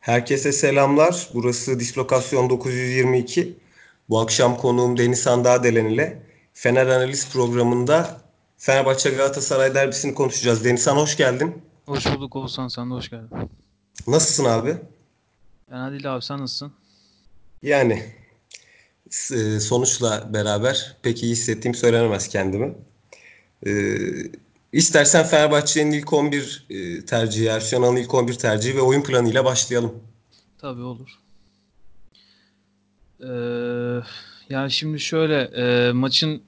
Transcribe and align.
Herkese 0.00 0.52
selamlar. 0.52 1.28
Burası 1.34 1.80
Dislokasyon 1.80 2.50
922. 2.50 3.56
Bu 4.08 4.20
akşam 4.20 4.56
konuğum 4.56 4.98
Deniz 4.98 5.22
Sandağdelen 5.22 5.84
ile 5.84 6.22
Fener 6.54 6.86
Analiz 6.86 7.32
programında 7.32 8.20
Fenerbahçe 8.58 9.10
Galatasaray 9.10 9.74
derbisini 9.74 10.14
konuşacağız. 10.14 10.64
Denizhan 10.64 10.96
hoş 10.96 11.16
geldin. 11.16 11.62
Hoş 11.86 12.06
bulduk 12.06 12.36
Oğuzhan 12.36 12.68
sen 12.68 12.90
de 12.90 12.94
hoş 12.94 13.10
geldin. 13.10 13.50
Nasılsın 14.06 14.44
abi? 14.44 14.76
Ben 15.70 15.90
değil 15.90 16.14
abi 16.14 16.22
sen 16.22 16.40
nasılsın? 16.40 16.72
Yani 17.62 18.02
e, 19.32 19.60
sonuçla 19.60 20.34
beraber 20.34 20.96
pek 21.02 21.22
iyi 21.22 21.32
hissettiğim 21.32 21.74
söylenemez 21.74 22.28
kendimi. 22.28 22.74
İstersen 24.72 25.26
Fenerbahçe'nin 25.26 25.90
ilk 25.92 26.12
11 26.12 26.66
e, 26.70 27.04
tercihi, 27.04 27.46
Ersun 27.46 27.96
ilk 27.96 28.14
11 28.14 28.34
tercihi 28.34 28.76
ve 28.76 28.80
oyun 28.80 29.02
planıyla 29.02 29.44
başlayalım. 29.44 29.94
Tabii 30.58 30.82
olur. 30.82 31.18
Ee, 33.20 34.00
yani 34.50 34.70
şimdi 34.70 35.00
şöyle 35.00 35.40
e, 35.42 35.92
maçın 35.92 36.42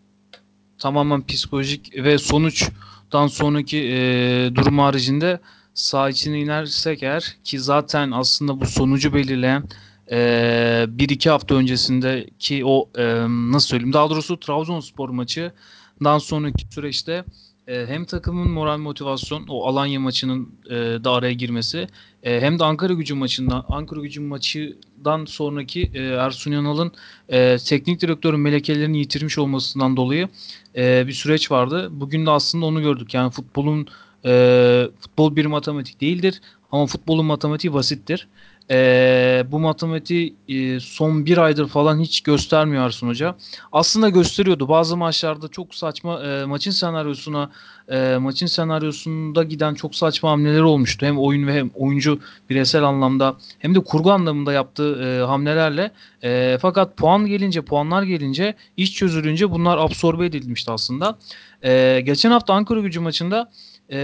tamamen 0.78 1.26
psikolojik 1.26 1.96
ve 1.96 2.18
sonuçtan 2.18 3.26
sonraki 3.26 3.78
e, 3.78 4.50
durum 4.54 4.78
haricinde 4.78 5.40
sağ 5.74 6.08
içine 6.08 6.40
inersek 6.40 7.02
eğer 7.02 7.36
ki 7.44 7.60
zaten 7.60 8.10
aslında 8.10 8.60
bu 8.60 8.66
sonucu 8.66 9.14
belirleyen 9.14 9.64
e, 10.10 10.84
bir 10.88 11.08
iki 11.08 11.30
hafta 11.30 11.54
öncesindeki 11.54 12.64
o 12.64 12.88
e, 12.98 13.26
nasıl 13.28 13.68
söyleyeyim 13.68 13.92
daha 13.92 14.10
doğrusu 14.10 14.40
Trabzonspor 14.40 15.08
maçından 15.08 16.18
sonraki 16.18 16.66
süreçte 16.70 17.24
e, 17.66 17.86
hem 17.86 18.04
takımın 18.04 18.50
moral 18.50 18.78
motivasyon 18.78 19.46
o 19.48 19.66
Alanya 19.66 20.00
maçının 20.00 20.48
e, 20.66 20.74
da 20.74 21.10
araya 21.10 21.32
girmesi 21.32 21.88
e, 22.22 22.40
hem 22.40 22.58
de 22.58 22.64
Ankara 22.64 22.92
gücü 22.92 23.14
maçından 23.14 23.64
Ankara 23.68 24.00
gücü 24.00 24.20
maçından 24.20 25.24
sonraki 25.24 25.90
e, 25.94 25.98
Ersun 25.98 26.52
Yanal'ın 26.52 26.92
e, 27.28 27.56
teknik 27.58 28.00
direktörün 28.00 28.40
melekelerini 28.40 28.98
yitirmiş 28.98 29.38
olmasından 29.38 29.96
dolayı 29.96 30.28
e, 30.76 31.06
bir 31.06 31.12
süreç 31.12 31.50
vardı. 31.50 31.88
Bugün 31.92 32.26
de 32.26 32.30
aslında 32.30 32.66
onu 32.66 32.82
gördük. 32.82 33.14
Yani 33.14 33.30
futbolun 33.30 33.86
e, 34.24 34.88
futbol 35.00 35.36
bir 35.36 35.46
matematik 35.46 36.00
değildir 36.00 36.40
ama 36.72 36.86
futbolun 36.86 37.26
matematiği 37.26 37.72
basittir. 37.74 38.28
E, 38.70 39.44
bu 39.48 39.58
matematiği 39.58 40.34
e, 40.48 40.80
son 40.80 41.26
bir 41.26 41.38
aydır 41.38 41.68
falan 41.68 42.00
hiç 42.00 42.20
göstermiyor 42.20 42.84
Ersun 42.84 43.08
Hoca. 43.08 43.36
Aslında 43.72 44.08
gösteriyordu. 44.08 44.68
Bazı 44.68 44.96
maçlarda 44.96 45.48
çok 45.48 45.74
saçma 45.74 46.22
e, 46.22 46.44
maçın 46.44 46.70
senaryosuna 46.70 47.50
e, 47.88 48.16
maçın 48.16 48.46
senaryosunda 48.46 49.42
giden 49.42 49.74
çok 49.74 49.94
saçma 49.94 50.30
hamleler 50.30 50.60
olmuştu. 50.60 51.06
Hem 51.06 51.18
oyun 51.18 51.46
ve 51.46 51.54
hem 51.54 51.70
oyuncu 51.74 52.20
bireysel 52.50 52.82
anlamda 52.82 53.36
hem 53.58 53.74
de 53.74 53.80
kurgu 53.80 54.12
anlamında 54.12 54.52
yaptığı 54.52 55.02
e, 55.02 55.26
hamlelerle. 55.26 55.90
E, 56.24 56.58
fakat 56.62 56.96
puan 56.96 57.26
gelince, 57.26 57.62
puanlar 57.62 58.02
gelince, 58.02 58.54
iş 58.76 58.94
çözülünce 58.94 59.50
bunlar 59.50 59.78
absorbe 59.78 60.26
edilmişti 60.26 60.72
aslında. 60.72 61.18
E, 61.64 62.00
geçen 62.04 62.30
hafta 62.30 62.54
Ankara 62.54 62.80
gücü 62.80 63.00
maçında 63.00 63.50
ee, 63.92 63.98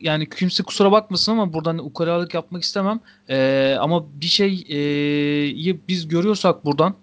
yani 0.00 0.28
kimse 0.28 0.62
kusura 0.62 0.92
bakmasın 0.92 1.32
ama 1.32 1.52
buradan 1.52 1.78
ukalalık 1.78 2.34
yapmak 2.34 2.62
istemem. 2.62 3.00
Ee, 3.28 3.76
ama 3.80 4.04
bir 4.20 4.26
şeyi 4.26 5.78
biz 5.88 6.08
görüyorsak 6.08 6.64
buradan 6.64 6.94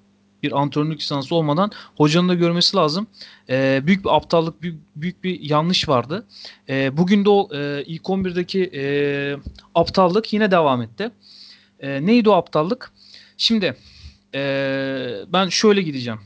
bir 0.43 0.61
antrenörlük 0.61 0.99
lisansı 0.99 1.35
olmadan 1.35 1.71
hocanın 1.95 2.29
da 2.29 2.33
görmesi 2.33 2.77
lazım. 2.77 3.07
Ee, 3.49 3.81
büyük 3.83 4.05
bir 4.05 4.15
aptallık, 4.15 4.61
büyük, 4.61 4.79
büyük 4.95 5.23
bir 5.23 5.39
yanlış 5.39 5.89
vardı. 5.89 6.27
Ee, 6.69 6.97
bugün 6.97 7.25
de 7.25 7.29
o 7.29 7.49
e, 7.55 7.83
ilk 7.85 8.03
11'deki 8.03 8.71
e, 8.73 8.83
aptallık 9.75 10.33
yine 10.33 10.51
devam 10.51 10.81
etti. 10.81 11.11
E, 11.79 12.05
neydi 12.05 12.29
o 12.29 12.33
aptallık? 12.33 12.91
Şimdi 13.37 13.77
e, 14.35 14.41
ben 15.27 15.49
şöyle 15.49 15.81
gideceğim. 15.81 16.19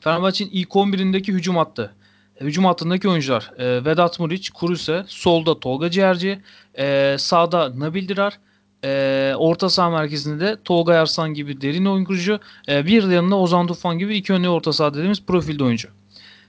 Fenerbahçe'nin 0.00 0.50
ilk 0.50 0.68
11'indeki 0.68 1.32
hücum 1.32 1.56
hattı. 1.56 1.94
Hücum 2.40 2.64
hattındaki 2.64 3.08
oyuncular 3.08 3.52
e, 3.58 3.84
Vedat 3.84 4.20
Muriç, 4.20 4.50
Kuruse, 4.50 5.04
solda 5.06 5.60
Tolga 5.60 5.90
Ciğerci, 5.90 6.42
e, 6.78 7.16
sağda 7.18 7.80
Nabil 7.80 8.08
Dirar, 8.08 8.38
e, 8.84 9.32
orta 9.36 9.68
saha 9.68 9.90
merkezinde 9.90 10.44
de 10.44 10.56
Tolga 10.64 10.94
Arslan 10.94 11.34
gibi 11.34 11.60
derin 11.60 11.84
oyun 11.84 12.04
kurucu, 12.04 12.40
e, 12.68 12.86
bir 12.86 13.10
yanında 13.10 13.36
Ozan 13.36 13.66
Tufan 13.66 13.98
gibi 13.98 14.16
iki 14.16 14.32
önlü 14.32 14.48
orta 14.48 14.72
saha 14.72 14.94
dediğimiz 14.94 15.26
profilde 15.26 15.64
oyuncu. 15.64 15.88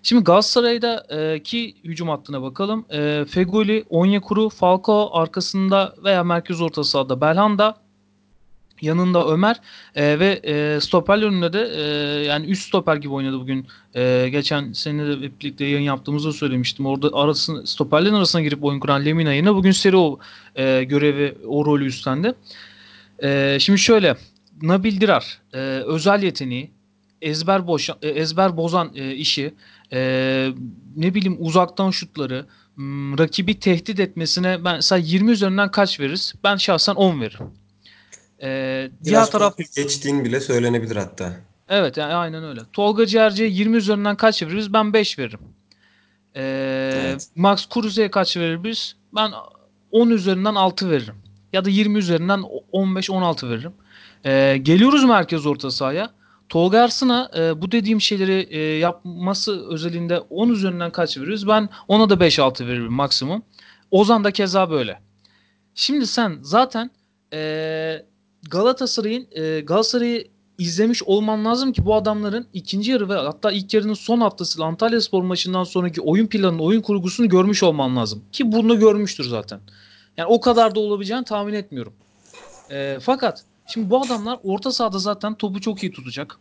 Şimdi 0.04 0.24
Galatasaray'daki 0.24 1.76
hücum 1.84 2.10
hattına 2.10 2.42
bakalım. 2.42 2.86
E, 2.90 3.26
Fegoli, 3.30 3.86
Onyekuru, 3.90 4.50
Falcao 4.50 5.10
arkasında 5.14 5.96
veya 6.04 6.24
merkez 6.24 6.62
orta 6.62 6.84
sahada 6.84 7.22
Belhanda, 7.22 7.76
Yanında 8.82 9.28
Ömer 9.28 9.56
e, 9.96 10.20
ve 10.20 10.40
e, 10.44 10.80
stoperler 10.80 11.28
önünde 11.28 11.54
de 11.54 11.72
e, 11.76 11.82
yani 12.26 12.46
üst 12.46 12.68
stoper 12.68 12.96
gibi 12.96 13.14
oynadı 13.14 13.40
bugün. 13.40 13.68
E, 13.96 14.30
geçen 14.32 14.74
sene 14.74 15.08
de 15.08 15.22
birlikte 15.22 15.66
yayın 15.66 15.86
yaptığımızda 15.86 16.34
söylemiştim. 16.34 16.86
Orada 16.86 17.10
arasını, 17.14 17.68
stoperlerin 17.68 18.14
arasına 18.14 18.42
girip 18.42 18.64
oyun 18.64 18.80
kuran 18.80 19.06
Lemina 19.06 19.34
yerine 19.34 19.54
bugün 19.54 19.72
seri 19.72 19.98
o 19.98 20.20
e, 20.56 20.84
görevi, 20.84 21.38
o 21.48 21.66
rolü 21.66 21.86
üstlendi. 21.86 22.34
E, 23.24 23.58
şimdi 23.60 23.80
şöyle 23.80 24.16
Nabil 24.62 25.02
Dirar 25.02 25.40
e, 25.54 25.58
özel 25.86 26.24
yeteneği 26.24 26.72
ezber 27.22 27.68
boş 27.68 27.90
e, 27.90 28.08
ezber 28.08 28.58
bozan 28.58 28.92
e, 28.96 29.14
işi 29.16 29.54
e, 29.94 30.00
ne 30.96 31.14
bileyim 31.14 31.38
uzaktan 31.40 31.92
şutları 31.92 32.46
rakibi 33.20 33.60
tehdit 33.60 34.00
etmesine 34.00 34.66
ben 34.66 34.76
mesela 34.76 35.00
20 35.06 35.32
üzerinden 35.32 35.72
kaç 35.72 36.00
veririz? 36.00 36.34
Ben 36.44 36.56
şahsen 36.56 36.96
10 36.96 37.22
veririm. 37.22 37.48
Ee, 38.44 38.92
diğer 39.04 39.26
taraf 39.26 39.58
geçtiğin 39.76 40.26
bile 40.26 40.40
söylenebilir 40.40 40.96
hatta. 40.96 41.34
Evet 41.70 41.98
yani 41.98 42.14
aynen 42.14 42.44
öyle. 42.44 42.62
Tolga 42.74 43.06
Ciğerci'ye 43.06 43.50
20 43.50 43.78
üzerinden 43.78 44.16
kaç 44.16 44.44
veririz? 44.44 44.74
Ben 44.74 44.94
5 44.94 45.20
veririm. 45.20 45.40
Ee, 46.36 46.92
evet. 47.06 47.28
Max 47.36 47.70
Kruse'ye 47.70 48.12
kaç 48.12 48.38
veririz? 48.38 48.96
Ben 49.16 49.32
10 49.92 50.10
üzerinden 50.10 50.56
6 50.56 50.90
veririm. 50.92 51.16
Ya 51.54 51.66
da 51.66 51.70
20 51.70 51.98
üzerinden 52.00 52.44
15-16 52.74 53.50
veririm. 53.50 53.74
Ee, 54.26 54.58
geliyoruz 54.62 55.04
merkez 55.04 55.46
orta 55.46 55.72
sahaya. 55.72 56.10
Tolga 56.50 56.82
Arslan'a 56.82 57.32
e, 57.38 57.62
bu 57.62 57.72
dediğim 57.72 58.02
şeyleri 58.02 58.48
e, 58.50 58.60
yapması 58.60 59.70
özelinde 59.70 60.20
10 60.20 60.50
üzerinden 60.50 60.92
kaç 60.92 61.18
veririz? 61.18 61.48
Ben 61.48 61.70
ona 61.88 62.10
da 62.10 62.14
5-6 62.14 62.68
veririm 62.68 62.94
maksimum. 62.94 63.44
Ozan 63.92 64.24
da 64.24 64.32
keza 64.32 64.70
böyle. 64.70 65.00
Şimdi 65.76 66.08
sen 66.08 66.38
zaten 66.42 66.92
e, 67.34 67.40
Galatasaray'ın 68.50 69.28
e, 69.32 69.60
Galatasaray'ı 69.60 70.28
izlemiş 70.58 71.04
olman 71.04 71.46
lazım 71.46 71.74
ki 71.74 71.86
bu 71.86 71.96
adamların 71.96 72.48
ikinci 72.54 72.92
yarı 72.92 73.10
ve 73.10 73.14
hatta 73.14 73.52
ilk 73.52 73.74
yarının 73.74 73.94
son 73.94 74.22
haftası 74.22 74.64
Antalya 74.64 75.02
Spor 75.02 75.24
maçından 75.24 75.64
sonraki 75.64 76.02
oyun 76.02 76.28
planını, 76.28 76.64
oyun 76.64 76.82
kurgusunu 76.82 77.30
görmüş 77.30 77.64
olman 77.64 77.96
lazım. 77.96 78.24
Ki 78.32 78.52
bunu 78.52 78.80
görmüştür 78.80 79.24
zaten. 79.24 79.60
Yani 80.18 80.28
o 80.28 80.42
kadar 80.42 80.76
da 80.76 80.80
olabileceğini 80.80 81.26
tahmin 81.26 81.54
etmiyorum. 81.54 81.94
E, 82.72 82.98
fakat 83.02 83.44
şimdi 83.68 83.90
bu 83.90 84.02
adamlar 84.02 84.40
orta 84.44 84.72
sahada 84.72 85.00
zaten 85.00 85.36
topu 85.36 85.62
çok 85.62 85.84
iyi 85.84 85.92
tutacak 85.92 86.40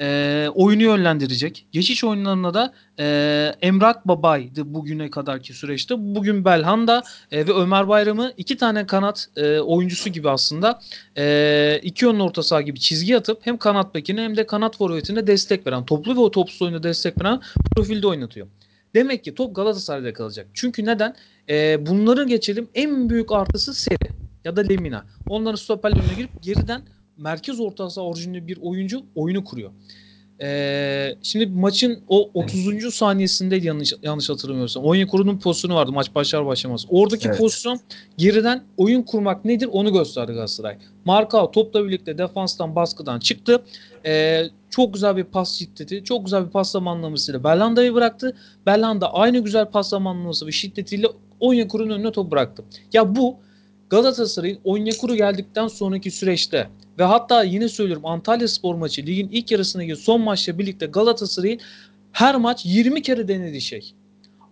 e, 0.00 0.48
oyunu 0.54 0.82
yönlendirecek. 0.82 1.66
Geçiş 1.72 2.04
oyunlarına 2.04 2.54
da 2.54 2.72
e, 2.98 3.54
Emrak 3.62 4.08
Baba'ydı 4.08 4.74
bugüne 4.74 5.10
kadarki 5.10 5.54
süreçte. 5.54 5.94
Bugün 5.98 6.44
Belhanda 6.44 7.02
e, 7.30 7.46
ve 7.46 7.52
Ömer 7.52 7.88
Bayram'ı 7.88 8.32
iki 8.36 8.56
tane 8.56 8.86
kanat 8.86 9.28
e, 9.36 9.58
oyuncusu 9.58 10.10
gibi 10.10 10.30
aslında 10.30 10.80
e, 11.18 11.80
iki 11.82 12.04
yönlü 12.04 12.22
orta 12.22 12.42
saha 12.42 12.60
gibi 12.60 12.80
çizgi 12.80 13.16
atıp 13.16 13.46
hem 13.46 13.56
kanat 13.56 13.94
bekine 13.94 14.22
hem 14.22 14.36
de 14.36 14.46
kanat 14.46 14.76
forvetine 14.76 15.26
destek 15.26 15.66
veren, 15.66 15.84
toplu 15.84 16.16
ve 16.16 16.20
o 16.20 16.30
topsuz 16.30 16.62
oyunda 16.62 16.82
destek 16.82 17.20
veren 17.20 17.40
profilde 17.76 18.06
oynatıyor. 18.06 18.46
Demek 18.94 19.24
ki 19.24 19.34
top 19.34 19.56
Galatasaray'da 19.56 20.12
kalacak. 20.12 20.46
Çünkü 20.54 20.84
neden? 20.84 21.14
E, 21.48 21.86
bunları 21.86 22.24
geçelim. 22.24 22.68
En 22.74 23.10
büyük 23.10 23.32
artısı 23.32 23.74
seri 23.74 24.10
ya 24.44 24.56
da 24.56 24.60
Lemina. 24.60 25.04
Onların 25.28 25.56
stoperlerine 25.56 26.14
girip 26.16 26.42
geriden 26.42 26.82
merkez 27.22 27.60
orta 27.60 27.90
saha 27.90 28.06
orijinli 28.06 28.46
bir 28.46 28.58
oyuncu 28.62 29.02
oyunu 29.14 29.44
kuruyor. 29.44 29.70
Ee, 30.42 31.16
şimdi 31.22 31.46
maçın 31.46 32.00
o 32.08 32.30
30. 32.34 32.94
saniyesinde 32.94 33.56
yanlış 33.56 33.92
yanlış 34.02 34.30
hatırlamıyorsam 34.30 34.84
Onyekuru'nun 34.84 35.38
pozisyonu 35.38 35.74
vardı 35.74 35.92
maç 35.92 36.14
başlar 36.14 36.46
başlamaz. 36.46 36.86
Oradaki 36.88 37.28
evet. 37.28 37.38
pozisyon 37.38 37.80
geriden 38.18 38.64
oyun 38.76 39.02
kurmak 39.02 39.44
nedir 39.44 39.68
onu 39.72 39.92
gösterdi 39.92 40.32
Galatasaray. 40.32 40.78
Marka 41.04 41.50
topla 41.50 41.84
birlikte 41.84 42.18
defanstan 42.18 42.76
baskıdan 42.76 43.18
çıktı. 43.18 43.62
Ee, 44.06 44.44
çok 44.70 44.94
güzel 44.94 45.16
bir 45.16 45.24
pas 45.24 45.58
şiddeti, 45.58 46.04
çok 46.04 46.24
güzel 46.24 46.46
bir 46.46 46.50
pas 46.50 46.70
zamanlamasıyla 46.70 47.44
Belhanda'yı 47.44 47.94
bıraktı. 47.94 48.36
Belhanda 48.66 49.14
aynı 49.14 49.38
güzel 49.38 49.66
pas 49.66 49.88
zamanlaması 49.88 50.46
ve 50.46 50.52
şiddetiyle 50.52 51.06
Onyekuru'nun 51.40 51.94
önüne 51.94 52.12
top 52.12 52.30
bıraktı. 52.30 52.64
Ya 52.92 53.16
bu 53.16 53.36
Galatasaray'ın 53.92 54.58
Onyekuru 54.64 55.16
geldikten 55.16 55.68
sonraki 55.68 56.10
süreçte 56.10 56.68
ve 56.98 57.04
hatta 57.04 57.42
yine 57.42 57.68
söylüyorum 57.68 58.06
Antalya 58.06 58.48
Spor 58.48 58.74
maçı 58.74 59.06
ligin 59.06 59.28
ilk 59.28 59.50
yarısındaki 59.50 59.96
son 59.96 60.20
maçla 60.20 60.58
birlikte 60.58 60.86
Galatasaray'ın 60.86 61.60
her 62.12 62.36
maç 62.36 62.66
20 62.66 63.02
kere 63.02 63.28
denediği 63.28 63.60
şey. 63.60 63.94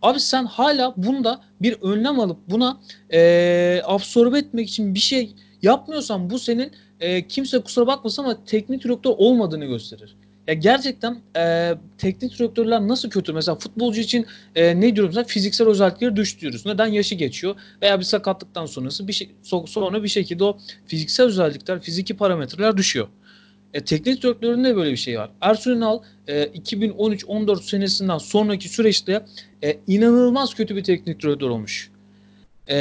Abi 0.02 0.20
sen 0.20 0.44
hala 0.44 0.94
bunda 0.96 1.40
bir 1.62 1.72
önlem 1.82 2.20
alıp 2.20 2.38
buna 2.50 2.80
e, 3.12 3.82
absorbe 3.84 4.38
etmek 4.38 4.68
için 4.68 4.94
bir 4.94 5.00
şey 5.00 5.34
yapmıyorsan 5.62 6.30
bu 6.30 6.38
senin 6.38 6.72
e, 7.00 7.28
kimse 7.28 7.58
kusura 7.58 7.86
bakmasın 7.86 8.22
ama 8.24 8.44
teknik 8.44 8.84
direktör 8.84 9.14
olmadığını 9.18 9.64
gösterir. 9.64 10.16
Ya 10.50 10.54
gerçekten 10.54 11.18
e, 11.36 11.74
teknik 11.98 12.38
direktörler 12.38 12.80
nasıl 12.88 13.10
kötü? 13.10 13.32
Mesela 13.32 13.54
futbolcu 13.58 14.00
için 14.00 14.26
e, 14.54 14.80
ne 14.80 14.96
diyoruz? 14.96 15.16
Mesela 15.16 15.24
fiziksel 15.24 15.68
özellikleri 15.68 16.16
diyoruz. 16.40 16.66
Neden? 16.66 16.86
Yaşı 16.86 17.14
geçiyor 17.14 17.54
veya 17.82 17.98
bir 17.98 18.04
sakatlıktan 18.04 18.66
sonrası 18.66 19.08
bir 19.08 19.12
şey 19.12 19.30
sonra 19.66 20.02
bir 20.02 20.08
şekilde 20.08 20.44
o 20.44 20.58
fiziksel 20.86 21.26
özellikler, 21.26 21.80
fiziki 21.80 22.16
parametreler 22.16 22.76
düşüyor. 22.76 23.08
E, 23.74 23.84
teknik 23.84 24.22
direktöründe 24.22 24.76
böyle 24.76 24.90
bir 24.90 24.96
şey 24.96 25.18
var. 25.18 25.30
Ersun 25.40 25.70
Yanal 25.70 26.02
e, 26.28 26.44
2013-14 26.44 27.62
senesinden 27.62 28.18
sonraki 28.18 28.68
süreçte 28.68 29.24
e, 29.64 29.76
inanılmaz 29.86 30.54
kötü 30.54 30.76
bir 30.76 30.84
teknik 30.84 31.22
direktör 31.22 31.50
olmuş. 31.50 31.90
E, 32.70 32.76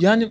yani 0.00 0.30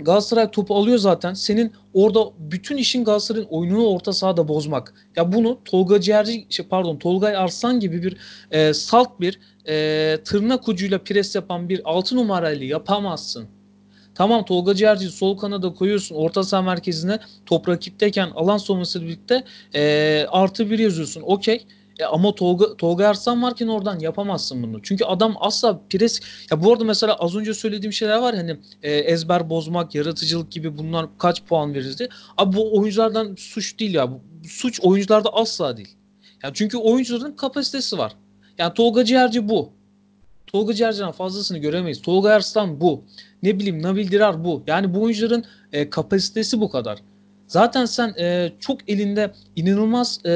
Galatasaray 0.00 0.50
topu 0.50 0.74
alıyor 0.76 0.98
zaten. 0.98 1.34
Senin 1.34 1.72
orada 1.94 2.20
bütün 2.38 2.76
işin 2.76 3.04
Galatasaray'ın 3.04 3.46
oyununu 3.50 3.86
orta 3.86 4.12
sahada 4.12 4.48
bozmak. 4.48 4.94
Ya 5.16 5.32
bunu 5.32 5.58
Tolga 5.64 6.00
Ciğerci, 6.00 6.46
şey 6.50 6.66
pardon 6.66 6.96
Tolgay 6.96 7.36
Arslan 7.36 7.80
gibi 7.80 8.02
bir 8.02 8.16
e, 8.50 8.74
salt 8.74 9.20
bir 9.20 9.40
e, 9.68 10.18
tırnak 10.24 10.68
ucuyla 10.68 10.98
pres 10.98 11.34
yapan 11.34 11.68
bir 11.68 11.80
altı 11.84 12.16
numarayla 12.16 12.66
yapamazsın. 12.66 13.46
Tamam 14.14 14.44
Tolga 14.44 14.74
Ciğerci'yi 14.74 15.10
sol 15.10 15.38
kanada 15.38 15.74
koyuyorsun. 15.74 16.14
Orta 16.14 16.42
saha 16.42 16.62
merkezine 16.62 17.18
top 17.46 17.68
rakipteyken 17.68 18.30
alan 18.34 18.58
savunması 18.58 19.02
birlikte 19.02 19.44
e, 19.74 20.26
artı 20.30 20.70
bir 20.70 20.78
yazıyorsun. 20.78 21.22
Okey. 21.26 21.66
E 21.98 22.04
ama 22.04 22.34
Tolga, 22.34 22.76
Tolga 22.76 23.08
Arslan 23.08 23.42
varken 23.42 23.68
oradan 23.68 23.98
yapamazsın 23.98 24.62
bunu. 24.62 24.82
Çünkü 24.82 25.04
adam 25.04 25.34
asla 25.40 25.80
pres... 25.90 26.20
Ya 26.50 26.62
bu 26.64 26.72
arada 26.72 26.84
mesela 26.84 27.14
az 27.14 27.36
önce 27.36 27.54
söylediğim 27.54 27.92
şeyler 27.92 28.18
var 28.18 28.36
hani 28.36 28.56
e, 28.82 28.92
ezber 28.92 29.50
bozmak, 29.50 29.94
yaratıcılık 29.94 30.52
gibi 30.52 30.78
bunlar 30.78 31.06
kaç 31.18 31.42
puan 31.42 31.74
verirdi. 31.74 32.08
Abi 32.36 32.56
bu 32.56 32.78
oyunculardan 32.78 33.34
suç 33.38 33.78
değil 33.78 33.94
ya. 33.94 34.08
Suç 34.48 34.80
oyuncularda 34.80 35.28
asla 35.32 35.76
değil. 35.76 35.96
Yani 36.42 36.54
çünkü 36.54 36.76
oyuncuların 36.76 37.32
kapasitesi 37.32 37.98
var. 37.98 38.12
Yani 38.58 38.74
Tolga 38.74 39.04
Ciğerci 39.04 39.48
bu. 39.48 39.72
Tolga 40.46 40.74
Ciğerci'den 40.74 41.12
fazlasını 41.12 41.58
göremeyiz. 41.58 42.02
Tolga 42.02 42.30
Arslan 42.30 42.80
bu. 42.80 43.04
Ne 43.42 43.58
bileyim 43.58 43.82
Nabil 43.82 44.10
Dirar 44.10 44.44
bu. 44.44 44.62
Yani 44.66 44.94
bu 44.94 45.02
oyuncuların 45.02 45.44
e, 45.72 45.90
kapasitesi 45.90 46.60
bu 46.60 46.70
kadar. 46.70 46.98
Zaten 47.48 47.84
sen 47.84 48.14
e, 48.18 48.52
çok 48.60 48.90
elinde 48.90 49.32
inanılmaz 49.56 50.20
e, 50.26 50.30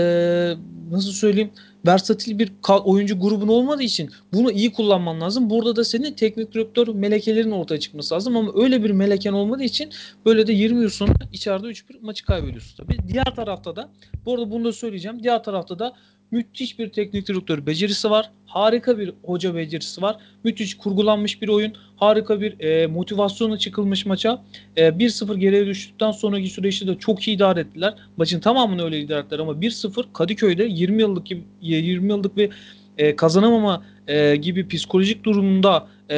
nasıl 0.90 1.12
söyleyeyim 1.12 1.50
versatil 1.86 2.38
bir 2.38 2.52
oyuncu 2.84 3.20
grubun 3.20 3.48
olmadığı 3.48 3.82
için 3.82 4.10
bunu 4.32 4.50
iyi 4.50 4.72
kullanman 4.72 5.20
lazım. 5.20 5.50
Burada 5.50 5.76
da 5.76 5.84
senin 5.84 6.12
teknik 6.12 6.54
direktör 6.54 6.88
melekelerin 6.88 7.50
ortaya 7.50 7.80
çıkması 7.80 8.14
lazım 8.14 8.36
ama 8.36 8.52
öyle 8.54 8.84
bir 8.84 8.90
meleken 8.90 9.32
olmadığı 9.32 9.64
için 9.64 9.90
böyle 10.26 10.46
de 10.46 10.52
20 10.52 10.82
yıl 10.82 10.90
sonra 10.90 11.12
içeride 11.32 11.66
3-1 11.66 11.82
maçı 12.00 12.24
kaybediyorsun 12.24 12.84
tabii. 12.84 12.96
Diğer 13.08 13.34
tarafta 13.36 13.76
da 13.76 13.88
bu 14.26 14.34
arada 14.34 14.50
bunu 14.50 14.64
da 14.64 14.72
söyleyeceğim. 14.72 15.22
Diğer 15.22 15.42
tarafta 15.42 15.78
da 15.78 15.92
müthiş 16.32 16.78
bir 16.78 16.88
teknik 16.88 17.28
direktör 17.28 17.66
becerisi 17.66 18.10
var. 18.10 18.30
Harika 18.46 18.98
bir 18.98 19.12
hoca 19.22 19.54
becerisi 19.54 20.02
var. 20.02 20.16
Müthiş 20.44 20.76
kurgulanmış 20.76 21.42
bir 21.42 21.48
oyun. 21.48 21.72
Harika 21.96 22.40
bir 22.40 22.60
e, 22.60 22.86
motivasyonla 22.86 23.58
çıkılmış 23.58 24.06
maça. 24.06 24.42
E, 24.76 24.88
1-0 24.88 25.38
geriye 25.38 25.66
düştükten 25.66 26.10
sonraki 26.10 26.48
süreçte 26.48 26.86
de 26.86 26.98
çok 26.98 27.28
iyi 27.28 27.36
idare 27.36 27.60
ettiler. 27.60 27.94
Maçın 28.16 28.40
tamamını 28.40 28.84
öyle 28.84 29.00
idare 29.00 29.20
ettiler 29.20 29.38
ama 29.38 29.52
1-0 29.52 30.04
Kadıköy'de 30.12 30.64
20 30.64 31.02
yıllık 31.02 31.26
20 31.60 32.08
yıllık 32.08 32.36
bir 32.36 32.50
e, 32.98 33.16
kazanamama 33.16 33.84
e, 34.08 34.36
gibi 34.36 34.68
psikolojik 34.68 35.24
durumunda 35.24 35.88
e, 36.10 36.16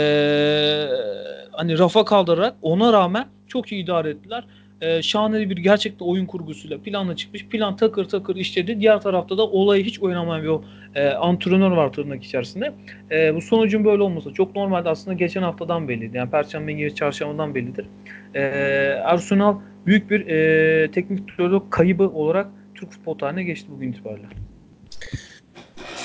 hani 1.52 1.78
rafa 1.78 2.04
kaldırarak 2.04 2.54
ona 2.62 2.92
rağmen 2.92 3.26
çok 3.48 3.72
iyi 3.72 3.84
idare 3.84 4.10
ettiler 4.10 4.44
e, 4.80 5.02
şahane 5.02 5.50
bir 5.50 5.56
gerçekten 5.56 6.06
oyun 6.06 6.26
kurgusuyla 6.26 6.78
planla 6.78 7.16
çıkmış. 7.16 7.46
Plan 7.46 7.76
takır 7.76 8.04
takır 8.04 8.36
işledi. 8.36 8.80
Diğer 8.80 9.00
tarafta 9.00 9.38
da 9.38 9.42
olayı 9.42 9.84
hiç 9.84 10.00
oynamayan 10.00 10.44
bir 10.44 10.66
e, 11.00 11.10
antrenör 11.10 11.70
var 11.70 11.92
tırnak 11.92 12.24
içerisinde. 12.24 12.72
E, 13.10 13.34
bu 13.34 13.40
sonucun 13.42 13.84
böyle 13.84 14.02
olması 14.02 14.32
çok 14.32 14.56
normalde 14.56 14.88
aslında 14.88 15.14
geçen 15.14 15.42
haftadan 15.42 15.88
belliydi. 15.88 16.16
Yani 16.16 16.30
Perşembe 16.30 16.72
günü 16.72 16.94
çarşambadan 16.94 17.54
bellidir. 17.54 17.86
E, 18.34 18.40
Arsenal 19.04 19.56
büyük 19.86 20.10
bir 20.10 20.26
e, 20.26 20.90
teknik 20.90 21.28
direktör 21.28 21.60
kaybı 21.70 22.08
olarak 22.08 22.46
Türk 22.74 22.92
futbol 22.92 23.18
tarihine 23.18 23.42
geçti 23.42 23.68
bugün 23.70 23.92
itibariyle. 23.92 24.26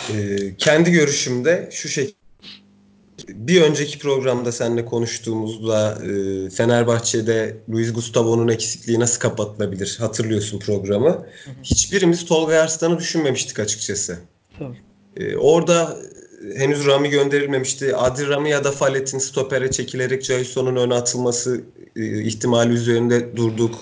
E, 0.09 0.15
kendi 0.57 0.91
görüşümde 0.91 1.69
şu 1.71 1.87
şekilde 1.87 2.18
bir 3.35 3.61
önceki 3.61 3.99
programda 3.99 4.51
seninle 4.51 4.85
konuştuğumuzda 4.85 5.97
e, 6.05 6.49
Fenerbahçe'de 6.49 7.57
Luis 7.69 7.93
Gustavo'nun 7.93 8.47
eksikliği 8.47 8.99
nasıl 8.99 9.19
kapatılabilir 9.19 9.97
hatırlıyorsun 9.99 10.59
programı. 10.59 11.09
Hı 11.09 11.13
hı. 11.13 11.53
Hiçbirimiz 11.63 12.25
Tolga 12.25 12.59
Arslan'ı 12.59 12.99
düşünmemiştik 12.99 13.59
açıkçası. 13.59 14.17
Tabii. 14.59 14.77
E, 15.17 15.37
orada 15.37 15.97
henüz 16.55 16.85
Rami 16.85 17.09
gönderilmemişti. 17.09 17.95
Adil 17.95 18.29
Rami 18.29 18.49
ya 18.49 18.63
da 18.63 18.71
Falet'in 18.71 19.19
stopere 19.19 19.71
çekilerek 19.71 20.23
Jason'un 20.23 20.75
öne 20.75 20.93
atılması 20.93 21.61
e, 21.95 22.21
ihtimali 22.21 22.73
üzerinde 22.73 23.37
durduk. 23.37 23.75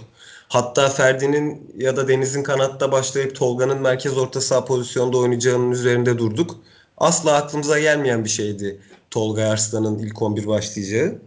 Hatta 0.47 0.89
Ferdi'nin 0.89 1.71
ya 1.77 1.97
da 1.97 2.07
Deniz'in 2.07 2.43
kanatta 2.43 2.91
başlayıp 2.91 3.35
Tolga'nın 3.35 3.81
merkez 3.81 4.17
orta 4.17 4.41
saha 4.41 4.65
pozisyonda 4.65 5.17
oynayacağının 5.17 5.71
üzerinde 5.71 6.17
durduk. 6.17 6.55
Asla 6.97 7.35
aklımıza 7.35 7.79
gelmeyen 7.79 8.23
bir 8.23 8.29
şeydi 8.29 8.79
Tolga 9.11 9.49
Arslan'ın 9.49 9.99
ilk 9.99 10.21
11 10.21 10.47
başlayacağı. 10.47 11.21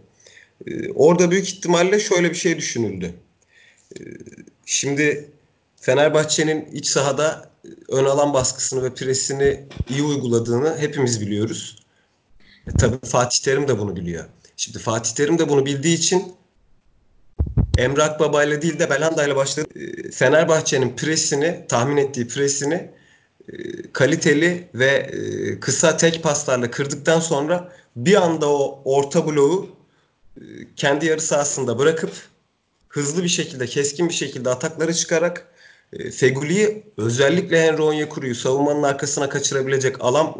Ee, 0.67 0.91
orada 0.91 1.31
büyük 1.31 1.47
ihtimalle 1.47 1.99
şöyle 1.99 2.29
bir 2.29 2.35
şey 2.35 2.57
düşünüldü. 2.57 3.13
Ee, 3.99 4.03
şimdi 4.65 5.31
Fenerbahçe'nin 5.81 6.65
iç 6.65 6.87
sahada 6.87 7.51
ön 7.89 8.05
alan 8.05 8.33
baskısını 8.33 8.83
ve 8.83 8.93
presini 8.93 9.63
iyi 9.89 10.03
uyguladığını 10.03 10.77
hepimiz 10.77 11.21
biliyoruz. 11.21 11.75
E, 12.67 12.71
tabii 12.77 13.07
Fatih 13.07 13.43
Terim 13.43 13.67
de 13.67 13.79
bunu 13.79 13.95
biliyor. 13.95 14.25
Şimdi 14.57 14.79
Fatih 14.79 15.11
Terim 15.11 15.39
de 15.39 15.49
bunu 15.49 15.65
bildiği 15.65 15.97
için 15.97 16.33
Emrak 17.77 18.19
Baba 18.19 18.43
ile 18.43 18.61
değil 18.61 18.79
de 18.79 18.89
Belhanda 18.89 19.25
ile 19.25 19.35
başladı. 19.35 19.67
E, 19.75 20.11
Fenerbahçe'nin 20.11 20.95
presini, 20.95 21.65
tahmin 21.69 21.97
ettiği 21.97 22.27
presini 22.27 22.73
e, 22.73 22.91
kaliteli 23.93 24.69
ve 24.73 24.87
e, 24.87 25.59
kısa 25.59 25.97
tek 25.97 26.23
paslarla 26.23 26.71
kırdıktan 26.71 27.19
sonra 27.19 27.73
bir 27.95 28.15
anda 28.15 28.49
o 28.49 28.81
orta 28.85 29.27
bloğu 29.27 29.69
e, 30.37 30.41
kendi 30.75 31.05
yarı 31.05 31.21
sahasında 31.21 31.79
bırakıp 31.79 32.11
hızlı 32.89 33.23
bir 33.23 33.29
şekilde, 33.29 33.65
keskin 33.65 34.09
bir 34.09 34.13
şekilde 34.13 34.49
atakları 34.49 34.93
çıkarak 34.93 35.47
Feguli'yi 36.11 36.83
özellikle 36.97 37.61
Henry 37.67 37.81
Onyekuru'yu 37.81 38.35
savunmanın 38.35 38.83
arkasına 38.83 39.29
kaçırabilecek 39.29 39.95
alan 40.01 40.35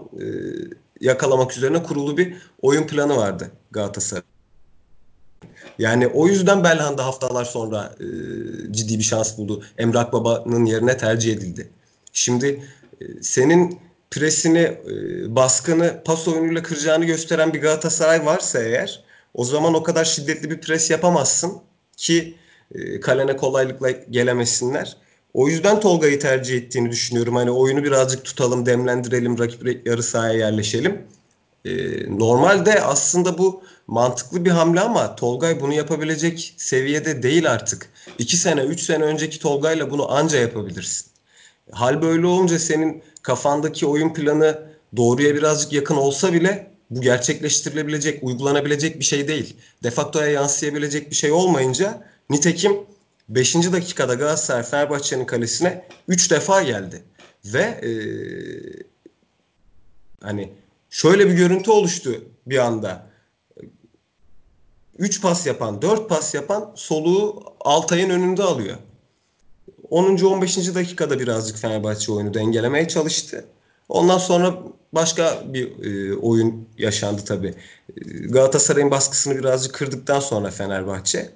yakalamak 1.01 1.57
üzerine 1.57 1.83
kurulu 1.83 2.17
bir 2.17 2.35
oyun 2.61 2.87
planı 2.87 3.17
vardı 3.17 3.51
Galatasaray. 3.71 4.23
Yani 5.79 6.07
o 6.07 6.27
yüzden 6.27 6.63
Belhanda 6.63 7.05
haftalar 7.05 7.45
sonra 7.45 7.95
e, 7.99 8.05
ciddi 8.73 8.97
bir 8.97 9.03
şans 9.03 9.37
buldu. 9.37 9.63
Emrak 9.77 10.13
Baba'nın 10.13 10.65
yerine 10.65 10.97
tercih 10.97 11.33
edildi. 11.33 11.69
Şimdi 12.13 12.63
senin 13.22 13.79
presini, 14.12 14.60
e, 14.60 15.36
baskını 15.36 16.01
pas 16.05 16.27
oyunuyla 16.27 16.63
kıracağını 16.63 17.05
gösteren 17.05 17.53
bir 17.53 17.62
Galatasaray 17.62 18.25
varsa 18.25 18.63
eğer 18.63 19.03
o 19.34 19.46
zaman 19.46 19.74
o 19.74 19.84
kadar 19.84 20.05
şiddetli 20.05 20.50
bir 20.50 20.62
pres 20.62 20.89
yapamazsın 20.89 21.62
ki 21.98 22.36
e, 22.75 23.00
kalene 23.00 23.38
kolaylıkla 23.38 23.91
gelemesinler. 23.91 24.98
O 25.34 25.48
yüzden 25.48 25.79
Tolga'yı 25.79 26.20
tercih 26.20 26.58
ettiğini 26.58 26.91
düşünüyorum. 26.91 27.36
Hani 27.36 27.51
oyunu 27.51 27.84
birazcık 27.84 28.25
tutalım, 28.25 28.65
demlendirelim, 28.65 29.39
rakip 29.39 29.88
yarı 29.88 30.03
sahaya 30.03 30.34
yerleşelim. 30.34 31.01
E, 31.65 31.72
normalde 32.20 32.81
aslında 32.81 33.38
bu 33.38 33.63
mantıklı 33.88 34.46
bir 34.46 34.50
hamle 34.50 34.79
ama 34.79 35.15
Tolgay 35.15 35.62
bunu 35.62 35.74
yapabilecek 35.74 36.53
seviyede 36.58 37.24
değil 37.24 37.51
artık. 37.51 37.89
2 38.17 38.38
sene, 38.38 38.62
3 38.62 38.81
sene 38.81 39.03
önceki 39.03 39.39
Tolgay'la 39.39 39.91
bunu 39.91 40.12
anca 40.12 40.39
yapabilirsin. 40.39 41.10
Hal 41.71 42.01
böyle 42.01 42.27
olunca 42.27 42.59
senin 42.59 43.03
kafandaki 43.21 43.85
oyun 43.85 44.13
planı 44.13 44.71
doğruya 44.97 45.35
birazcık 45.35 45.73
yakın 45.73 45.95
olsa 45.95 46.33
bile 46.33 46.71
bu 46.89 47.01
gerçekleştirilebilecek, 47.01 48.23
uygulanabilecek 48.23 48.99
bir 48.99 49.03
şey 49.03 49.27
değil. 49.27 49.55
Defaktoya 49.83 50.27
yansıyabilecek 50.27 51.09
bir 51.11 51.15
şey 51.15 51.31
olmayınca 51.31 52.03
nitekim 52.29 52.77
5. 53.29 53.55
dakikada 53.55 54.13
Galatasaray 54.13 54.63
Fenerbahçe'nin 54.63 55.25
kalesine 55.25 55.85
3 56.07 56.31
defa 56.31 56.61
geldi. 56.63 57.03
Ve 57.45 57.61
ee, 57.61 57.91
hani 60.21 60.53
şöyle 60.89 61.27
bir 61.27 61.33
görüntü 61.33 61.71
oluştu 61.71 62.23
bir 62.45 62.57
anda. 62.57 63.11
3 64.97 65.21
pas 65.21 65.47
yapan, 65.47 65.81
4 65.81 66.09
pas 66.09 66.33
yapan 66.33 66.71
soluğu 66.75 67.43
Altay'ın 67.59 68.09
önünde 68.09 68.43
alıyor. 68.43 68.77
10. 69.91 70.17
15. 70.17 70.75
dakikada 70.75 71.19
birazcık 71.19 71.57
Fenerbahçe 71.57 72.12
oyunu 72.12 72.33
dengelemeye 72.33 72.88
çalıştı. 72.88 73.45
Ondan 73.89 74.17
sonra 74.17 74.57
başka 74.93 75.43
bir 75.45 75.86
e, 75.86 76.15
oyun 76.15 76.67
yaşandı 76.77 77.21
tabii. 77.25 77.53
Galatasaray'ın 78.29 78.91
baskısını 78.91 79.39
birazcık 79.39 79.74
kırdıktan 79.74 80.19
sonra 80.19 80.51
Fenerbahçe 80.51 81.29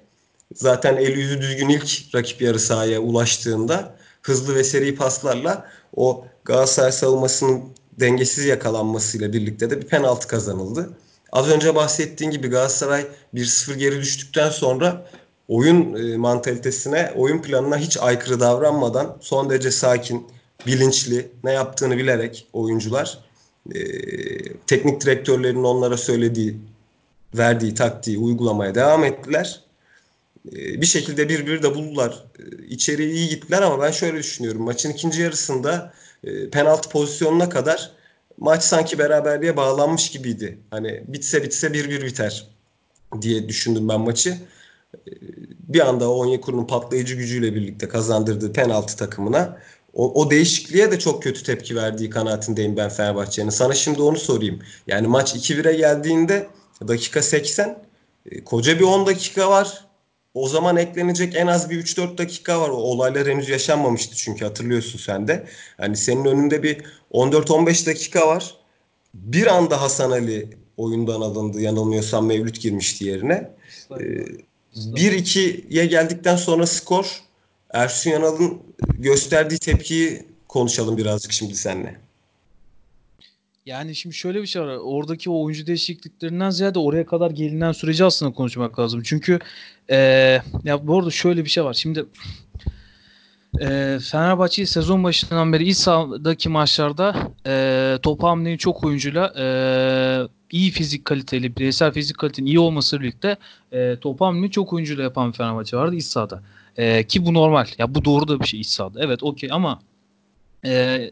zaten 0.54 0.98
el 0.98 1.18
yüzü 1.18 1.42
düzgün 1.42 1.70
ilk 1.70 2.16
rakip 2.16 2.42
yarı 2.42 2.60
sahaya 2.60 3.00
ulaştığında 3.00 3.96
hızlı 4.22 4.56
ve 4.56 4.64
seri 4.64 4.96
paslarla 4.96 5.68
o 5.96 6.26
Galatasaray 6.46 6.92
savunmasının 6.92 7.64
dengesiz 8.00 8.46
yakalanmasıyla 8.46 9.34
birlikte 9.34 9.70
de 9.70 9.82
bir 9.82 9.88
penaltı 9.88 10.28
kazanıldı. 10.28 10.90
Az 11.32 11.50
önce 11.50 11.76
bahsettiğim 11.76 12.32
gibi 12.32 12.48
Galatasaray 12.48 13.08
1-0 13.34 13.74
geri 13.74 14.02
düştükten 14.02 14.50
sonra 14.50 15.06
oyun 15.48 15.96
e, 15.96 16.18
mantalitesine, 16.18 17.12
oyun 17.16 17.42
planına 17.42 17.78
hiç 17.78 17.98
aykırı 17.98 18.40
davranmadan 18.40 19.18
son 19.22 19.50
derece 19.50 19.72
sakin, 19.72 20.28
bilinçli, 20.68 21.32
ne 21.44 21.52
yaptığını 21.52 21.98
bilerek 21.98 22.48
oyuncular 22.54 23.20
e, 23.76 23.80
teknik 24.68 25.02
direktörlerin 25.02 25.64
onlara 25.64 25.98
söylediği, 25.98 26.58
verdiği 27.38 27.74
taktiği 27.74 28.18
uygulamaya 28.18 28.76
devam 28.76 29.04
ettiler. 29.04 29.62
E, 30.52 30.82
bir 30.82 30.86
şekilde 30.86 31.30
bir 31.30 31.64
de 31.64 31.76
buldular. 31.76 32.26
E, 32.88 33.04
iyi 33.04 33.30
gittiler 33.30 33.62
ama 33.62 33.84
ben 33.84 33.92
şöyle 33.92 34.18
düşünüyorum. 34.18 34.62
Maçın 34.62 34.92
ikinci 34.92 35.22
yarısında 35.22 35.94
e, 36.24 36.50
penaltı 36.50 36.90
pozisyonuna 36.90 37.50
kadar 37.50 37.92
maç 38.38 38.64
sanki 38.64 39.00
beraberliğe 39.00 39.58
bağlanmış 39.58 40.12
gibiydi. 40.12 40.60
Hani 40.72 41.04
bitse 41.08 41.44
bitse 41.44 41.74
bir 41.74 41.90
bir 41.90 42.06
biter 42.06 42.48
diye 43.22 43.50
düşündüm 43.50 43.90
ben 43.90 44.02
maçı. 44.02 44.38
E, 45.08 45.12
bir 45.74 45.88
anda 45.88 46.12
Onyekuru'nun 46.12 46.68
patlayıcı 46.68 47.16
gücüyle 47.16 47.56
birlikte 47.56 47.88
kazandırdığı 47.88 48.54
penaltı 48.54 48.98
takımına 48.98 49.58
o, 49.96 50.22
o 50.22 50.32
değişikliğe 50.32 50.92
de 50.92 51.00
çok 51.00 51.24
kötü 51.24 51.44
tepki 51.44 51.76
verdiği 51.76 52.10
kanaatindeyim 52.10 52.78
ben 52.78 52.90
Fenerbahçe'nin. 52.90 53.50
Sana 53.50 53.74
şimdi 53.74 54.02
onu 54.02 54.18
sorayım. 54.18 54.60
Yani 54.88 55.08
maç 55.08 55.36
2-1'e 55.36 55.74
geldiğinde 55.74 56.48
dakika 56.88 57.22
80 57.22 57.84
e, 58.32 58.44
koca 58.44 58.80
bir 58.80 58.84
10 58.84 59.06
dakika 59.06 59.50
var. 59.50 59.86
O 60.34 60.48
zaman 60.48 60.78
eklenecek 60.78 61.36
en 61.36 61.48
az 61.48 61.70
bir 61.70 61.84
3-4 61.84 62.18
dakika 62.18 62.62
var. 62.62 62.70
O 62.70 62.74
olaylar 62.76 63.28
henüz 63.28 63.50
yaşanmamıştı 63.50 64.16
çünkü 64.16 64.46
hatırlıyorsun 64.46 65.00
sen 65.00 65.28
de. 65.28 65.48
Yani 65.80 65.98
senin 65.98 66.26
önünde 66.26 66.64
bir 66.64 66.86
14-15 67.12 67.86
dakika 67.86 68.28
var. 68.28 68.56
Bir 69.14 69.48
anda 69.48 69.82
Hasan 69.82 70.12
Ali 70.12 70.50
oyundan 70.78 71.22
alındı. 71.22 71.62
Yanılmıyorsam 71.62 72.26
Mevlüt 72.26 72.62
girmişti 72.62 73.06
yerine. 73.06 73.52
Ee, 74.02 74.26
1-2'ye 74.76 75.86
geldikten 75.86 76.36
sonra 76.36 76.68
skor 76.68 77.22
Ersun 77.70 78.12
Yanal'ın 78.12 78.62
gösterdiği 79.00 79.58
tepkiyi 79.58 80.26
konuşalım 80.48 80.98
birazcık 80.98 81.32
şimdi 81.32 81.56
seninle. 81.56 82.00
Yani 83.66 83.96
şimdi 83.96 84.16
şöyle 84.16 84.42
bir 84.42 84.48
şey 84.48 84.62
var. 84.62 84.78
Oradaki 84.84 85.30
oyuncu 85.30 85.68
değişikliklerinden 85.68 86.50
ziyade 86.50 86.80
oraya 86.80 87.06
kadar 87.06 87.32
gelinen 87.32 87.72
süreci 87.72 88.06
aslında 88.06 88.34
konuşmak 88.34 88.80
lazım. 88.80 89.02
Çünkü 89.04 89.40
e, 89.90 89.98
ya 90.64 90.88
bu 90.88 91.00
arada 91.00 91.12
şöyle 91.12 91.46
bir 91.46 91.50
şey 91.50 91.64
var. 91.64 91.74
Şimdi 91.74 92.06
e, 93.62 94.00
Fenerbahçe 94.12 94.66
sezon 94.66 95.04
başından 95.04 95.54
beri 95.54 95.70
iç 95.70 95.78
sahadaki 95.78 96.50
maçlarda 96.50 97.32
e, 97.48 97.98
top 98.02 98.24
hamleyi 98.24 98.58
çok 98.58 98.84
oyuncuyla 98.84 99.34
e, 99.38 99.46
iyi 100.52 100.72
fizik 100.72 101.06
kaliteli, 101.06 101.56
bireysel 101.56 101.92
fizik 101.92 102.18
kalitenin 102.18 102.48
iyi 102.48 102.60
olması 102.60 103.02
birlikte 103.02 103.38
e, 103.72 103.96
top 104.02 104.22
hamleyi 104.22 104.52
çok 104.52 104.74
oyuncuyla 104.74 105.04
yapan 105.04 105.32
bir 105.32 105.38
Fenerbahçe 105.38 105.78
vardı 105.78 105.96
iç 105.96 106.06
sahada. 106.06 106.44
E, 106.78 107.08
ki 107.08 107.26
bu 107.26 107.34
normal. 107.34 107.66
Ya 107.78 107.96
bu 107.96 108.06
doğru 108.06 108.28
da 108.28 108.40
bir 108.40 108.46
şey 108.46 108.60
iç 108.60 108.68
sahada. 108.68 109.00
Evet 109.04 109.24
okey 109.24 109.50
ama 109.52 109.80
e, 110.66 111.12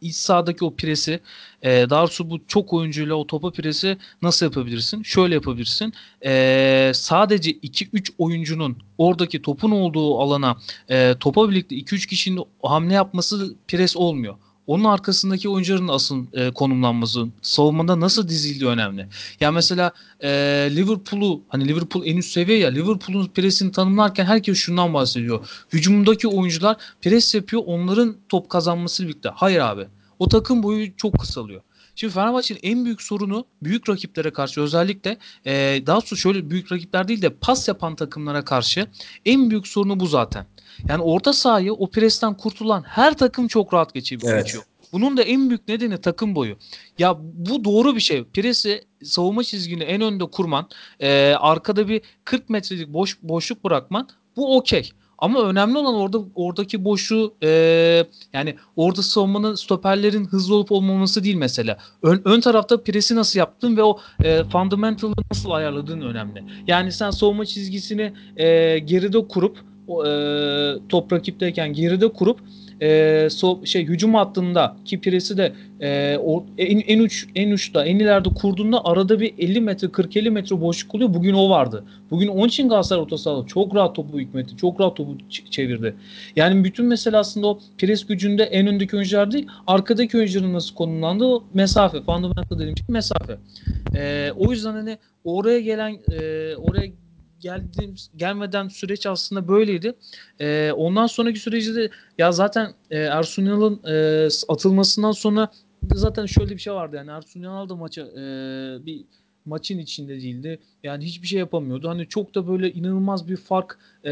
iç 0.00 0.14
sahadaki 0.14 0.64
o 0.64 0.74
presi 0.74 1.20
e, 1.62 1.70
doğrusu 1.90 2.30
bu 2.30 2.46
çok 2.46 2.72
oyuncuyla 2.72 3.14
o 3.14 3.26
topa 3.26 3.50
presi 3.50 3.98
nasıl 4.22 4.46
yapabilirsin? 4.46 5.02
Şöyle 5.02 5.34
yapabilirsin. 5.34 5.92
E, 6.24 6.92
sadece 6.94 7.50
2-3 7.50 8.12
oyuncunun 8.18 8.76
oradaki 8.98 9.42
topun 9.42 9.70
olduğu 9.70 10.18
alana 10.20 10.56
e, 10.88 11.14
topa 11.20 11.50
birlikte 11.50 11.76
2-3 11.76 12.08
kişinin 12.08 12.44
hamle 12.62 12.94
yapması 12.94 13.54
pres 13.68 13.96
olmuyor 13.96 14.34
onun 14.70 14.84
arkasındaki 14.84 15.48
oyuncuların 15.48 15.88
asıl 15.88 16.26
e, 16.32 16.50
konumlanması, 16.50 17.26
savunmada 17.42 18.00
nasıl 18.00 18.28
dizildiği 18.28 18.70
önemli. 18.70 19.08
Ya 19.40 19.52
mesela 19.52 19.92
e, 20.20 20.28
Liverpool'u 20.70 21.42
hani 21.48 21.68
Liverpool 21.68 22.06
en 22.06 22.16
üst 22.16 22.32
seviye 22.32 22.58
ya 22.58 22.68
Liverpool'un 22.68 23.26
presini 23.26 23.72
tanımlarken 23.72 24.24
herkes 24.24 24.58
şundan 24.58 24.94
bahsediyor. 24.94 25.64
Hücumdaki 25.72 26.28
oyuncular 26.28 26.76
pres 27.02 27.34
yapıyor 27.34 27.62
onların 27.66 28.16
top 28.28 28.50
kazanması 28.50 29.04
birlikte. 29.04 29.28
Hayır 29.34 29.60
abi. 29.60 29.86
O 30.18 30.28
takım 30.28 30.62
boyu 30.62 30.96
çok 30.96 31.20
kısalıyor. 31.20 31.60
Şimdi 31.96 32.14
Fenerbahçe'nin 32.14 32.60
en 32.62 32.84
büyük 32.84 33.02
sorunu 33.02 33.44
büyük 33.62 33.88
rakiplere 33.88 34.30
karşı 34.30 34.60
özellikle 34.60 35.18
e, 35.46 35.82
daha 35.86 36.00
sonra 36.00 36.20
şöyle 36.20 36.50
büyük 36.50 36.72
rakipler 36.72 37.08
değil 37.08 37.22
de 37.22 37.30
pas 37.30 37.68
yapan 37.68 37.96
takımlara 37.96 38.44
karşı 38.44 38.86
en 39.24 39.50
büyük 39.50 39.66
sorunu 39.66 40.00
bu 40.00 40.06
zaten. 40.06 40.46
Yani 40.88 41.02
orta 41.02 41.32
sahayı 41.32 41.72
o 41.72 41.90
presten 41.90 42.36
kurtulan 42.36 42.82
her 42.82 43.16
takım 43.16 43.48
çok 43.48 43.74
rahat 43.74 43.94
geçiyor. 43.94 44.22
Evet. 44.24 44.56
Bunun 44.92 45.16
da 45.16 45.22
en 45.22 45.48
büyük 45.48 45.68
nedeni 45.68 46.00
takım 46.00 46.34
boyu. 46.34 46.56
Ya 46.98 47.16
bu 47.20 47.64
doğru 47.64 47.96
bir 47.96 48.00
şey. 48.00 48.24
Presi 48.24 48.84
savunma 49.04 49.44
çizgini 49.44 49.82
en 49.82 50.00
önde 50.00 50.24
kurman, 50.24 50.68
e, 51.00 51.34
arkada 51.38 51.88
bir 51.88 52.02
40 52.24 52.50
metrelik 52.50 52.88
boş 52.88 53.18
boşluk 53.22 53.64
bırakman 53.64 54.08
bu 54.36 54.56
okey. 54.56 54.90
Ama 55.20 55.42
önemli 55.42 55.78
olan 55.78 55.94
orada 55.94 56.18
oradaki 56.34 56.84
boşluğu 56.84 57.34
e, 57.42 57.48
yani 58.32 58.56
orada 58.76 59.02
savunmanın 59.02 59.54
stoperlerin 59.54 60.24
hızlı 60.24 60.54
olup 60.54 60.72
olmaması 60.72 61.24
değil 61.24 61.34
mesela. 61.34 61.78
Ön, 62.02 62.22
ön 62.24 62.40
tarafta 62.40 62.82
presi 62.82 63.16
nasıl 63.16 63.38
yaptın 63.38 63.76
ve 63.76 63.82
o 63.82 63.98
e, 64.24 64.44
fundamental'ı 64.44 65.14
nasıl 65.30 65.50
ayarladığın 65.50 66.00
önemli. 66.00 66.44
Yani 66.66 66.92
sen 66.92 67.10
savunma 67.10 67.46
çizgisini 67.46 68.12
e, 68.36 68.78
geride 68.78 69.28
kurup 69.28 69.58
e, 69.88 70.10
top 70.88 71.12
rakipteyken 71.12 71.72
geride 71.72 72.08
kurup 72.12 72.40
e, 72.82 73.28
so, 73.30 73.66
şey 73.66 73.84
hücum 73.86 74.14
hattında 74.14 74.76
ki 74.84 75.00
Pires'i 75.00 75.36
de 75.36 75.52
e, 75.80 76.18
o, 76.18 76.44
en, 76.58 76.80
en 76.80 76.98
uç 76.98 77.26
en 77.34 77.50
uçta 77.50 77.84
en 77.84 77.98
ileride 77.98 78.28
kurduğunda 78.28 78.84
arada 78.84 79.20
bir 79.20 79.34
50 79.38 79.60
metre 79.60 79.86
40-50 79.86 80.30
metre 80.30 80.60
boşluk 80.60 80.94
oluyor. 80.94 81.14
Bugün 81.14 81.34
o 81.34 81.50
vardı. 81.50 81.84
Bugün 82.10 82.28
onun 82.28 82.48
için 82.48 82.68
Galatasaray 82.68 83.02
orta 83.02 83.18
sahada 83.18 83.46
çok 83.46 83.74
rahat 83.74 83.94
topu 83.96 84.18
hükmetti. 84.18 84.56
Çok 84.56 84.80
rahat 84.80 84.96
topu 84.96 85.16
çevirdi. 85.50 85.94
Yani 86.36 86.64
bütün 86.64 86.86
mesele 86.86 87.16
aslında 87.16 87.46
o 87.46 87.58
pres 87.78 88.06
gücünde 88.06 88.42
en 88.42 88.66
öndeki 88.66 88.96
oyuncular 88.96 89.32
değil 89.32 89.46
arkadaki 89.66 90.16
oyuncuların 90.16 90.54
nasıl 90.54 90.74
konumlandığı 90.74 91.24
o 91.24 91.44
mesafe. 91.54 92.02
Fundamental 92.02 92.58
dediğim 92.58 92.76
şey 92.76 92.86
mesafe. 92.88 93.38
E, 93.96 94.30
o 94.36 94.52
yüzden 94.52 94.72
hani 94.72 94.98
oraya 95.24 95.60
gelen 95.60 95.98
e, 96.12 96.56
oraya 96.56 96.86
geldiğim 97.40 97.94
gelmeden 98.16 98.68
süreç 98.68 99.06
aslında 99.06 99.48
böyleydi. 99.48 99.94
E, 100.40 100.72
ondan 100.76 101.06
sonraki 101.06 101.38
süreci 101.38 101.74
de 101.74 101.90
ya 102.18 102.32
zaten 102.32 102.72
e, 102.90 102.98
Ersun 102.98 103.46
Yanal'ın 103.46 103.80
e, 103.86 104.28
atılmasından 104.48 105.12
sonra 105.12 105.50
zaten 105.94 106.26
şöyle 106.26 106.50
bir 106.50 106.60
şey 106.60 106.72
vardı 106.72 106.96
yani 106.96 107.10
Ersun 107.10 107.42
Yanal 107.42 107.68
da 107.68 107.76
maça 107.76 108.02
e, 108.02 108.22
bir 108.86 109.04
maçın 109.44 109.78
içinde 109.78 110.16
değildi. 110.16 110.58
Yani 110.84 111.04
hiçbir 111.04 111.26
şey 111.26 111.38
yapamıyordu. 111.38 111.88
Hani 111.88 112.06
çok 112.06 112.34
da 112.34 112.48
böyle 112.48 112.72
inanılmaz 112.72 113.28
bir 113.28 113.36
fark 113.36 113.78
e, 114.04 114.10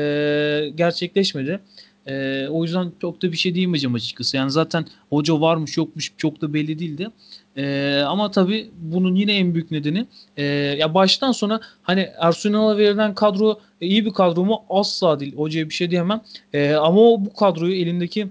gerçekleşmedi. 0.75 1.61
E, 2.07 2.47
o 2.49 2.65
yüzden 2.65 2.93
çok 3.01 3.23
da 3.23 3.33
bir 3.33 3.37
şey 3.37 3.55
diyemeyeceğim 3.55 3.95
açıkçası. 3.95 4.37
Yani 4.37 4.51
zaten 4.51 4.87
hoca 5.11 5.41
varmış 5.41 5.77
yokmuş 5.77 6.13
çok 6.17 6.41
da 6.41 6.55
belli 6.55 6.79
değildi. 6.79 7.09
E, 7.59 8.03
ama 8.07 8.31
tabii 8.31 8.71
bunun 8.81 9.15
yine 9.15 9.37
en 9.37 9.55
büyük 9.55 9.71
nedeni 9.71 10.07
e, 10.37 10.45
ya 10.79 10.95
baştan 10.95 11.33
sona 11.33 11.61
hani 11.83 12.11
Arsenal'a 12.19 12.79
verilen 12.79 13.15
kadro 13.15 13.61
e, 13.81 13.87
iyi 13.87 14.05
bir 14.07 14.13
kadro 14.13 14.45
mu? 14.45 14.63
Asla 14.71 15.21
değil. 15.21 15.37
Hocaya 15.37 15.69
bir 15.69 15.75
şey 15.75 15.91
diyemem. 15.91 16.21
E, 16.53 16.75
ama 16.75 17.01
o 17.01 17.25
bu 17.25 17.35
kadroyu 17.35 17.75
elindeki 17.75 18.29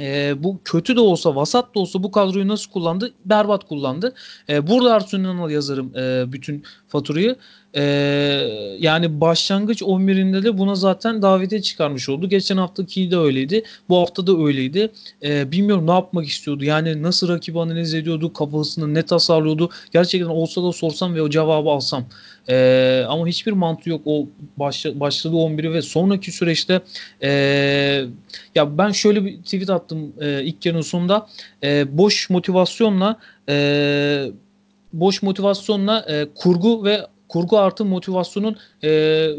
e, 0.00 0.34
bu 0.42 0.60
kötü 0.64 0.96
de 0.96 1.00
olsa 1.00 1.36
vasat 1.36 1.74
da 1.74 1.80
olsa 1.80 2.02
bu 2.02 2.10
kadroyu 2.10 2.48
nasıl 2.48 2.70
kullandı? 2.70 3.12
Berbat 3.24 3.68
kullandı. 3.68 4.14
E, 4.48 4.66
burada 4.66 4.94
Arsenal'a 4.94 5.50
yazarım 5.50 5.96
e, 5.96 6.32
bütün 6.32 6.64
faturayı. 6.88 7.36
E, 7.74 7.82
yani 8.78 9.20
başlangıç 9.20 9.82
11'inde 9.82 10.42
de 10.42 10.58
buna 10.58 10.74
zaten 10.74 11.22
davete 11.22 11.62
çıkarmış 11.62 12.08
oldu. 12.08 12.28
Geçen 12.28 12.56
haftaki 12.56 13.10
de 13.10 13.16
öyleydi. 13.16 13.62
Bu 13.88 13.98
hafta 13.98 14.26
da 14.26 14.38
öyleydi. 14.44 14.92
E, 15.22 15.52
bilmiyorum 15.52 15.86
ne 15.86 15.90
yapmak 15.90 16.26
istiyordu. 16.26 16.64
Yani 16.64 17.02
nasıl 17.02 17.28
rakibi 17.28 17.60
analiz 17.60 17.94
ediyordu, 17.94 18.32
kafasını 18.32 18.94
ne 18.94 19.02
tasarlıyordu. 19.02 19.70
Gerçekten 19.92 20.28
olsa 20.28 20.62
da 20.62 20.72
sorsam 20.72 21.14
ve 21.14 21.22
o 21.22 21.30
cevabı 21.30 21.68
alsam. 21.68 22.04
E, 22.48 23.04
ama 23.08 23.26
hiçbir 23.26 23.52
mantığı 23.52 23.90
yok 23.90 24.02
o 24.04 24.26
başla, 24.56 25.00
başladığı 25.00 25.36
11'i 25.36 25.72
ve 25.72 25.82
sonraki 25.82 26.32
süreçte 26.32 26.80
e, 27.22 27.30
ya 28.54 28.78
ben 28.78 28.90
şöyle 28.90 29.24
bir 29.24 29.36
tweet 29.36 29.70
attım 29.70 30.12
e, 30.20 30.44
ilk 30.44 30.66
yarının 30.66 30.82
sonunda. 30.82 31.26
E, 31.62 31.98
boş 31.98 32.30
motivasyonla 32.30 33.16
e, 33.48 34.26
boş 34.92 35.22
motivasyonla 35.22 36.06
e, 36.08 36.26
kurgu 36.34 36.84
ve 36.84 37.06
kurgu 37.30 37.58
artı 37.58 37.84
motivasyonun 37.84 38.56
e, 38.84 38.88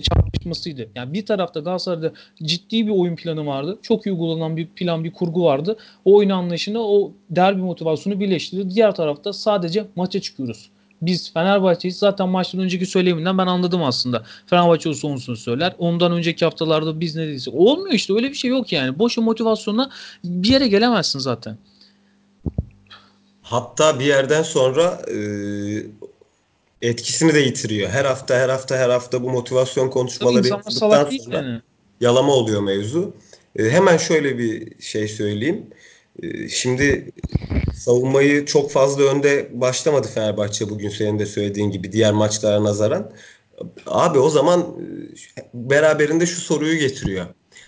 çarpışmasıydı. 0.01 0.89
Yani 0.95 1.13
bir 1.13 1.25
tarafta 1.25 1.59
Galatasaray'da 1.59 2.11
ciddi 2.43 2.87
bir 2.87 2.91
oyun 2.91 3.15
planı 3.15 3.45
vardı. 3.45 3.77
Çok 3.81 4.05
iyi 4.05 4.11
uygulanan 4.11 4.57
bir 4.57 4.67
plan, 4.67 5.03
bir 5.03 5.13
kurgu 5.13 5.43
vardı. 5.43 5.77
O 6.05 6.15
oyun 6.15 6.29
anlayışını, 6.29 6.79
o 6.81 7.11
derbi 7.29 7.61
motivasyonu 7.61 8.19
birleştirdi. 8.19 8.75
Diğer 8.75 8.95
tarafta 8.95 9.33
sadece 9.33 9.85
maça 9.95 10.21
çıkıyoruz. 10.21 10.69
biz 11.01 11.33
Fenerbahçe'yiz. 11.33 11.97
Zaten 11.97 12.29
maçtan 12.29 12.61
önceki 12.61 12.85
söyleminden 12.85 13.37
ben 13.37 13.47
anladım 13.47 13.83
aslında. 13.83 14.23
Fenerbahçe 14.45 14.89
olsa 14.89 15.07
onsunu 15.07 15.37
söyler. 15.37 15.75
Ondan 15.77 16.11
önceki 16.11 16.45
haftalarda 16.45 16.99
biz 16.99 17.15
ne 17.15 17.27
dediysek. 17.27 17.53
Olmuyor 17.53 17.93
işte 17.93 18.13
öyle 18.13 18.29
bir 18.29 18.35
şey 18.35 18.51
yok 18.51 18.71
yani. 18.71 18.99
Boşa 18.99 19.21
motivasyonla 19.21 19.89
bir 20.23 20.49
yere 20.49 20.67
gelemezsin 20.67 21.19
zaten. 21.19 21.57
Hatta 23.41 23.99
bir 23.99 24.05
yerden 24.05 24.43
sonra 24.43 25.01
e, 25.11 25.17
etkisini 26.81 27.33
de 27.33 27.39
yitiriyor. 27.39 27.89
Her 27.89 28.05
hafta 28.05 28.35
her 28.35 28.49
hafta 28.49 28.77
her 28.77 28.89
hafta 28.89 29.23
bu 29.23 29.29
motivasyon 29.29 29.89
konuşmaları 29.89 30.47
yaptıktan 30.47 30.79
sonra 30.79 31.09
yani. 31.31 31.61
yalama 32.01 32.33
oluyor 32.33 32.61
mevzu. 32.61 33.13
E, 33.55 33.69
hemen 33.69 33.97
şöyle 33.97 34.37
bir 34.37 34.81
şey 34.81 35.07
söyleyeyim. 35.07 35.65
E, 36.23 36.49
şimdi 36.49 37.11
savunmayı 37.73 38.45
çok 38.45 38.71
fazla 38.71 39.03
önde 39.03 39.49
başlamadı 39.53 40.07
Fenerbahçe 40.07 40.69
bugün 40.69 40.89
senin 40.89 41.19
de 41.19 41.25
söylediğin 41.25 41.71
gibi 41.71 41.91
diğer 41.91 42.13
maçlara 42.13 42.63
nazaran. 42.63 43.11
Abi 43.85 44.19
o 44.19 44.29
zaman 44.29 44.59
e, 44.59 45.43
beraberinde 45.53 46.25
şu 46.25 46.41
soruyu 46.41 46.77
getiriyor. 46.77 47.25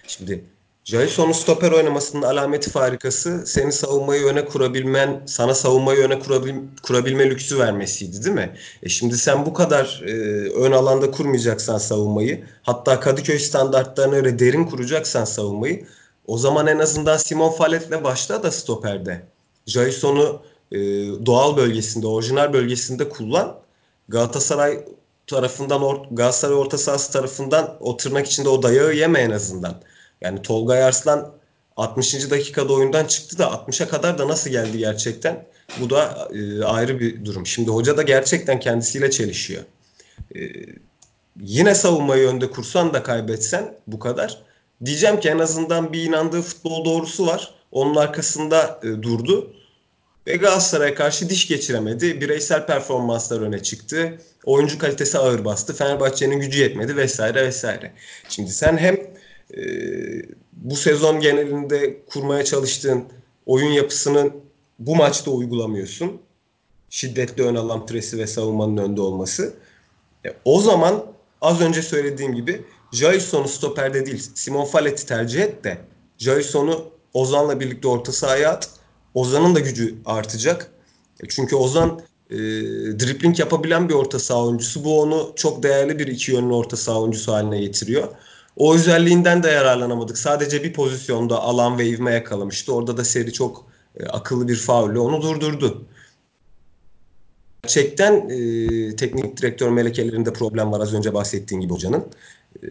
Şimdi 0.08 0.44
Jason'un 0.86 1.32
stoper 1.32 1.72
oynamasının 1.72 2.22
alameti 2.22 2.70
farikası 2.70 3.44
senin 3.46 3.70
savunmayı 3.70 4.26
öne 4.26 4.46
kurabilmen, 4.46 5.24
sana 5.26 5.56
savunmayı 5.56 6.00
öne 6.00 6.20
kurabil, 6.20 6.56
kurabilme 6.84 7.30
lüksü 7.30 7.60
vermesiydi 7.60 8.24
değil 8.24 8.36
mi? 8.36 8.58
E 8.84 8.90
şimdi 8.90 9.18
sen 9.18 9.46
bu 9.46 9.54
kadar 9.54 10.02
e, 10.06 10.12
ön 10.50 10.72
alanda 10.72 11.12
kurmayacaksan 11.12 11.78
savunmayı, 11.78 12.46
hatta 12.64 13.00
Kadıköy 13.00 13.40
standartlarına 13.40 14.16
göre 14.16 14.40
derin 14.40 14.66
kuracaksan 14.66 15.26
savunmayı, 15.26 15.86
o 16.28 16.38
zaman 16.38 16.68
en 16.68 16.80
azından 16.80 17.18
Simon 17.18 17.52
Falet'le 17.52 18.04
başla 18.04 18.44
da 18.44 18.52
stoperde. 18.52 19.26
Jason'u 19.66 20.42
e, 20.72 20.80
doğal 21.26 21.58
bölgesinde, 21.58 22.08
orijinal 22.08 22.54
bölgesinde 22.54 23.10
kullan. 23.10 23.56
Galatasaray 24.10 24.86
tarafından, 25.28 25.82
Galatasaray 26.12 26.56
orta 26.56 26.78
sahası 26.78 27.12
tarafından 27.12 27.78
o 27.80 27.98
tırnak 27.98 28.28
içinde 28.28 28.50
o 28.50 28.64
dayağı 28.64 28.94
yeme 28.94 29.20
en 29.20 29.32
azından. 29.32 29.76
Yani 30.24 30.42
Tolga 30.42 30.74
Arslan 30.74 31.34
60. 31.78 32.32
dakikada 32.32 32.74
oyundan 32.74 33.06
çıktı 33.06 33.38
da 33.38 33.46
60'a 33.46 33.88
kadar 33.88 34.18
da 34.18 34.28
nasıl 34.28 34.50
geldi 34.50 34.78
gerçekten? 34.78 35.46
Bu 35.80 35.90
da 35.90 36.30
e, 36.34 36.64
ayrı 36.64 37.00
bir 37.00 37.26
durum. 37.26 37.48
Şimdi 37.48 37.72
hoca 37.72 37.98
da 37.98 38.02
gerçekten 38.02 38.60
kendisiyle 38.60 39.12
çelişiyor. 39.12 39.64
E, 40.36 40.40
yine 41.40 41.76
savunmayı 41.76 42.28
önde 42.28 42.52
kursan 42.52 42.94
da 42.94 43.04
kaybetsen 43.04 43.76
bu 43.88 44.00
kadar. 44.00 44.44
Diyeceğim 44.86 45.20
ki 45.20 45.30
en 45.30 45.40
azından 45.40 45.94
bir 45.94 46.04
inandığı 46.04 46.42
futbol 46.42 46.86
doğrusu 46.86 47.28
var. 47.28 47.56
Onun 47.72 47.96
arkasında 47.96 48.80
e, 48.84 48.88
durdu. 48.88 49.54
Ve 50.28 50.36
Galatasaray'a 50.36 50.96
karşı 50.96 51.30
diş 51.30 51.48
geçiremedi. 51.48 52.22
Bireysel 52.22 52.66
performanslar 52.66 53.42
öne 53.42 53.64
çıktı. 53.64 54.18
Oyuncu 54.46 54.80
kalitesi 54.80 55.18
ağır 55.18 55.46
bastı. 55.46 55.74
Fenerbahçe'nin 55.74 56.40
gücü 56.40 56.60
yetmedi 56.60 56.98
vesaire 56.98 57.46
vesaire. 57.46 57.94
Şimdi 58.30 58.52
sen 58.52 58.78
hem 58.78 59.13
e, 59.58 59.64
bu 60.54 60.76
sezon 60.76 61.20
genelinde 61.20 62.04
kurmaya 62.10 62.46
çalıştığın 62.46 63.04
oyun 63.46 63.72
yapısının 63.72 64.34
bu 64.80 64.96
maçta 64.96 65.32
uygulamıyorsun. 65.32 66.22
Şiddetli 66.90 67.44
ön 67.44 67.56
alan 67.56 67.86
presi 67.86 68.18
ve 68.18 68.28
savunmanın 68.28 68.78
önde 68.78 69.02
olması. 69.02 69.54
E, 70.26 70.30
o 70.46 70.62
zaman 70.62 71.06
az 71.42 71.62
önce 71.62 71.82
söylediğim 71.82 72.36
gibi 72.36 72.66
Jason'u 72.92 73.48
stoperde 73.48 74.06
değil 74.06 74.30
Simon 74.36 74.66
Fallet'i 74.66 75.06
tercih 75.06 75.42
et 75.42 75.64
de 75.64 75.78
Jason'u 76.18 76.94
Ozan'la 77.14 77.60
birlikte 77.60 77.88
orta 77.88 78.12
sahaya 78.12 78.52
at. 78.52 78.70
Ozan'ın 79.14 79.56
da 79.56 79.60
gücü 79.60 79.96
artacak. 80.06 80.72
E, 81.24 81.28
çünkü 81.30 81.56
Ozan 81.56 82.02
e, 82.30 82.36
dripling 83.00 83.40
yapabilen 83.40 83.90
bir 83.90 83.94
orta 83.94 84.20
saha 84.20 84.46
oyuncusu. 84.46 84.84
Bu 84.84 85.02
onu 85.02 85.34
çok 85.36 85.64
değerli 85.64 86.00
bir 86.00 86.08
iki 86.08 86.32
yönlü 86.32 86.54
orta 86.54 86.78
saha 86.78 87.02
oyuncusu 87.02 87.34
haline 87.34 87.62
getiriyor. 87.62 88.08
O 88.58 88.76
özelliğinden 88.76 89.44
de 89.44 89.50
yararlanamadık. 89.50 90.18
Sadece 90.18 90.64
bir 90.64 90.74
pozisyonda 90.74 91.42
alan 91.42 91.78
ve 91.78 91.88
ivme 91.88 92.12
yakalamıştı. 92.12 92.74
Orada 92.74 92.98
da 92.98 93.06
seri 93.06 93.34
çok 93.34 93.66
e, 94.00 94.06
akıllı 94.06 94.48
bir 94.48 94.56
faulle 94.56 95.00
onu 95.00 95.22
durdurdu. 95.22 95.86
Gerçekten 97.64 98.30
e, 98.30 98.96
teknik 98.96 99.38
direktör 99.38 99.70
melekelerinde 99.70 100.34
problem 100.34 100.72
var 100.72 100.80
az 100.80 100.94
önce 100.94 101.14
bahsettiğin 101.14 101.62
gibi 101.62 101.74
hocanın. 101.74 102.06
E, 102.64 102.68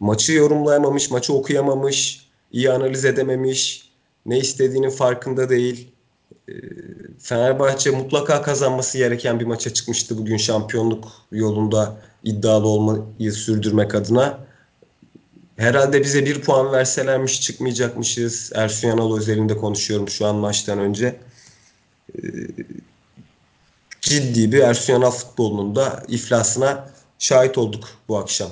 maçı 0.00 0.32
yorumlayamamış, 0.32 1.10
maçı 1.10 1.32
okuyamamış, 1.32 2.26
iyi 2.52 2.70
analiz 2.70 3.04
edememiş, 3.04 3.90
ne 4.26 4.38
istediğinin 4.38 4.90
farkında 4.90 5.48
değil. 5.48 5.92
E, 6.48 6.52
Fenerbahçe 7.18 7.90
mutlaka 7.90 8.42
kazanması 8.42 8.98
gereken 8.98 9.40
bir 9.40 9.44
maça 9.44 9.74
çıkmıştı 9.74 10.18
bugün 10.18 10.36
şampiyonluk 10.36 11.08
yolunda 11.32 11.96
iddialı 12.24 12.68
olmayı 12.68 13.32
sürdürmek 13.32 13.94
adına 13.94 14.49
herhalde 15.60 16.02
bize 16.02 16.26
bir 16.26 16.40
puan 16.40 16.72
verselermiş 16.72 17.40
çıkmayacakmışız. 17.40 18.52
Ersun 18.54 18.88
Yanal 18.88 19.16
özelinde 19.16 19.56
konuşuyorum 19.56 20.08
şu 20.08 20.26
an 20.26 20.36
maçtan 20.36 20.78
önce. 20.78 21.20
Ee, 22.18 22.28
ciddi 24.00 24.52
bir 24.52 24.58
Ersun 24.58 24.92
Yanal 24.92 25.10
futbolunun 25.10 25.76
da 25.76 26.02
iflasına 26.08 26.90
şahit 27.18 27.58
olduk 27.58 27.88
bu 28.08 28.18
akşam. 28.18 28.50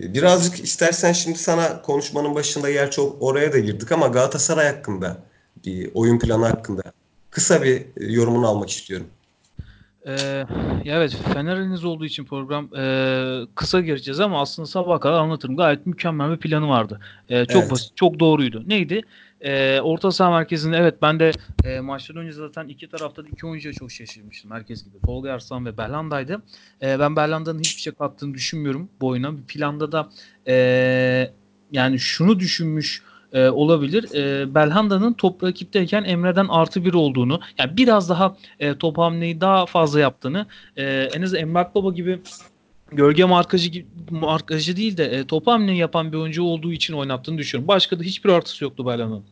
Ee, 0.00 0.14
birazcık 0.14 0.64
istersen 0.64 1.12
şimdi 1.12 1.38
sana 1.38 1.82
konuşmanın 1.82 2.34
başında 2.34 2.68
yer 2.68 2.90
çok 2.90 3.22
oraya 3.22 3.52
da 3.52 3.58
girdik 3.58 3.92
ama 3.92 4.06
Galatasaray 4.06 4.66
hakkında 4.66 5.22
bir 5.66 5.90
oyun 5.94 6.18
planı 6.18 6.46
hakkında 6.46 6.82
kısa 7.30 7.62
bir 7.62 7.76
e, 7.76 7.84
yorumunu 7.96 8.48
almak 8.48 8.70
istiyorum. 8.70 9.06
Ee, 10.06 10.46
evet 10.84 11.16
Fener'iniz 11.34 11.84
olduğu 11.84 12.04
için 12.04 12.24
program 12.24 12.68
e, 12.76 13.46
kısa 13.54 13.80
gireceğiz 13.80 14.20
ama 14.20 14.40
aslında 14.40 14.66
sabah 14.66 15.00
kadar 15.00 15.20
anlatırım. 15.20 15.56
Gayet 15.56 15.86
mükemmel 15.86 16.30
bir 16.30 16.36
planı 16.36 16.68
vardı. 16.68 17.00
E, 17.28 17.44
çok 17.44 17.62
evet. 17.62 17.70
basit, 17.70 17.96
çok 17.96 18.20
doğruydu. 18.20 18.64
Neydi? 18.66 19.02
E, 19.40 19.80
orta 19.80 20.10
saha 20.10 20.30
merkezinde 20.30 20.76
evet 20.76 20.94
ben 21.02 21.20
de 21.20 21.32
e, 21.64 21.80
maçtan 21.80 22.16
önce 22.16 22.32
zaten 22.32 22.68
iki 22.68 22.88
tarafta 22.88 23.24
da 23.24 23.28
iki 23.28 23.46
oyuncuya 23.46 23.74
çok 23.74 23.92
şaşırmıştım. 23.92 24.50
Herkes 24.50 24.84
gibi. 24.84 25.00
Tolga 25.06 25.32
Arslan 25.32 25.66
ve 25.66 25.78
Berlanda'ydı. 25.78 26.42
E, 26.82 26.98
ben 26.98 27.16
Berlanda'nın 27.16 27.58
hiçbir 27.58 27.82
şey 27.82 27.92
kattığını 27.92 28.34
düşünmüyorum 28.34 28.88
bu 29.00 29.06
oyuna. 29.06 29.36
Bir 29.36 29.42
planda 29.42 29.92
da 29.92 30.08
e, 30.46 30.54
yani 31.72 31.98
şunu 31.98 32.40
düşünmüş 32.40 33.02
e, 33.34 33.48
olabilir. 33.48 34.14
E, 34.14 34.54
Belhanda'nın 34.54 35.12
top 35.12 35.42
rakipteyken 35.44 36.04
Emre'den 36.04 36.46
artı 36.48 36.84
bir 36.84 36.94
olduğunu, 36.94 37.40
yani 37.58 37.76
biraz 37.76 38.08
daha 38.08 38.36
e, 38.60 38.78
top 38.78 38.98
hamleyi 38.98 39.40
daha 39.40 39.66
fazla 39.66 40.00
yaptığını, 40.00 40.46
e, 40.76 40.84
en 41.14 41.22
azından 41.22 41.42
Emrah 41.42 41.74
Baba 41.74 41.92
gibi 41.92 42.20
gölge 42.92 43.24
markacı 43.24 43.84
markacı 44.10 44.76
değil 44.76 44.96
de 44.96 45.04
e, 45.04 45.26
top 45.26 45.46
hamleyi 45.46 45.78
yapan 45.78 46.12
bir 46.12 46.16
oyuncu 46.16 46.42
olduğu 46.42 46.72
için 46.72 46.94
oynattığını 46.94 47.38
düşünüyorum. 47.38 47.68
Başka 47.68 47.98
da 47.98 48.02
hiçbir 48.02 48.30
artısı 48.30 48.64
yoktu 48.64 48.86
Belhanda'nın. 48.86 49.24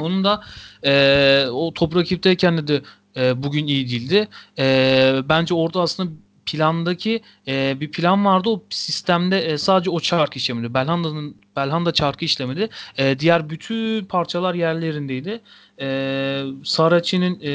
Onun 0.00 0.24
da 0.24 0.42
e, 0.84 1.46
o 1.50 1.72
top 1.74 1.96
rakipteyken 1.96 2.68
de 2.68 2.82
e, 3.16 3.42
bugün 3.42 3.66
iyi 3.66 3.88
değildi. 3.90 4.28
E, 4.58 5.14
bence 5.28 5.54
orada 5.54 5.80
aslında 5.80 6.10
plandaki 6.52 7.20
e, 7.48 7.80
bir 7.80 7.90
plan 7.90 8.24
vardı. 8.24 8.48
O 8.48 8.62
sistemde 8.70 9.44
e, 9.44 9.58
sadece 9.58 9.90
o 9.90 10.00
çarkı 10.00 10.38
işlemedi. 10.38 10.74
Belhanda'nın 10.74 11.36
Belhanda 11.56 11.92
çarkı 11.92 12.24
işlemedi. 12.24 12.68
E, 12.98 13.18
diğer 13.18 13.50
bütün 13.50 14.04
parçalar 14.04 14.54
yerlerindeydi. 14.54 15.40
E, 15.80 16.42
Saraçi'nin 16.64 17.40
e, 17.42 17.50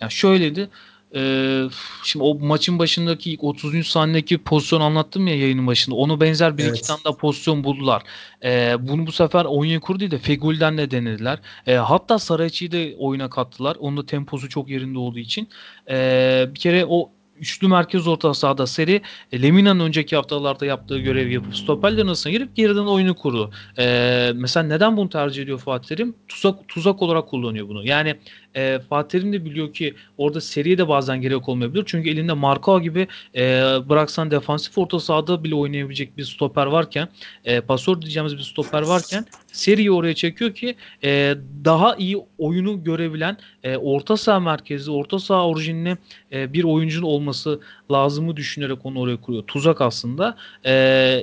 yani 0.00 0.10
şöyleydi. 0.10 0.68
Ee, 1.14 1.62
şimdi 2.04 2.22
o 2.22 2.38
maçın 2.38 2.78
başındaki 2.78 3.32
ilk 3.32 3.44
30. 3.44 3.86
saniyedeki 3.86 4.38
pozisyon 4.38 4.80
anlattım 4.80 5.26
ya 5.26 5.36
yayının 5.38 5.66
başında. 5.66 5.96
Onu 5.96 6.20
benzer 6.20 6.58
bir 6.58 6.64
evet. 6.64 6.78
iki 6.78 6.86
tane 6.86 7.00
daha 7.04 7.16
pozisyon 7.16 7.64
buldular. 7.64 8.02
Ee, 8.44 8.76
bunu 8.80 9.06
bu 9.06 9.12
sefer 9.12 9.44
Onyekuru 9.44 10.00
değil 10.00 10.10
de 10.10 10.18
Fegül'den 10.18 10.78
de 10.78 10.90
denediler. 10.90 11.38
Ee, 11.66 11.74
hatta 11.74 12.18
Saraçi'yi 12.18 12.72
de 12.72 12.96
oyuna 12.98 13.30
kattılar. 13.30 13.76
Onun 13.80 13.96
da 13.96 14.06
temposu 14.06 14.48
çok 14.48 14.68
yerinde 14.68 14.98
olduğu 14.98 15.18
için. 15.18 15.48
Ee, 15.90 16.46
bir 16.54 16.60
kere 16.60 16.86
o 16.88 17.10
üçlü 17.40 17.68
merkez 17.68 18.06
orta 18.06 18.34
sahada 18.34 18.66
seri 18.66 19.02
e, 19.32 19.42
Lemina'nın 19.42 19.80
önceki 19.84 20.16
haftalarda 20.16 20.66
yaptığı 20.66 20.98
görevi 20.98 21.34
yapıp 21.34 21.56
stoperlerin 21.56 22.06
arasına 22.06 22.32
girip 22.32 22.56
geriden 22.56 22.86
oyunu 22.86 23.14
kurdu. 23.14 23.50
E, 23.78 24.32
mesela 24.34 24.66
neden 24.66 24.96
bunu 24.96 25.08
tercih 25.08 25.42
ediyor 25.42 25.58
Fatih 25.58 25.88
Terim? 25.88 26.14
Tuzak, 26.28 26.68
tuzak 26.68 27.02
olarak 27.02 27.28
kullanıyor 27.28 27.68
bunu. 27.68 27.86
Yani 27.86 28.16
e, 28.56 28.78
Fatih 28.90 29.18
Terim 29.18 29.32
de 29.32 29.44
biliyor 29.44 29.72
ki 29.72 29.94
orada 30.18 30.40
seriye 30.40 30.78
de 30.78 30.88
bazen 30.88 31.20
gerek 31.20 31.48
olmayabilir. 31.48 31.82
Çünkü 31.86 32.10
elinde 32.10 32.32
Marko 32.32 32.80
gibi 32.80 33.08
e, 33.34 33.42
bıraksan 33.88 34.30
defansif 34.30 34.78
orta 34.78 35.00
sahada 35.00 35.44
bile 35.44 35.54
oynayabilecek 35.54 36.16
bir 36.16 36.24
stoper 36.24 36.66
varken 36.66 37.08
e, 37.44 37.60
pasör 37.60 38.00
diyeceğimiz 38.00 38.36
bir 38.36 38.42
stoper 38.42 38.82
varken 38.82 39.26
seriyi 39.52 39.92
oraya 39.92 40.14
çekiyor 40.14 40.54
ki 40.54 40.74
e, 41.04 41.34
daha 41.64 41.96
iyi 41.96 42.18
oyunu 42.38 42.84
görebilen 42.84 43.36
e, 43.62 43.76
orta 43.76 44.16
saha 44.16 44.40
merkezi, 44.40 44.90
orta 44.90 45.18
saha 45.18 45.48
orijinli 45.48 45.96
e, 46.32 46.52
bir 46.52 46.64
oyuncunun 46.64 47.06
olması 47.06 47.60
lazımı 47.90 48.36
düşünerek 48.36 48.86
onu 48.86 49.00
oraya 49.00 49.20
kuruyor. 49.20 49.42
Tuzak 49.42 49.80
aslında. 49.80 50.36
E, 50.64 50.72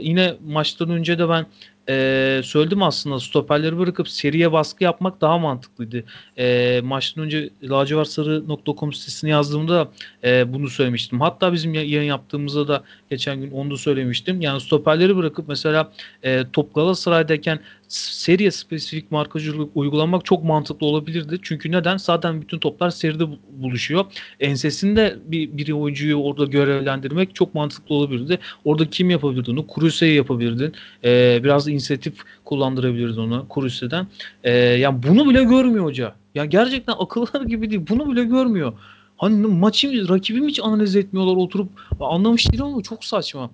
yine 0.02 0.36
maçtan 0.48 0.90
önce 0.90 1.20
de 1.20 1.30
ben 1.30 1.46
e, 1.90 2.42
söyledim 2.44 2.84
aslında 2.84 3.20
stoperleri 3.20 3.78
bırakıp 3.78 4.10
seriye 4.10 4.52
baskı 4.52 4.84
yapmak 4.84 5.22
daha 5.22 5.38
mantıklıydı. 5.38 6.04
E, 6.38 6.82
maçtan 6.84 7.24
önce 7.24 7.50
lacivartsarı.com 7.64 8.94
sitesine 8.94 9.30
yazdığımda 9.30 9.92
e, 10.24 10.54
bunu 10.54 10.70
söylemiştim. 10.70 11.22
Hatta 11.22 11.54
bizim 11.54 11.74
yayın 11.74 12.04
yaptığımızda 12.04 12.68
da 12.68 12.84
geçen 13.14 13.42
gün 13.42 13.52
onu 13.52 13.72
da 13.72 13.78
söylemiştim. 13.78 14.42
Yani 14.42 14.62
stoperleri 14.62 15.18
bırakıp 15.18 15.48
mesela 15.48 15.92
e, 16.24 16.44
top 16.54 16.76
Galatasaray'dayken 16.76 17.60
seriye 17.88 18.52
spesifik 18.52 19.12
markacılık 19.12 19.70
uygulamak 19.76 20.26
çok 20.26 20.44
mantıklı 20.44 20.88
olabilirdi. 20.88 21.40
Çünkü 21.42 21.72
neden? 21.72 21.98
Zaten 21.98 22.42
bütün 22.42 22.60
toplar 22.60 22.90
seride 22.90 23.24
buluşuyor. 23.52 24.06
Ensesinde 24.40 25.18
bir, 25.26 25.58
bir 25.58 25.72
oyuncuyu 25.72 26.16
orada 26.16 26.46
görevlendirmek 26.46 27.36
çok 27.36 27.56
mantıklı 27.56 27.96
olabilirdi. 27.96 28.40
Orada 28.66 28.90
kim 28.90 29.10
yapabilirdi 29.10 29.52
onu? 29.52 29.68
Kuruse'yi 29.68 30.16
yapabilirdin. 30.16 30.74
Ee, 31.04 31.40
biraz 31.44 31.68
inisiyatif 31.68 32.14
kullandırabilirdin 32.46 33.22
onu 33.22 33.46
Kuruse'den. 33.50 34.08
Ee, 34.44 34.52
yani 34.54 35.04
bunu 35.04 35.30
bile 35.30 35.44
görmüyor 35.44 35.86
hoca. 35.86 36.16
Ya 36.36 36.46
gerçekten 36.46 36.94
akıllar 37.00 37.42
gibi 37.48 37.70
değil. 37.70 37.82
Bunu 37.90 38.12
bile 38.12 38.24
görmüyor. 38.24 38.74
Hani 39.18 39.48
maçı 39.48 40.10
rakibimi 40.10 40.48
hiç 40.48 40.60
analiz 40.64 40.96
etmiyorlar 40.96 41.36
oturup 41.36 41.70
anlamış 42.00 42.52
değilim 42.52 42.66
ama 42.66 42.82
çok 42.82 43.06
saçma. 43.06 43.50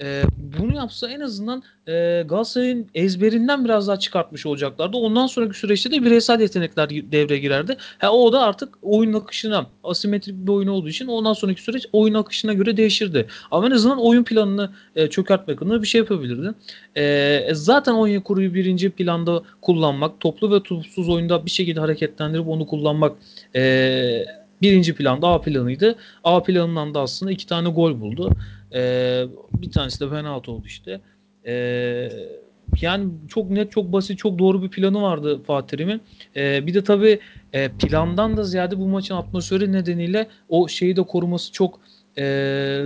E, 0.00 0.22
bunu 0.60 0.76
yapsa 0.76 1.10
en 1.10 1.20
azından 1.20 1.62
e, 1.86 2.24
Galatasaray'ın 2.28 2.86
ezberinden 2.94 3.64
biraz 3.64 3.88
daha 3.88 3.98
çıkartmış 3.98 4.46
olacaklardı. 4.46 4.96
Ondan 4.96 5.26
sonraki 5.26 5.58
süreçte 5.58 5.90
de 5.90 6.02
bireysel 6.04 6.40
yetenekler 6.40 6.90
devreye 6.90 7.40
girerdi. 7.40 7.76
Ha, 7.98 8.12
o 8.12 8.32
da 8.32 8.42
artık 8.42 8.68
oyun 8.82 9.12
akışına 9.12 9.66
asimetrik 9.84 10.34
bir 10.34 10.52
oyun 10.52 10.68
olduğu 10.68 10.88
için 10.88 11.06
ondan 11.06 11.32
sonraki 11.32 11.62
süreç 11.62 11.86
oyun 11.92 12.14
akışına 12.14 12.52
göre 12.52 12.76
değişirdi. 12.76 13.26
Ama 13.50 13.66
en 13.66 13.70
azından 13.70 13.98
oyun 14.00 14.24
planını 14.24 14.70
e, 14.96 15.10
çökertmek 15.10 15.62
adına 15.62 15.82
bir 15.82 15.86
şey 15.86 15.98
yapabilirdi. 15.98 16.54
E, 16.96 17.48
zaten 17.52 17.92
oyun 17.92 18.20
kuruyu 18.20 18.54
birinci 18.54 18.90
planda 18.90 19.42
kullanmak, 19.62 20.20
toplu 20.20 20.54
ve 20.54 20.62
topsuz 20.62 21.08
oyunda 21.08 21.46
bir 21.46 21.50
şekilde 21.50 21.80
hareketlendirip 21.80 22.48
onu 22.48 22.66
kullanmak 22.66 23.12
e, 23.56 24.24
birinci 24.64 24.94
planda 24.94 25.28
A 25.28 25.40
planıydı. 25.40 25.96
A 26.24 26.42
planından 26.42 26.94
da 26.94 27.00
aslında 27.00 27.32
iki 27.32 27.46
tane 27.46 27.68
gol 27.68 28.00
buldu. 28.00 28.32
Ee, 28.74 29.24
bir 29.52 29.70
tanesi 29.70 30.00
de 30.00 30.10
penaltı 30.10 30.52
oldu 30.52 30.66
işte. 30.66 31.00
Ee, 31.46 32.08
yani 32.80 33.10
çok 33.28 33.50
net, 33.50 33.72
çok 33.72 33.92
basit, 33.92 34.18
çok 34.18 34.38
doğru 34.38 34.62
bir 34.62 34.68
planı 34.68 35.02
vardı 35.02 35.40
Fatih 35.46 35.68
Terim'in. 35.68 36.00
Ee, 36.36 36.66
bir 36.66 36.74
de 36.74 36.84
tabii 36.84 37.18
e, 37.52 37.68
plandan 37.68 38.36
da 38.36 38.44
ziyade 38.44 38.78
bu 38.78 38.86
maçın 38.88 39.14
atmosferi 39.14 39.72
nedeniyle 39.72 40.26
o 40.48 40.68
şeyi 40.68 40.96
de 40.96 41.02
koruması 41.02 41.52
çok 41.52 41.80
e, 42.18 42.24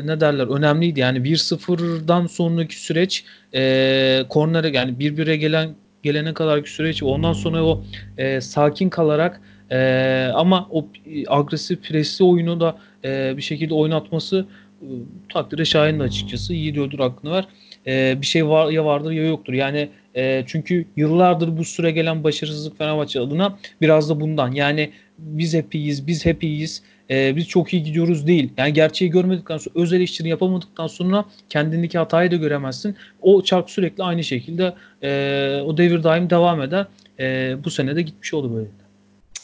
ne 0.04 0.20
derler 0.20 0.56
önemliydi. 0.56 1.00
Yani 1.00 1.18
1-0'dan 1.18 2.26
sonraki 2.26 2.80
süreç 2.80 3.24
e, 3.54 4.24
kornere 4.28 4.76
yani 4.76 4.92
1-1'e 4.92 5.36
gelen 5.36 5.74
gelene 6.02 6.34
kadarki 6.34 6.70
süreç 6.70 7.02
ondan 7.02 7.32
sonra 7.32 7.64
o 7.64 7.84
e, 8.18 8.40
sakin 8.40 8.90
kalarak 8.90 9.40
e, 9.70 10.30
ama 10.34 10.68
o 10.70 10.86
agresif 11.28 11.88
presli 11.88 12.24
oyunu 12.24 12.60
da 12.60 12.78
e, 13.04 13.36
bir 13.36 13.42
şekilde 13.42 13.74
oynatması 13.74 14.46
e, 14.82 14.86
takdire 15.28 15.64
şahin 15.64 16.00
açıkçası. 16.00 16.54
Yiğit 16.54 16.78
öldür 16.78 16.98
hakkını 16.98 17.32
ver. 17.32 17.44
E, 17.86 18.20
bir 18.20 18.26
şey 18.26 18.46
var 18.46 18.70
ya 18.70 18.84
vardır 18.84 19.10
ya 19.10 19.26
yoktur. 19.26 19.52
Yani 19.52 19.88
e, 20.16 20.44
çünkü 20.46 20.86
yıllardır 20.96 21.56
bu 21.58 21.64
süre 21.64 21.90
gelen 21.90 22.24
başarısızlık 22.24 22.78
Fenerbahçe 22.78 23.20
adına 23.20 23.58
biraz 23.80 24.10
da 24.10 24.20
bundan. 24.20 24.52
Yani 24.52 24.90
biz 25.18 25.54
hep 25.54 25.74
iyiyiz, 25.74 26.06
biz 26.06 26.26
hep 26.26 26.44
iyiyiz, 26.44 26.82
e, 27.10 27.36
biz 27.36 27.48
çok 27.48 27.72
iyi 27.72 27.82
gidiyoruz 27.82 28.26
değil. 28.26 28.52
Yani 28.56 28.72
gerçeği 28.72 29.10
görmedikten 29.10 29.56
sonra, 29.56 29.74
öz 29.82 29.92
eleştiri 29.92 30.28
yapamadıktan 30.28 30.86
sonra 30.86 31.24
kendindeki 31.48 31.98
hatayı 31.98 32.30
da 32.30 32.36
göremezsin. 32.36 32.96
O 33.22 33.42
çark 33.42 33.70
sürekli 33.70 34.02
aynı 34.02 34.24
şekilde 34.24 34.74
e, 35.02 35.62
o 35.66 35.76
devir 35.76 36.02
daim 36.02 36.30
devam 36.30 36.62
eder. 36.62 36.86
E, 37.20 37.56
bu 37.64 37.70
sene 37.70 37.96
de 37.96 38.02
gitmiş 38.02 38.34
oldu 38.34 38.54
böyle. 38.54 38.68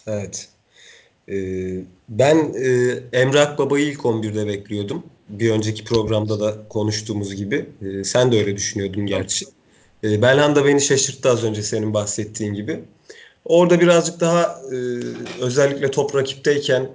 Evet. 0.06 0.48
Ee, 1.28 1.84
ben 2.08 2.54
e, 2.54 3.18
Emrah 3.18 3.58
Baba'yı 3.58 3.86
ilk 3.86 4.00
11'de 4.00 4.46
bekliyordum. 4.46 5.02
Bir 5.28 5.50
önceki 5.50 5.84
programda 5.84 6.40
da 6.40 6.68
konuştuğumuz 6.68 7.34
gibi. 7.34 7.66
Ee, 7.82 8.04
sen 8.04 8.32
de 8.32 8.38
öyle 8.38 8.56
düşünüyordun 8.56 9.06
gerçi. 9.06 9.46
Ee, 10.04 10.22
Belhanda 10.22 10.64
beni 10.64 10.80
şaşırttı 10.80 11.30
az 11.30 11.44
önce 11.44 11.62
senin 11.62 11.94
bahsettiğin 11.94 12.54
gibi. 12.54 12.84
Orada 13.44 13.80
birazcık 13.80 14.20
daha 14.20 14.60
e, 14.72 14.76
özellikle 15.40 15.90
top 15.90 16.14
rakipteyken 16.14 16.88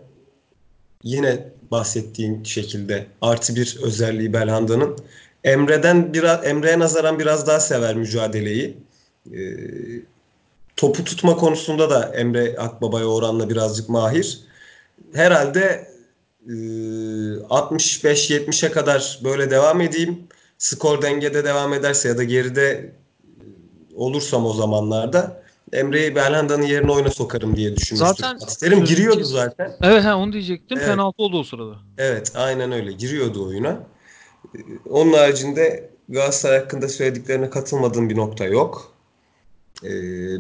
yine 1.04 1.50
bahsettiğin 1.72 2.44
şekilde 2.44 3.06
artı 3.22 3.56
bir 3.56 3.78
özelliği 3.84 4.34
Belhanda'nın 4.34 4.98
Emre'den 5.44 6.14
biraz 6.14 6.46
Emre'ye 6.46 6.80
nazaran 6.80 7.20
biraz 7.20 7.48
daha 7.48 7.60
sever 7.60 7.96
mücadeleyi. 7.96 8.78
Ee, 9.34 9.40
topu 10.80 11.04
tutma 11.04 11.38
konusunda 11.38 11.90
da 11.90 12.12
Emre 12.16 12.56
Akbaba'ya 12.58 13.06
oranla 13.06 13.50
birazcık 13.50 13.90
mahir. 13.90 14.40
Herhalde 15.14 15.90
65-70'e 16.48 18.72
kadar 18.72 19.20
böyle 19.24 19.52
devam 19.52 19.82
edeyim. 19.82 20.20
Skor 20.58 21.02
dengede 21.02 21.46
devam 21.46 21.74
ederse 21.74 22.10
ya 22.10 22.18
da 22.18 22.24
geride 22.24 22.94
olursam 23.96 24.46
o 24.46 24.54
zamanlarda 24.54 25.44
Emre'yi 25.74 26.16
Belhanda'nın 26.16 26.66
yerine 26.66 26.92
oyuna 26.92 27.10
sokarım 27.10 27.56
diye 27.56 27.76
düşünmüştüm. 27.76 28.08
Zaten 28.08 28.36
Asiterim 28.36 28.86
giriyordu 28.86 29.24
zaten. 29.24 29.78
Evet 29.82 30.04
he, 30.04 30.14
onu 30.14 30.34
diyecektim. 30.34 30.78
Evet. 30.78 30.88
Penaltı 30.88 31.24
oldu 31.24 31.40
o 31.40 31.44
sırada. 31.44 31.76
Evet 31.98 32.32
aynen 32.36 32.72
öyle. 32.72 32.92
Giriyordu 32.92 33.48
oyuna. 33.48 33.80
Onun 34.90 35.14
haricinde 35.14 35.90
Galatasaray 36.10 36.60
hakkında 36.60 36.90
söylediklerine 36.90 37.50
katılmadığım 37.50 38.10
bir 38.10 38.18
nokta 38.18 38.46
yok 38.46 38.99
e, 39.84 39.90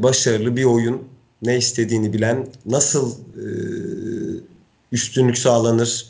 başarılı 0.04 0.56
bir 0.56 0.63
oyun, 0.63 1.08
ne 1.41 1.58
istediğini 1.58 2.13
bilen, 2.13 2.47
nasıl 2.65 3.15
e, 3.17 3.45
üstünlük 4.91 5.38
sağlanır, 5.38 6.06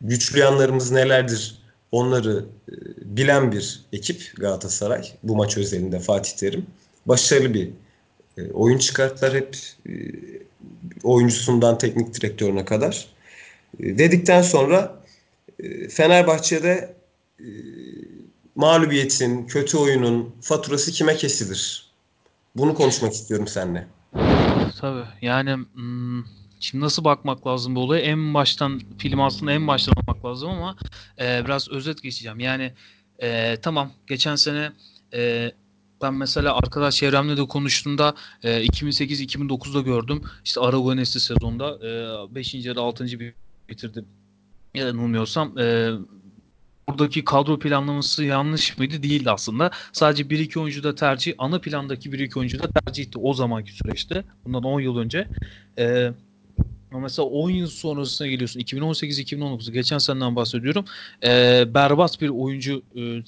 güçlü 0.00 0.38
yanlarımız 0.38 0.90
nelerdir 0.90 1.62
onları 1.92 2.44
e, 2.68 2.74
bilen 3.16 3.52
bir 3.52 3.80
ekip 3.92 4.32
Galatasaray. 4.36 5.08
Bu 5.22 5.36
maç 5.36 5.56
özelinde 5.56 6.00
Fatih 6.00 6.36
Terim. 6.36 6.66
Başarılı 7.06 7.54
bir 7.54 7.70
e, 8.38 8.50
oyun 8.50 8.78
çıkarttılar 8.78 9.34
hep 9.34 9.56
e, 9.88 9.92
oyuncusundan 11.02 11.78
teknik 11.78 12.14
direktörüne 12.14 12.64
kadar. 12.64 13.06
E, 13.80 13.98
dedikten 13.98 14.42
sonra 14.42 15.02
e, 15.60 15.88
Fenerbahçe'de 15.88 16.94
e, 17.40 17.48
mağlubiyetin, 18.54 19.46
kötü 19.46 19.76
oyunun 19.78 20.34
faturası 20.40 20.92
kime 20.92 21.16
kesilir? 21.16 21.91
Bunu 22.56 22.74
konuşmak 22.74 23.12
istiyorum 23.12 23.46
seninle. 23.46 23.86
Tabii 24.80 25.04
yani 25.22 25.56
hmm, 25.74 26.24
şimdi 26.60 26.84
nasıl 26.84 27.04
bakmak 27.04 27.46
lazım 27.46 27.74
bu 27.74 27.80
olaya? 27.80 28.02
En 28.02 28.34
baştan 28.34 28.80
film 28.98 29.20
aslında 29.20 29.52
en 29.52 29.66
baştan 29.66 29.92
almak 29.96 30.24
lazım 30.24 30.50
ama 30.50 30.76
e, 31.20 31.44
biraz 31.44 31.68
özet 31.68 32.02
geçeceğim. 32.02 32.40
Yani 32.40 32.72
e, 33.22 33.56
tamam 33.62 33.90
geçen 34.06 34.36
sene 34.36 34.72
e, 35.14 35.52
ben 36.02 36.14
mesela 36.14 36.56
arkadaş 36.56 36.96
çevremle 36.96 37.36
de 37.36 37.46
konuştuğumda 37.46 38.14
e, 38.42 38.66
2008-2009'da 38.66 39.80
gördüm. 39.80 40.22
İşte 40.44 40.60
Aragonesi 40.60 41.20
sezonda 41.20 41.80
5. 42.34 42.54
E, 42.54 42.58
ya 42.58 42.76
da 42.76 42.80
6. 42.80 43.06
bitirdi. 43.68 44.04
Yanılmıyorsam 44.74 45.58
e, 45.58 45.90
buradaki 46.92 47.24
kadro 47.24 47.58
planlaması 47.58 48.24
yanlış 48.24 48.78
mıydı? 48.78 49.02
Değildi 49.02 49.30
aslında. 49.30 49.70
Sadece 49.92 50.22
1-2 50.22 50.60
oyuncu 50.60 50.82
da 50.82 50.94
tercih, 50.94 51.34
ana 51.38 51.58
plandaki 51.58 52.10
1-2 52.10 52.38
oyuncu 52.38 52.62
da 52.62 52.68
tercihti 52.68 53.18
o 53.18 53.34
zamanki 53.34 53.72
süreçte. 53.72 54.24
Bundan 54.44 54.64
10 54.64 54.80
yıl 54.80 54.96
önce. 54.96 55.28
Ee, 55.78 56.12
mesela 56.92 57.28
10 57.28 57.50
yıl 57.50 57.66
sonrasına 57.66 58.26
geliyorsun. 58.26 58.60
2018-2019 58.60 59.72
geçen 59.72 59.98
seneden 59.98 60.36
bahsediyorum. 60.36 60.84
Ee, 61.24 61.64
berbat 61.74 62.20
bir 62.20 62.28
oyuncu 62.28 62.82
e, 62.96 63.22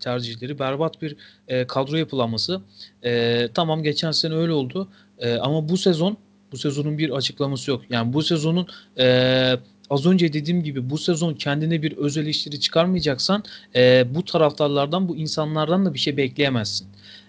tercihleri, 0.00 0.58
berbat 0.58 1.02
bir 1.02 1.16
e, 1.48 1.66
kadro 1.66 1.96
yapılanması. 1.96 2.60
E, 3.04 3.48
tamam 3.54 3.82
geçen 3.82 4.10
sene 4.10 4.34
öyle 4.34 4.52
oldu. 4.52 4.88
E, 5.18 5.34
ama 5.34 5.68
bu 5.68 5.76
sezon 5.76 6.16
bu 6.52 6.56
sezonun 6.56 6.98
bir 6.98 7.10
açıklaması 7.10 7.70
yok. 7.70 7.82
Yani 7.90 8.12
bu 8.12 8.22
sezonun 8.22 8.66
e, 8.98 9.56
az 9.90 10.06
önce 10.06 10.32
dediğim 10.32 10.62
gibi 10.62 10.90
bu 10.90 10.98
sezon 10.98 11.34
kendine 11.34 11.82
bir 11.82 11.96
öz 11.96 12.16
eleştiri 12.16 12.60
çıkarmayacaksan 12.60 13.44
e, 13.74 14.04
bu 14.14 14.24
taraftarlardan 14.24 15.08
bu 15.08 15.16
insanlardan 15.16 15.86
da 15.86 15.94
bir 15.94 15.98
şey 15.98 16.16
bekleyemezsin. 16.16 16.88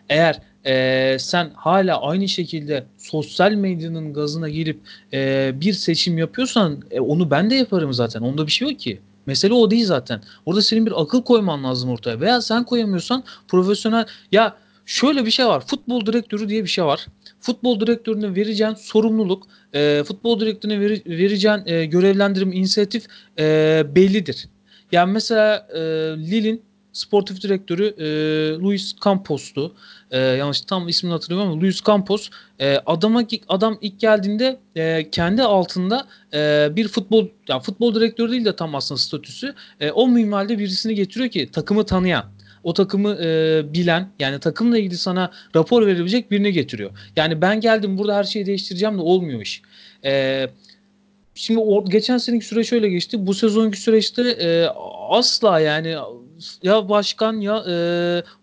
Eğer 0.09 0.39
e, 0.65 1.17
sen 1.19 1.51
hala 1.55 2.01
aynı 2.01 2.27
şekilde 2.27 2.85
sosyal 2.97 3.51
medyanın 3.51 4.13
gazına 4.13 4.49
girip 4.49 4.79
e, 5.13 5.51
bir 5.61 5.73
seçim 5.73 6.17
yapıyorsan 6.17 6.81
e, 6.91 6.99
onu 6.99 7.31
ben 7.31 7.49
de 7.49 7.55
yaparım 7.55 7.93
zaten. 7.93 8.21
Onda 8.21 8.47
bir 8.47 8.51
şey 8.51 8.69
yok 8.69 8.79
ki. 8.79 9.01
Mesele 9.25 9.53
o 9.53 9.71
değil 9.71 9.85
zaten. 9.85 10.21
Orada 10.45 10.61
senin 10.61 10.85
bir 10.85 11.01
akıl 11.01 11.23
koyman 11.23 11.63
lazım 11.63 11.89
ortaya. 11.89 12.19
Veya 12.19 12.41
sen 12.41 12.63
koyamıyorsan 12.63 13.23
profesyonel 13.47 14.05
ya 14.31 14.57
şöyle 14.85 15.25
bir 15.25 15.31
şey 15.31 15.45
var. 15.45 15.63
Futbol 15.67 16.05
direktörü 16.05 16.49
diye 16.49 16.63
bir 16.63 16.69
şey 16.69 16.85
var. 16.85 17.07
Futbol 17.39 17.79
direktörüne 17.79 18.35
vereceğin 18.35 18.73
sorumluluk, 18.73 19.47
e, 19.73 20.03
futbol 20.07 20.39
direktörüne 20.39 20.79
veri, 20.79 21.01
vereceğin 21.05 21.61
e, 21.65 21.85
görevlendirim, 21.85 22.53
inisiyatif 22.53 23.05
e, 23.39 23.83
bellidir. 23.95 24.47
Yani 24.91 25.11
mesela 25.11 25.67
e, 25.73 25.79
Lille'in 26.17 26.63
sportif 26.93 27.41
direktörü 27.41 27.85
e, 27.97 28.05
Luis 28.59 28.95
Campos'tu. 29.03 29.75
E, 30.11 30.19
yanlış 30.19 30.61
tam 30.61 30.87
ismini 30.87 31.13
hatırlamıyorum 31.13 31.53
ama 31.53 31.61
Luis 31.61 31.83
Campos 31.83 32.29
e, 32.59 32.77
adama 32.85 33.23
adam 33.47 33.77
ilk 33.81 33.99
geldiğinde 33.99 34.59
e, 34.75 35.09
kendi 35.11 35.43
altında 35.43 36.07
e, 36.33 36.69
bir 36.75 36.87
futbol 36.87 37.27
yani 37.47 37.61
futbol 37.61 37.95
direktörü 37.95 38.31
değil 38.31 38.45
de 38.45 38.55
tam 38.55 38.75
aslında 38.75 38.97
statüsü 38.97 39.55
e, 39.79 39.91
o 39.91 40.07
minvalde 40.07 40.59
birisini 40.59 40.95
getiriyor 40.95 41.29
ki 41.29 41.49
takımı 41.51 41.85
tanıyan 41.85 42.25
o 42.63 42.73
takımı 42.73 43.15
e, 43.23 43.61
bilen 43.73 44.09
yani 44.19 44.39
takımla 44.39 44.77
ilgili 44.77 44.97
sana 44.97 45.31
rapor 45.55 45.87
verebilecek 45.87 46.31
birini 46.31 46.51
getiriyor. 46.51 46.91
Yani 47.15 47.41
ben 47.41 47.61
geldim 47.61 47.97
burada 47.97 48.15
her 48.15 48.23
şeyi 48.23 48.45
değiştireceğim 48.45 48.97
de 48.97 49.01
olmuyor 49.01 49.41
iş. 49.41 49.61
E, 50.05 50.47
şimdi 51.35 51.59
o, 51.59 51.85
geçen 51.85 52.17
seneki 52.17 52.45
süreç 52.45 52.69
şöyle 52.69 52.89
geçti. 52.89 53.27
Bu 53.27 53.33
sezonki 53.33 53.81
süreçte 53.81 54.21
e, 54.21 54.65
asla 55.09 55.59
yani 55.59 55.95
ya 56.63 56.89
başkan 56.89 57.33
ya 57.39 57.63
e, 57.69 57.75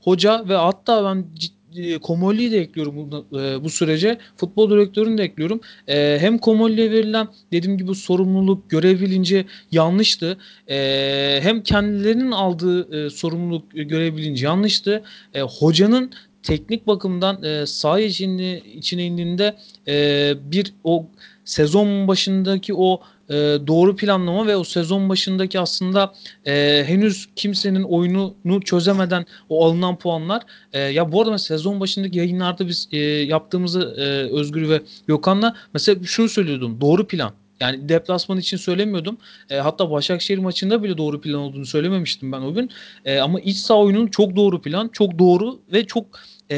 hoca 0.01 0.49
ve 0.49 0.55
hatta 0.55 1.05
ben 1.05 1.27
ciddi 1.35 1.58
e, 1.77 1.99
Komolli'yi 1.99 2.53
de 2.53 2.59
ekliyorum 2.59 2.95
bu, 2.97 3.39
e, 3.41 3.65
bu 3.65 3.71
sürece. 3.71 4.19
Futbol 4.37 4.71
direktörünü 4.71 5.19
de 5.19 5.23
ekliyorum. 5.23 5.61
E, 5.89 6.19
hem 6.21 6.39
Komolli'ye 6.39 6.91
verilen 6.91 7.29
dediğim 7.53 7.79
gibi 7.79 7.95
sorumluluk, 7.95 8.71
görev 8.71 9.01
bilinci 9.01 9.47
yanlıştı. 9.73 10.39
E, 10.69 11.39
hem 11.43 11.63
kendilerinin 11.63 12.31
aldığı 12.31 13.07
e, 13.07 13.11
sorumluluk, 13.11 13.71
görev 13.71 14.17
bilinci 14.17 14.45
yanlıştı. 14.45 15.03
E, 15.35 15.41
hocanın 15.41 16.11
teknik 16.43 16.87
bakımdan 16.87 17.43
e, 17.43 17.67
saha 17.67 18.01
içinde, 18.01 18.61
içine 18.61 19.07
indiğinde 19.07 19.57
e, 19.89 20.35
bir 20.53 20.75
o 20.85 21.07
sezon 21.45 22.09
başındaki 22.09 22.75
o 22.75 23.01
e, 23.29 23.35
doğru 23.67 23.97
planlama 23.97 24.47
ve 24.47 24.57
o 24.57 24.65
sezon 24.65 25.09
başındaki 25.09 25.61
aslında 25.61 26.15
e, 26.47 26.85
henüz 26.87 27.29
kimsenin 27.37 27.83
oyununu 27.83 28.61
çözemeden 28.65 29.27
o 29.49 29.67
alınan 29.67 29.99
puanlar 29.99 30.43
e, 30.73 30.81
ya 30.81 31.13
bu 31.13 31.23
arada 31.23 31.39
sezon 31.39 31.81
başındaki 31.81 32.19
yayınlarda 32.19 32.69
biz 32.69 32.89
e, 32.93 32.99
yaptığımızı 32.99 33.95
e, 33.99 34.35
Özgür 34.39 34.69
ve 34.69 34.83
Yokan'la 35.09 35.57
mesela 35.75 36.05
şunu 36.05 36.29
söylüyordum 36.29 36.81
doğru 36.81 37.07
plan 37.07 37.33
yani 37.61 37.89
deplasman 37.89 38.39
için 38.39 38.57
söylemiyordum. 38.57 39.19
E, 39.51 39.57
hatta 39.57 39.91
Başakşehir 39.91 40.39
maçında 40.39 40.83
bile 40.83 40.99
doğru 40.99 41.21
plan 41.21 41.41
olduğunu 41.41 41.67
söylememiştim 41.67 42.33
ben 42.33 42.41
o 42.41 42.55
gün. 42.55 42.71
E, 43.05 43.19
ama 43.19 43.41
iç 43.41 43.57
saha 43.57 43.79
oyunun 43.79 44.07
çok 44.07 44.37
doğru 44.37 44.63
plan, 44.63 44.89
çok 44.89 45.19
doğru 45.19 45.61
ve 45.73 45.87
çok 45.87 46.07
e, 46.51 46.57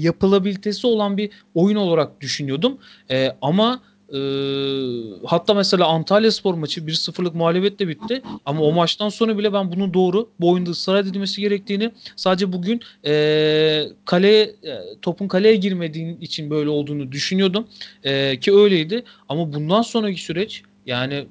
yapılabilitesi 0.00 0.86
olan 0.86 1.16
bir 1.16 1.30
oyun 1.54 1.76
olarak 1.76 2.20
düşünüyordum. 2.20 2.78
E, 3.10 3.36
ama 3.42 3.80
ee, 4.12 5.26
hatta 5.26 5.54
mesela 5.54 5.86
Antalya 5.86 6.32
Spor 6.32 6.54
maçı 6.54 6.80
1-0'lık 6.80 7.34
muhalebetle 7.34 7.88
bitti. 7.88 8.22
Ama 8.46 8.60
o 8.60 8.72
maçtan 8.72 9.08
sonra 9.08 9.38
bile 9.38 9.52
ben 9.52 9.72
bunun 9.72 9.94
doğru 9.94 10.28
bu 10.40 10.50
oyunda 10.50 10.70
ısrar 10.70 11.00
edilmesi 11.00 11.40
gerektiğini 11.40 11.90
sadece 12.16 12.52
bugün 12.52 12.80
e, 13.06 13.84
kaleye 14.04 14.42
e, 14.42 14.78
topun 15.02 15.28
kaleye 15.28 15.56
girmediğin 15.56 16.20
için 16.20 16.50
böyle 16.50 16.70
olduğunu 16.70 17.12
düşünüyordum. 17.12 17.66
E, 18.04 18.40
ki 18.40 18.54
öyleydi. 18.54 19.04
Ama 19.28 19.52
bundan 19.52 19.82
sonraki 19.82 20.22
süreç 20.22 20.62
yani 20.86 21.26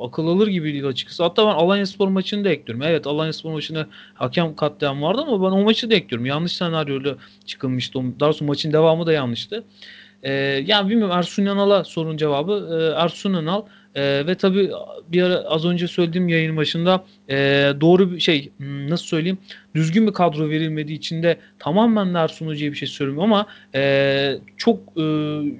akıl 0.00 0.26
alır 0.26 0.48
gibi 0.48 0.72
değil 0.72 0.86
açıkçası. 0.86 1.22
Hatta 1.22 1.46
ben 1.46 1.54
Alanya 1.54 1.86
Spor 1.86 2.08
maçını 2.08 2.44
da 2.44 2.48
ekliyorum. 2.48 2.82
Evet 2.82 3.06
Alanya 3.06 3.32
Spor 3.32 3.52
maçında 3.52 3.86
hakem 4.14 4.56
katliam 4.56 5.02
vardı 5.02 5.22
ama 5.26 5.42
ben 5.42 5.56
o 5.56 5.64
maçı 5.64 5.90
da 5.90 5.94
ekliyorum. 5.94 6.26
Yanlış 6.26 6.52
senaryoyla 6.52 7.16
çıkılmıştı. 7.46 8.00
Daha 8.20 8.32
sonra 8.32 8.48
maçın 8.48 8.72
devamı 8.72 9.06
da 9.06 9.12
yanlıştı. 9.12 9.64
E, 10.22 10.32
yani 10.66 10.90
bilmiyorum 10.90 11.16
Ersun 11.16 11.44
Yanal'a 11.44 11.84
sorun 11.84 12.16
cevabı. 12.16 12.68
E, 12.80 13.02
Ersun 13.02 13.34
Yanal 13.34 13.62
e, 13.94 14.26
ve 14.26 14.34
tabii 14.34 14.70
bir 15.08 15.22
ara 15.22 15.34
az 15.34 15.64
önce 15.64 15.88
söylediğim 15.88 16.28
yayın 16.28 16.56
başında 16.56 17.04
e, 17.30 17.36
doğru 17.80 18.12
bir 18.12 18.20
şey 18.20 18.50
hmm, 18.58 18.90
nasıl 18.90 19.04
söyleyeyim 19.04 19.38
düzgün 19.74 20.06
bir 20.06 20.12
kadro 20.12 20.48
verilmediği 20.48 20.98
için 20.98 21.22
de 21.22 21.36
tamamen 21.58 22.14
Ersun 22.14 22.46
Hoca'ya 22.46 22.72
bir 22.72 22.76
şey 22.76 22.88
söylemiyorum 22.88 23.32
ama 23.32 23.46
e, 23.74 24.34
çok 24.56 24.78
e, 24.96 25.02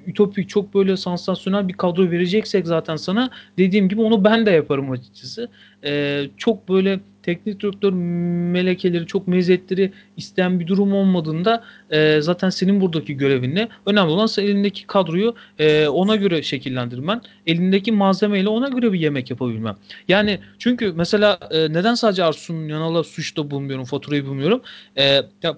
ütopik 0.07 0.49
çok 0.49 0.73
böyle 0.73 0.97
sansasyonel 0.97 1.67
bir 1.67 1.73
kadro 1.73 2.11
vereceksek 2.11 2.67
zaten 2.67 2.95
sana 2.95 3.29
dediğim 3.57 3.89
gibi 3.89 4.01
onu 4.01 4.23
ben 4.23 4.45
de 4.45 4.51
yaparım 4.51 4.91
açıkçası. 4.91 5.49
E, 5.83 6.23
çok 6.37 6.69
böyle 6.69 6.99
teknik 7.29 7.61
direktör 7.61 7.93
melekeleri, 7.93 9.05
çok 9.05 9.27
meziyetleri 9.27 9.91
isteyen 10.17 10.59
bir 10.59 10.67
durum 10.67 10.93
olmadığında 10.93 11.63
e, 11.91 12.21
zaten 12.21 12.49
senin 12.49 12.81
buradaki 12.81 13.17
görevin 13.17 13.55
ne? 13.55 13.67
Önemli 13.85 14.11
olan 14.11 14.25
sen 14.25 14.43
elindeki 14.43 14.87
kadroyu 14.87 15.35
e, 15.59 15.87
ona 15.87 16.15
göre 16.15 16.43
şekillendirmen, 16.43 17.21
elindeki 17.47 17.91
malzemeyle 17.91 18.49
ona 18.49 18.69
göre 18.69 18.93
bir 18.93 18.99
yemek 18.99 19.29
yapabilmen. 19.29 19.75
Yani 20.07 20.39
çünkü 20.59 20.93
mesela 20.95 21.39
e, 21.51 21.73
neden 21.73 21.95
sadece 21.95 22.23
Arsun 22.23 22.67
Yanal'a 22.67 23.03
suçta 23.03 23.51
bulmuyorum, 23.51 23.85
faturayı 23.85 24.25
bulmuyorum? 24.25 24.61
E, 24.97 25.03
ya, 25.43 25.55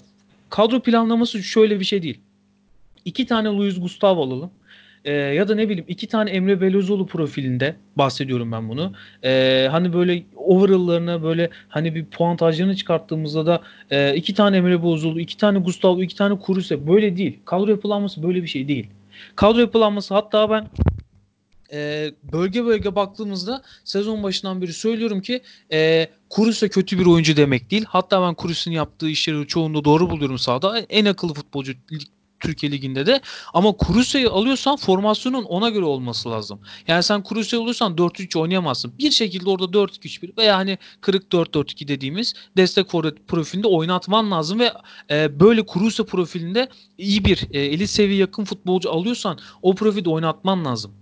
kadro 0.49 0.79
planlaması 0.79 1.43
şöyle 1.43 1.79
bir 1.79 1.85
şey 1.85 2.03
değil. 2.03 2.19
İki 3.05 3.25
tane 3.25 3.47
Luis 3.47 3.81
Gustavo 3.81 4.23
alalım. 4.23 4.51
E, 5.05 5.11
ya 5.11 5.47
da 5.47 5.55
ne 5.55 5.69
bileyim 5.69 5.85
iki 5.87 6.07
tane 6.07 6.29
Emre 6.29 6.61
Belözoğlu 6.61 7.07
profilinde 7.07 7.75
bahsediyorum 7.95 8.51
ben 8.51 8.69
bunu. 8.69 8.93
E, 9.23 9.67
hani 9.71 9.93
böyle 9.93 10.23
overall'larına 10.35 11.23
böyle 11.23 11.49
hani 11.69 11.95
bir 11.95 12.05
puantajlarını 12.05 12.75
çıkarttığımızda 12.75 13.45
da 13.45 13.61
e, 13.91 14.15
iki 14.15 14.33
tane 14.33 14.57
Emre 14.57 14.83
Belözoğlu, 14.83 15.19
iki 15.19 15.37
tane 15.37 15.59
Gustavo, 15.59 16.01
iki 16.01 16.15
tane 16.15 16.39
Kuruse 16.39 16.87
böyle 16.87 17.17
değil. 17.17 17.39
Kadro 17.45 17.71
yapılanması 17.71 18.23
böyle 18.23 18.43
bir 18.43 18.47
şey 18.47 18.67
değil. 18.67 18.87
Kadro 19.35 19.59
yapılanması 19.59 20.13
hatta 20.13 20.49
ben 20.49 20.67
e, 21.73 22.11
bölge 22.33 22.65
bölge 22.65 22.95
baktığımızda 22.95 23.61
sezon 23.83 24.23
başından 24.23 24.61
beri 24.61 24.73
söylüyorum 24.73 25.21
ki 25.21 25.41
e, 25.71 26.07
Kuruse 26.29 26.69
kötü 26.69 26.99
bir 26.99 27.05
oyuncu 27.05 27.37
demek 27.37 27.71
değil. 27.71 27.85
Hatta 27.87 28.21
ben 28.21 28.33
Kurus'un 28.33 28.71
yaptığı 28.71 29.09
işleri 29.09 29.47
çoğunda 29.47 29.83
doğru 29.83 30.09
buluyorum 30.09 30.39
sahada. 30.39 30.79
En 30.79 31.05
akıllı 31.05 31.33
futbolcu 31.33 31.73
Türkiye 32.41 32.71
Ligi'nde 32.71 33.05
de. 33.05 33.21
Ama 33.53 33.71
Kuruse'yi 33.71 34.27
alıyorsan 34.27 34.75
formasyonun 34.75 35.43
ona 35.43 35.69
göre 35.69 35.85
olması 35.85 36.31
lazım. 36.31 36.59
Yani 36.87 37.03
sen 37.03 37.23
Kuruse'yi 37.23 37.61
alıyorsan 37.61 37.95
4-3 37.95 38.39
oynayamazsın. 38.39 38.93
Bir 38.99 39.11
şekilde 39.11 39.49
orada 39.49 39.63
4-2-3-1 39.77 40.37
veya 40.37 40.57
hani 40.57 40.77
kırık 41.01 41.23
4-4-2 41.33 41.87
dediğimiz 41.87 42.33
destek 42.57 42.89
forvet 42.89 43.27
profilinde 43.27 43.67
oynatman 43.67 44.31
lazım 44.31 44.59
ve 44.59 44.73
e, 45.11 45.39
böyle 45.39 45.65
Kuruse 45.65 46.05
profilinde 46.05 46.69
iyi 46.97 47.25
bir 47.25 47.47
e, 47.51 47.59
elit 47.59 47.89
seviye 47.89 48.19
yakın 48.19 48.45
futbolcu 48.45 48.91
alıyorsan 48.91 49.39
o 49.61 49.75
profilde 49.75 50.09
oynatman 50.09 50.65
lazım. 50.65 51.00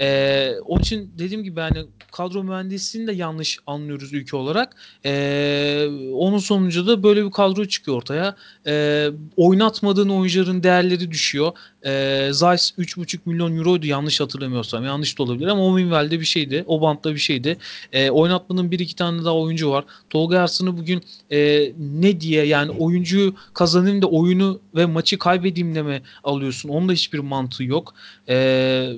Ee, 0.00 0.54
onun 0.66 0.80
için 0.80 1.12
dediğim 1.18 1.44
gibi 1.44 1.60
yani 1.60 1.86
kadro 2.12 2.44
mühendisliğini 2.44 3.08
de 3.08 3.12
yanlış 3.12 3.58
anlıyoruz 3.66 4.12
ülke 4.12 4.36
olarak. 4.36 4.76
Ee, 5.04 5.86
onun 6.14 6.38
sonucu 6.38 6.86
da 6.86 7.02
böyle 7.02 7.26
bir 7.26 7.30
kadro 7.30 7.64
çıkıyor 7.64 7.96
ortaya. 7.96 8.36
Ee, 8.66 9.08
oynatmadığın 9.36 10.08
oyuncuların 10.08 10.62
değerleri 10.62 11.10
düşüyor. 11.10 11.52
Ee, 11.86 12.28
Zeiss 12.32 12.72
3,5 12.78 13.18
milyon 13.24 13.56
euroydu 13.56 13.86
yanlış 13.86 14.20
hatırlamıyorsam. 14.20 14.84
Yanlış 14.84 15.18
da 15.18 15.22
olabilir 15.22 15.46
ama 15.46 15.66
o 15.66 15.72
minvalde 15.72 16.20
bir 16.20 16.24
şeydi. 16.24 16.64
O 16.66 16.80
bantta 16.80 17.14
bir 17.14 17.18
şeydi. 17.18 17.56
Ee, 17.92 18.10
oynatmanın 18.10 18.70
bir 18.70 18.78
iki 18.78 18.96
tane 18.96 19.24
daha 19.24 19.36
oyuncu 19.36 19.70
var. 19.70 19.84
Tolga 20.10 20.40
Arslan'ı 20.40 20.78
bugün 20.78 21.02
e, 21.30 21.72
ne 21.78 22.20
diye 22.20 22.46
yani 22.46 22.70
oyuncuyu 22.70 23.34
kazanayım 23.54 24.02
da 24.02 24.06
oyunu 24.06 24.60
ve 24.74 24.86
maçı 24.86 25.18
kaybedeyim 25.18 25.74
de 25.74 25.82
mi 25.82 26.02
alıyorsun? 26.24 26.68
Onun 26.68 26.88
da 26.88 26.92
hiçbir 26.92 27.18
mantığı 27.18 27.64
yok. 27.64 27.94
Eee 28.28 28.96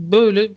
böyle 0.00 0.50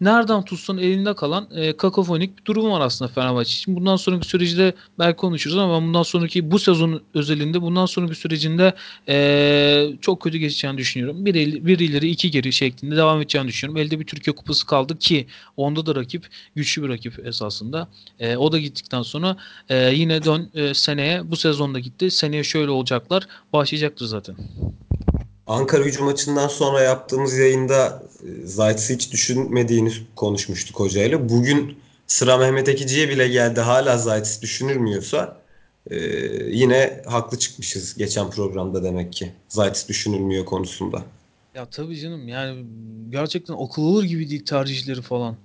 nereden 0.00 0.42
tutsan 0.42 0.78
elinde 0.78 1.14
kalan 1.14 1.48
e, 1.54 1.76
kakofonik 1.76 2.38
bir 2.38 2.44
durum 2.44 2.70
var 2.70 2.80
aslında 2.80 3.12
Fenerbahçe 3.12 3.50
için. 3.50 3.76
Bundan 3.76 3.96
sonraki 3.96 4.28
sürecinde 4.28 4.74
belki 4.98 5.16
konuşuruz 5.16 5.56
ama 5.56 5.82
bundan 5.82 6.02
sonraki 6.02 6.50
bu 6.50 6.58
sezon 6.58 7.02
özelinde 7.14 7.62
bundan 7.62 7.86
sonraki 7.86 8.14
sürecinde 8.14 8.74
e, 9.08 9.86
çok 10.00 10.22
kötü 10.22 10.38
geçeceğini 10.38 10.78
düşünüyorum. 10.78 11.24
Bir, 11.24 11.34
el, 11.34 11.66
bir 11.66 11.78
ileri 11.78 12.10
iki 12.10 12.30
geri 12.30 12.52
şeklinde 12.52 12.96
devam 12.96 13.20
edeceğini 13.20 13.48
düşünüyorum. 13.48 13.86
Elde 13.86 14.00
bir 14.00 14.04
Türkiye 14.04 14.36
Kupası 14.36 14.66
kaldı 14.66 14.98
ki 14.98 15.26
onda 15.56 15.86
da 15.86 15.94
rakip 15.94 16.28
güçlü 16.54 16.82
bir 16.82 16.88
rakip 16.88 17.26
esasında. 17.26 17.88
E, 18.20 18.36
o 18.36 18.52
da 18.52 18.58
gittikten 18.58 19.02
sonra 19.02 19.36
e, 19.68 19.94
yine 19.94 20.24
dön 20.24 20.50
e, 20.54 20.74
seneye 20.74 21.30
bu 21.30 21.36
sezonda 21.36 21.78
gitti. 21.78 22.10
Seneye 22.10 22.44
şöyle 22.44 22.70
olacaklar 22.70 23.26
başlayacaktır 23.52 24.06
zaten. 24.06 24.36
Ankara 25.46 25.84
gücü 25.84 26.02
maçından 26.02 26.48
sonra 26.48 26.82
yaptığımız 26.82 27.38
yayında 27.38 28.02
e, 28.22 28.46
Zayt'sı 28.46 28.92
hiç 28.94 29.12
düşünmediğini 29.12 29.92
konuşmuştuk 30.16 30.80
hocayla. 30.80 31.28
Bugün 31.28 31.78
sıra 32.06 32.36
Mehmet 32.36 32.68
Ekici'ye 32.68 33.08
bile 33.08 33.28
geldi 33.28 33.60
hala 33.60 33.98
Zayt'sı 33.98 34.42
düşünülmüyorsa 34.42 35.40
e, 35.90 35.96
yine 36.50 37.02
haklı 37.06 37.38
çıkmışız 37.38 37.94
geçen 37.96 38.30
programda 38.30 38.82
demek 38.82 39.12
ki. 39.12 39.32
Zayt'sı 39.48 39.88
düşünülmüyor 39.88 40.44
konusunda. 40.44 41.04
Ya 41.54 41.66
tabii 41.66 42.00
canım 42.00 42.28
yani 42.28 42.66
gerçekten 43.10 43.54
akıl 43.54 43.82
olur 43.82 44.04
gibi 44.04 44.30
değil 44.30 44.44
tercihleri 44.44 45.02
falan. 45.02 45.36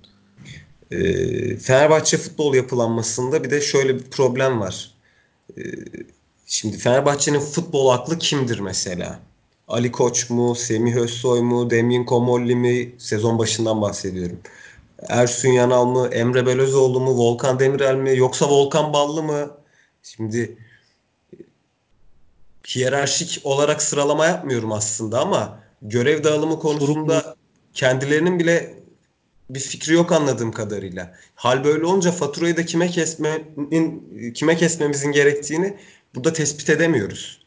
E, 0.92 1.58
Fenerbahçe 1.58 2.18
futbol 2.18 2.56
yapılanmasında 2.56 3.44
bir 3.44 3.50
de 3.50 3.62
şöyle 3.62 3.96
bir 3.96 4.04
problem 4.04 4.60
var. 4.60 4.92
E, 5.58 5.62
şimdi 6.46 6.78
Fenerbahçe'nin 6.78 7.40
futbol 7.40 7.90
aklı 7.90 8.18
kimdir 8.18 8.60
mesela? 8.60 9.20
Ali 9.70 9.92
Koç 9.92 10.30
mu, 10.30 10.56
Semih 10.56 10.96
Özsoy 10.96 11.42
mu, 11.42 11.70
Demin 11.70 12.06
Komolli 12.06 12.56
mi 12.56 12.96
sezon 12.98 13.40
başından 13.40 13.82
bahsediyorum. 13.82 14.40
Ersun 15.10 15.50
Yanal 15.50 15.86
mı, 15.86 16.08
Emre 16.08 16.46
Belözoğlu 16.46 17.00
mu, 17.00 17.18
Volkan 17.18 17.60
Demirel 17.60 17.96
mi 17.96 18.18
yoksa 18.18 18.50
Volkan 18.50 18.94
Ballı 18.94 19.24
mı? 19.24 19.52
Şimdi 20.04 20.58
hiyerarşik 22.68 23.42
olarak 23.44 23.82
sıralama 23.82 24.26
yapmıyorum 24.26 24.72
aslında 24.72 25.20
ama 25.20 25.60
görev 25.82 26.24
dağılımı 26.24 26.60
konusunda 26.60 27.36
kendilerinin 27.74 28.40
bile 28.40 28.80
bir 29.50 29.60
fikri 29.60 29.94
yok 29.94 30.12
anladığım 30.12 30.52
kadarıyla. 30.52 31.16
Hal 31.36 31.64
böyle 31.64 31.86
olunca 31.86 32.12
faturayı 32.12 32.58
da 32.58 32.66
kime 32.66 32.90
kesmenin 32.90 34.34
kime 34.34 34.56
kesmemizin 34.58 35.12
gerektiğini 35.12 35.78
burada 36.16 36.34
tespit 36.34 36.70
edemiyoruz. 36.70 37.39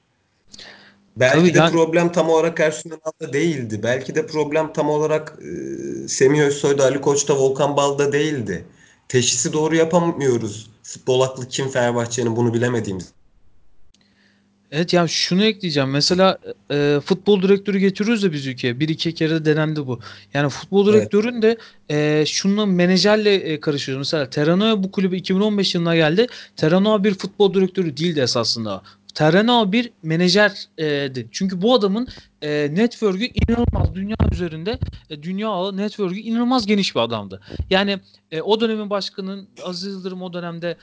Belki 1.17 1.39
Tabii 1.39 1.55
de 1.55 1.59
yani... 1.59 1.73
problem 1.73 2.13
tam 2.13 2.31
olarak 2.31 2.61
Ersun 2.61 2.91
Yanal'da 2.91 3.33
değildi. 3.33 3.81
Belki 3.83 4.15
de 4.15 4.27
problem 4.27 4.73
tam 4.73 4.91
olarak 4.91 5.39
e, 5.43 6.09
Semih 6.09 6.41
Özsoy'da, 6.41 6.85
Ali 6.85 7.01
Koç'ta, 7.01 7.37
Volkan 7.37 7.77
Bal'da 7.77 8.13
değildi. 8.13 8.65
Teşhisi 9.09 9.53
doğru 9.53 9.77
yapamıyoruz. 9.77 10.71
Futbol 10.83 11.21
aklı 11.21 11.49
kim 11.49 11.69
Fenerbahçe'nin 11.69 12.37
bunu 12.37 12.55
bilemediğimiz. 12.55 13.13
Evet 14.73 14.93
yani 14.93 15.09
şunu 15.09 15.45
ekleyeceğim. 15.45 15.91
Mesela 15.91 16.39
e, 16.71 17.01
futbol 17.05 17.43
direktörü 17.43 17.79
getiriyoruz 17.79 18.23
da 18.23 18.33
biz 18.33 18.47
ülkeye. 18.47 18.81
Bir 18.81 18.89
iki 18.89 19.15
kere 19.15 19.31
de 19.31 19.45
denendi 19.45 19.87
bu. 19.87 20.01
Yani 20.35 20.49
futbol 20.49 20.93
direktörün 20.93 21.43
de 21.43 21.57
e, 21.91 22.25
şununla 22.27 22.67
menajerle 22.67 23.35
e, 23.35 23.61
karışıyor. 23.61 23.99
Mesela 23.99 24.31
Terano 24.31 24.83
bu 24.83 24.91
kulübe 24.91 25.17
2015 25.17 25.75
yılına 25.75 25.97
geldi. 25.97 26.27
Terano 26.57 27.05
bir 27.05 27.15
futbol 27.15 27.55
direktörü 27.55 27.97
değildi 27.97 28.21
esasında. 28.21 28.83
Terano 29.15 29.73
bir 29.73 29.91
menajerdi. 30.03 31.29
Çünkü 31.31 31.63
bu 31.63 31.75
adamın 31.75 32.09
e, 32.43 32.75
network'ü 32.75 33.25
inanılmaz 33.25 33.95
dünya 33.95 34.17
üzerinde 34.33 34.79
e, 35.11 35.23
dünya 35.23 35.73
network'ü 35.73 36.19
inanılmaz 36.19 36.67
geniş 36.67 36.95
bir 36.95 37.01
adamdı. 37.01 37.41
Yani 37.71 37.99
e, 38.31 38.41
o 38.41 38.61
dönemin 38.61 38.91
başkanının 38.91 39.49
Aziz 39.65 39.95
Yıldırım 39.95 40.23
o 40.23 40.33
dönemde 40.33 40.77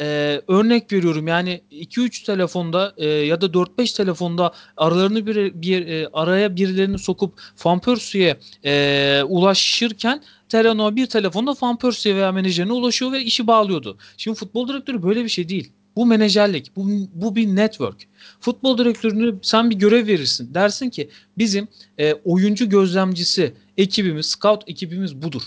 e, 0.00 0.40
örnek 0.48 0.92
veriyorum 0.92 1.28
yani 1.28 1.60
2-3 1.70 2.26
telefonda 2.26 2.94
e, 2.96 3.06
ya 3.06 3.40
da 3.40 3.46
4-5 3.46 3.96
telefonda 3.96 4.52
aralarını 4.76 5.26
bir, 5.26 5.62
bir 5.62 5.86
e, 5.86 6.08
araya 6.12 6.56
birilerini 6.56 6.98
sokup 6.98 7.40
Van 7.64 7.80
Persie'ye 7.80 8.36
e, 8.64 9.22
ulaşırken 9.28 10.22
Terano 10.48 10.96
bir 10.96 11.06
telefonda 11.06 11.54
Van 11.62 11.78
Persie 11.78 12.14
veya 12.14 12.32
menajerine 12.32 12.72
ulaşıyor 12.72 13.12
ve 13.12 13.22
işi 13.22 13.46
bağlıyordu. 13.46 13.98
Şimdi 14.16 14.38
futbol 14.38 14.68
direktörü 14.68 15.02
böyle 15.02 15.24
bir 15.24 15.28
şey 15.28 15.48
değil. 15.48 15.72
Bu 15.96 16.06
menajerlik, 16.06 16.76
bu, 16.76 16.88
bu 17.14 17.36
bir 17.36 17.46
network. 17.46 18.06
Futbol 18.40 18.78
direktörünü 18.78 19.38
sen 19.42 19.70
bir 19.70 19.76
görev 19.76 20.06
verirsin. 20.06 20.54
Dersin 20.54 20.90
ki 20.90 21.08
bizim 21.38 21.68
e, 21.98 22.14
oyuncu 22.14 22.68
gözlemcisi 22.68 23.54
ekibimiz, 23.76 24.26
scout 24.26 24.62
ekibimiz 24.66 25.22
budur. 25.22 25.42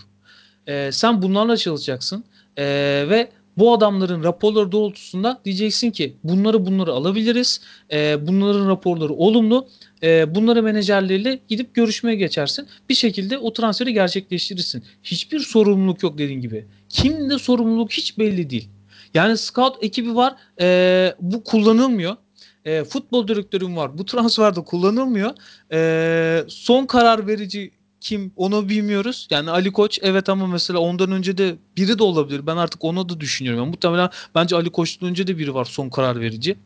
E, 0.68 0.92
sen 0.92 1.22
bunlarla 1.22 1.58
çalışacaksın 1.58 2.24
e, 2.58 2.66
ve 3.10 3.30
bu 3.58 3.74
adamların 3.74 4.24
raporları 4.24 4.72
doğrultusunda 4.72 5.42
diyeceksin 5.46 5.92
ki 5.92 6.16
bunları 6.24 6.66
bunları 6.66 6.92
alabiliriz. 6.92 7.62
E, 7.92 8.28
bunların 8.28 8.68
raporları 8.68 9.14
olumlu. 9.14 9.68
E, 10.04 10.36
bunları 10.36 10.64
menajerleriyle 10.64 11.40
gidip 11.48 11.74
görüşmeye 11.74 12.16
geçersin. 12.16 12.68
Bir 12.90 12.94
şekilde 12.94 13.38
o 13.38 13.54
transferi 13.54 13.94
gerçekleştirirsin. 13.94 14.84
Hiçbir 15.04 15.40
sorumluluk 15.40 16.04
yok 16.04 16.18
dediğin 16.18 16.42
gibi. 16.42 16.66
Kimde 16.90 17.40
sorumluluk 17.40 17.92
hiç 17.92 18.18
belli 18.18 18.50
değil. 18.50 18.70
Yani 19.18 19.38
scout 19.38 19.84
ekibi 19.84 20.16
var. 20.16 20.36
E, 20.62 21.16
bu 21.20 21.44
kullanılmıyor. 21.44 22.16
E, 22.66 22.84
futbol 22.84 23.28
direktörüm 23.28 23.78
var. 23.78 23.98
Bu 23.98 24.06
transferde 24.06 24.64
kullanılmıyor. 24.64 25.32
E, 25.72 26.44
son 26.48 26.86
karar 26.86 27.28
verici 27.28 27.72
kim 28.02 28.32
onu 28.36 28.70
bilmiyoruz. 28.70 29.28
Yani 29.32 29.50
Ali 29.50 29.72
Koç 29.72 30.00
evet 30.02 30.30
ama 30.30 30.48
mesela 30.48 30.80
ondan 30.80 31.12
önce 31.12 31.38
de 31.38 31.56
biri 31.78 32.00
de 32.00 32.04
olabilir. 32.04 32.48
Ben 32.48 32.58
artık 32.58 32.84
onu 32.84 33.10
da 33.10 33.20
düşünüyorum. 33.20 33.60
Yani 33.60 33.70
muhtemelen 33.70 34.10
bence 34.36 34.56
Ali 34.56 34.70
Koç'tan 34.70 35.10
önce 35.10 35.28
de 35.28 35.38
biri 35.38 35.54
var 35.54 35.66
son 35.66 35.90
karar 35.90 36.20
verici. 36.20 36.58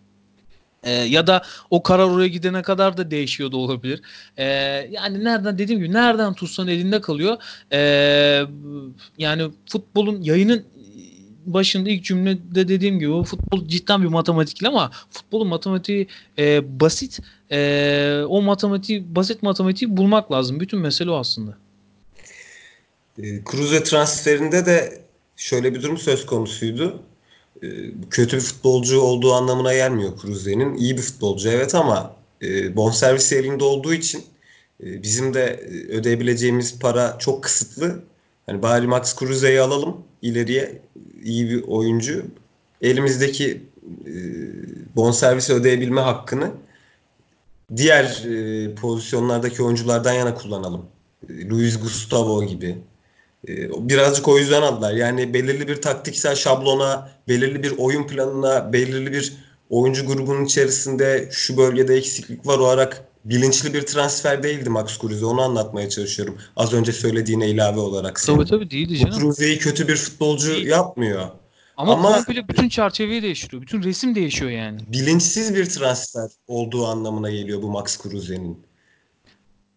Ee, 0.84 0.92
ya 0.92 1.28
da 1.28 1.42
o 1.70 1.84
karar 1.84 2.04
oraya 2.04 2.28
gidene 2.28 2.62
kadar 2.62 2.98
da 2.98 3.12
değişiyor 3.12 3.52
da 3.52 3.58
olabilir. 3.58 4.02
Ee, 4.38 4.46
yani 4.92 5.24
nereden 5.24 5.58
dediğim 5.58 5.82
gibi 5.82 5.94
nereden 5.94 6.34
tutsan 6.34 6.68
elinde 6.68 7.02
kalıyor. 7.02 7.38
Ee, 7.72 8.44
yani 9.18 9.52
futbolun 9.70 10.22
yayının 10.22 10.66
başında 11.46 11.90
ilk 11.90 12.04
cümlede 12.04 12.68
dediğim 12.68 13.00
gibi 13.00 13.24
futbol 13.24 13.68
cidden 13.68 14.04
bir 14.04 14.08
matematikli 14.08 14.68
ama 14.68 14.92
futbolun 15.10 15.48
matematiği 15.48 16.08
e, 16.38 16.80
basit. 16.80 17.20
E, 17.52 18.24
o 18.28 18.42
matematiği 18.42 19.16
basit 19.16 19.44
matematiği 19.44 19.98
bulmak 19.98 20.32
lazım. 20.32 20.60
Bütün 20.60 20.80
mesele 20.80 21.12
o 21.12 21.16
aslında. 21.16 21.58
E, 23.18 23.24
Cruze 23.52 23.84
transferinde 23.84 24.66
de 24.66 25.02
şöyle 25.36 25.74
bir 25.74 25.82
durum 25.82 25.98
söz 25.98 26.26
konusuydu. 26.26 27.00
E, 27.64 27.68
kötü 28.10 28.38
bir 28.38 28.42
futbolcu 28.42 29.02
olduğu 29.02 29.34
anlamına 29.34 29.74
gelmiyor 29.74 30.12
Cruze'nin. 30.22 30.78
İyi 30.78 30.98
bir 30.98 31.02
futbolcu 31.02 31.50
evet 31.50 31.76
ama 31.76 32.16
e, 32.42 32.76
bonservis 32.76 33.34
elinde 33.34 33.64
olduğu 33.64 33.94
için 33.94 34.24
e, 34.84 35.04
bizim 35.04 35.34
de 35.34 35.44
e, 35.44 35.98
ödeyebileceğimiz 35.98 36.80
para 36.80 37.18
çok 37.20 37.44
kısıtlı. 37.44 38.04
Hani 38.46 38.62
bari 38.62 38.88
Max 38.88 39.20
Cruze'yi 39.20 39.62
alalım 39.62 39.98
ileriye 40.22 40.82
iyi 41.24 41.50
bir 41.50 41.64
oyuncu. 41.64 42.26
Elimizdeki 42.82 43.62
e, 44.06 44.14
bonservisi 44.96 45.54
ödeyebilme 45.54 46.02
hakkını 46.02 46.52
diğer 47.76 48.04
e, 48.04 48.76
pozisyonlardaki 48.76 49.64
oyunculardan 49.64 50.14
yana 50.14 50.34
kullanalım. 50.34 50.86
E, 51.30 51.50
Luis 51.50 51.80
Gustavo 51.80 52.44
gibi. 52.44 52.78
E, 53.48 53.70
birazcık 53.90 54.28
o 54.28 54.38
yüzden 54.38 54.62
aldılar. 54.62 54.94
Yani 54.94 55.34
belirli 55.34 55.68
bir 55.68 55.82
taktiksel 55.82 56.36
şablona, 56.36 57.12
belirli 57.28 57.64
bir 57.64 57.78
oyun 57.78 58.08
planına, 58.08 58.74
belirli 58.74 59.12
bir 59.12 59.34
oyuncu 59.70 60.06
grubunun 60.06 60.46
içerisinde 60.46 61.30
şu 61.32 61.58
bölgede 61.58 61.96
eksiklik 61.96 62.48
var 62.48 62.58
olarak 62.58 63.11
bilinçli 63.26 63.74
bir 63.74 63.82
transfer 63.82 64.44
değildi 64.44 64.70
Max 64.70 65.00
Kruse. 65.00 65.26
Onu 65.26 65.42
anlatmaya 65.42 65.90
çalışıyorum. 65.90 66.38
Az 66.56 66.74
önce 66.74 66.92
söylediğine 66.92 67.50
ilave 67.50 67.80
olarak. 67.80 68.20
Senin. 68.20 68.38
Tabii 68.38 68.50
tabii 68.50 68.72
değildi 68.72 68.98
canım. 68.98 69.20
Kruse'yi 69.20 69.58
kötü 69.58 69.88
bir 69.88 69.96
futbolcu 69.96 70.54
Değil. 70.54 70.68
yapmıyor. 70.68 71.30
Ama, 71.78 71.94
Ama 71.94 72.16
komple 72.16 72.48
bütün 72.48 72.70
çerçeveyi 72.70 73.22
değiştiriyor. 73.22 73.62
Bütün 73.62 73.84
resim 73.84 74.16
değişiyor 74.16 74.52
yani. 74.52 74.80
Bilinçsiz 74.88 75.56
bir 75.56 75.66
transfer 75.66 76.30
olduğu 76.48 76.88
anlamına 76.88 77.32
geliyor 77.32 77.62
bu 77.62 77.68
Max 77.68 77.98
Kruse'nin. 77.98 78.66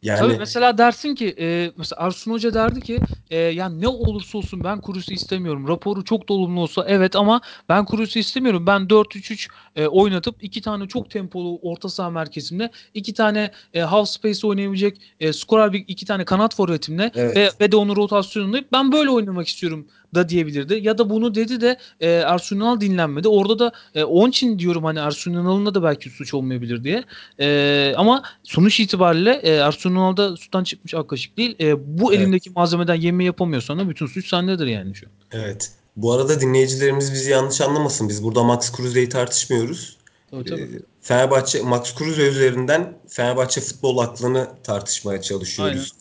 Yani... 0.05 0.19
Tabii 0.19 0.38
mesela 0.38 0.79
dersin 0.79 1.14
ki 1.14 1.35
e, 1.38 1.73
mesela 1.77 2.01
Arsun 2.01 2.33
Hoca 2.33 2.55
derdi 2.55 2.83
ki 2.83 3.03
e, 3.31 3.38
yani 3.38 3.81
ne 3.81 3.88
olursa 3.88 4.38
olsun 4.38 4.64
ben 4.64 4.81
Kurus'u 4.81 5.14
istemiyorum. 5.14 5.69
Raporu 5.69 6.05
çok 6.05 6.29
dolumlu 6.29 6.61
olsa 6.61 6.85
evet 6.88 7.17
ama 7.17 7.40
ben 7.69 7.85
Kurus'u 7.85 8.19
istemiyorum. 8.19 8.67
Ben 8.67 8.81
4-3-3 8.81 9.49
e, 9.77 9.87
oynatıp 9.87 10.37
iki 10.45 10.62
tane 10.62 10.88
çok 10.88 11.11
tempolu 11.11 11.59
orta 11.62 11.88
saha 11.88 12.11
merkezimde 12.11 12.71
iki 12.95 13.14
tane 13.14 13.51
e, 13.75 13.81
half 13.81 14.09
space 14.09 14.47
oynayabilecek 14.47 15.01
e, 15.21 15.33
skorer 15.33 15.73
bir 15.73 15.85
iki 15.88 16.07
tane 16.07 16.25
kanat 16.25 16.55
forvetimle 16.55 17.11
evet. 17.14 17.37
ve, 17.37 17.51
ve 17.61 17.73
de 17.73 17.77
onun 17.77 17.97
rotasyonunda 17.97 18.59
ben 18.73 18.93
böyle 18.93 19.11
oynamak 19.11 19.49
istiyorum 19.49 19.87
da 20.14 20.29
diyebilirdi. 20.29 20.79
Ya 20.83 20.98
da 20.98 21.11
bunu 21.11 21.35
dedi 21.35 21.61
de 21.61 21.79
e, 22.00 22.11
Ersun 22.11 22.81
dinlenmedi. 22.81 23.29
Orada 23.29 23.59
da 23.59 23.72
e, 23.94 24.05
onun 24.05 24.31
için 24.31 24.59
diyorum 24.59 24.85
hani 24.85 24.98
Ersun 24.98 25.33
Yanal'ın 25.33 25.74
da 25.74 25.83
belki 25.83 26.11
suç 26.11 26.35
olmayabilir 26.35 26.85
diye. 26.85 27.05
E, 27.40 27.94
ama 27.96 28.22
sonuç 28.42 28.81
itibariyle 28.81 29.40
e, 29.42 29.50
Ersun 29.55 30.37
sudan 30.37 30.64
çıkmış 30.64 30.94
ak 30.94 31.09
kaşık 31.09 31.37
değil. 31.37 31.57
E, 31.61 31.98
bu 31.98 32.12
evet. 32.12 32.22
elindeki 32.22 32.50
malzemeden 32.50 32.94
yeme 32.94 33.24
yapamıyorsan 33.24 33.79
da 33.79 33.88
bütün 33.88 34.07
suç 34.07 34.29
sendedir 34.29 34.66
yani 34.66 34.94
şu. 34.94 35.07
Evet. 35.33 35.72
Bu 35.96 36.12
arada 36.12 36.40
dinleyicilerimiz 36.40 37.12
bizi 37.12 37.31
yanlış 37.31 37.61
anlamasın. 37.61 38.09
Biz 38.09 38.24
burada 38.24 38.42
Max 38.42 38.72
Kruse'yi 38.72 39.09
tartışmıyoruz. 39.09 39.96
Tabii, 40.31 40.44
tabii. 40.44 40.62
E, 40.62 40.81
Fenerbahçe 41.00 41.62
Max 41.62 41.94
Kruse 41.94 42.22
üzerinden 42.22 42.98
Fenerbahçe 43.09 43.61
futbol 43.61 43.98
aklını 43.98 44.48
tartışmaya 44.62 45.22
çalışıyoruz. 45.22 45.92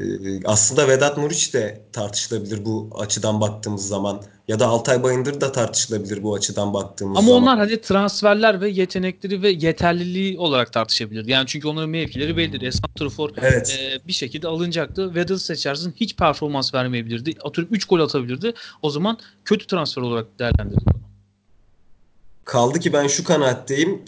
Ee, 0.00 0.44
aslında 0.44 0.88
Vedat 0.88 1.16
Muriç 1.16 1.54
de 1.54 1.80
tartışılabilir 1.92 2.64
bu 2.64 2.90
açıdan 2.98 3.40
baktığımız 3.40 3.88
zaman. 3.88 4.22
Ya 4.48 4.58
da 4.58 4.66
Altay 4.66 5.02
Bayındır 5.02 5.40
da 5.40 5.52
tartışılabilir 5.52 6.22
bu 6.22 6.34
açıdan 6.34 6.74
baktığımız 6.74 7.18
Ama 7.18 7.26
zaman. 7.26 7.42
Ama 7.42 7.52
onlar 7.52 7.58
hani 7.58 7.80
transferler 7.80 8.60
ve 8.60 8.68
yetenekleri 8.68 9.42
ve 9.42 9.50
yeterliliği 9.50 10.38
olarak 10.38 10.72
tartışabilir. 10.72 11.26
Yani 11.26 11.46
çünkü 11.46 11.68
onların 11.68 11.90
mevkileri 11.90 12.36
bellidir. 12.36 12.72
Santrafor 12.72 13.30
evet. 13.36 13.78
e, 13.80 14.06
bir 14.08 14.12
şekilde 14.12 14.48
alınacaktı. 14.48 15.14
Vedat'ı 15.14 15.38
seçersin 15.38 15.94
hiç 15.96 16.16
performans 16.16 16.74
vermeyebilirdi. 16.74 17.34
Atıyorum 17.44 17.74
3 17.74 17.84
gol 17.84 18.00
atabilirdi. 18.00 18.54
O 18.82 18.90
zaman 18.90 19.18
kötü 19.44 19.66
transfer 19.66 20.02
olarak 20.02 20.38
değerlendirdik 20.38 20.88
Kaldı 22.44 22.80
ki 22.80 22.92
ben 22.92 23.06
şu 23.06 23.24
kanaatteyim 23.24 24.02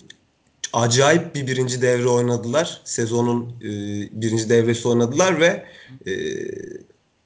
acayip 0.72 1.34
bir 1.34 1.46
birinci 1.46 1.82
devre 1.82 2.08
oynadılar. 2.08 2.80
Sezonun 2.84 3.42
e, 3.60 3.70
birinci 4.22 4.48
devresi 4.48 4.88
oynadılar 4.88 5.40
ve 5.40 5.64
e, 6.06 6.12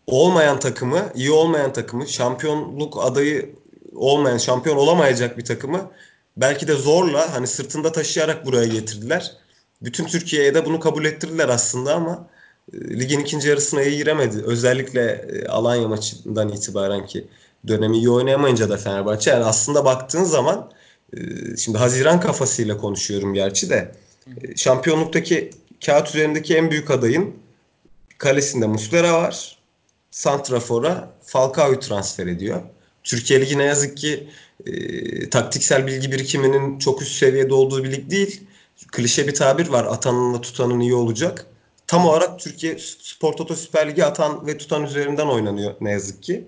olmayan 0.07 0.61
takımı, 0.61 1.13
iyi 1.15 1.31
olmayan 1.31 1.73
takımı, 1.73 2.09
şampiyonluk 2.09 3.05
adayı 3.05 3.55
olmayan, 3.95 4.39
şampiyon 4.39 4.77
olamayacak 4.77 5.39
bir 5.39 5.45
takımı 5.45 5.91
belki 6.37 6.69
de 6.69 6.75
zorla 6.75 7.35
hani 7.35 7.47
sırtında 7.47 7.93
taşıyarak 7.93 8.47
buraya 8.47 8.67
getirdiler. 8.67 9.33
Bütün 9.83 10.07
Türkiye'ye 10.07 10.55
de 10.55 10.65
bunu 10.67 10.81
kabul 10.81 11.05
ettirdiler 11.05 11.49
aslında 11.49 11.95
ama 11.95 12.27
e, 12.73 12.99
ligin 13.01 13.21
ikinci 13.21 13.49
yarısına 13.49 13.83
iyi 13.83 13.97
giremedi. 13.97 14.43
Özellikle 14.47 15.03
e, 15.11 15.47
Alanya 15.47 15.89
maçından 15.89 16.49
itibaren 16.49 17.07
ki 17.07 17.27
dönemi 17.69 17.97
iyi 17.97 18.11
oynayamayınca 18.11 18.71
da 18.71 18.77
Fenerbahçe. 18.77 19.31
Yani 19.31 19.45
aslında 19.45 19.85
baktığın 19.85 20.25
zaman 20.25 20.71
şimdi 21.59 21.79
Haziran 21.79 22.21
kafasıyla 22.21 22.77
konuşuyorum 22.77 23.35
gerçi 23.35 23.71
de. 23.71 23.93
Ee, 24.27 24.57
şampiyonluktaki 24.57 25.51
kağıt 25.87 26.09
üzerindeki 26.09 26.57
en 26.57 26.71
büyük 26.71 26.91
adayın 26.91 27.35
kalesinde 28.19 28.67
Muslera 28.67 29.13
var. 29.13 29.59
Santrafor'a 30.11 31.11
Falcao'yu 31.25 31.81
transfer 31.81 32.27
ediyor. 32.27 32.63
Türkiye 33.05 33.41
Ligi 33.41 33.59
ne 33.59 33.65
yazık 33.65 33.97
ki 33.97 34.29
e, 34.67 35.31
taktiksel 35.31 35.87
bilgi 35.87 36.13
birikiminin 36.13 36.79
çok 36.79 37.03
üst 37.03 37.13
seviyede 37.13 37.55
olduğu 37.55 37.85
bir 37.85 37.93
lig 37.93 38.11
değil. 38.11 38.41
Klişe 38.93 39.29
bir 39.29 39.35
tabir 39.35 39.69
var. 39.69 39.85
Atanınla 39.85 40.41
tutanın 40.41 40.81
iyi 40.81 40.95
olacak. 40.95 41.47
Tam 41.87 42.07
olarak 42.07 42.41
Türkiye 42.41 42.79
Spor 42.79 43.33
Toto 43.33 43.55
Süper 43.55 43.91
Ligi 43.91 44.05
atan 44.05 44.47
ve 44.47 44.59
tutan 44.59 44.85
üzerinden 44.85 45.27
oynanıyor 45.27 45.75
ne 45.81 45.91
yazık 45.91 46.23
ki. 46.23 46.45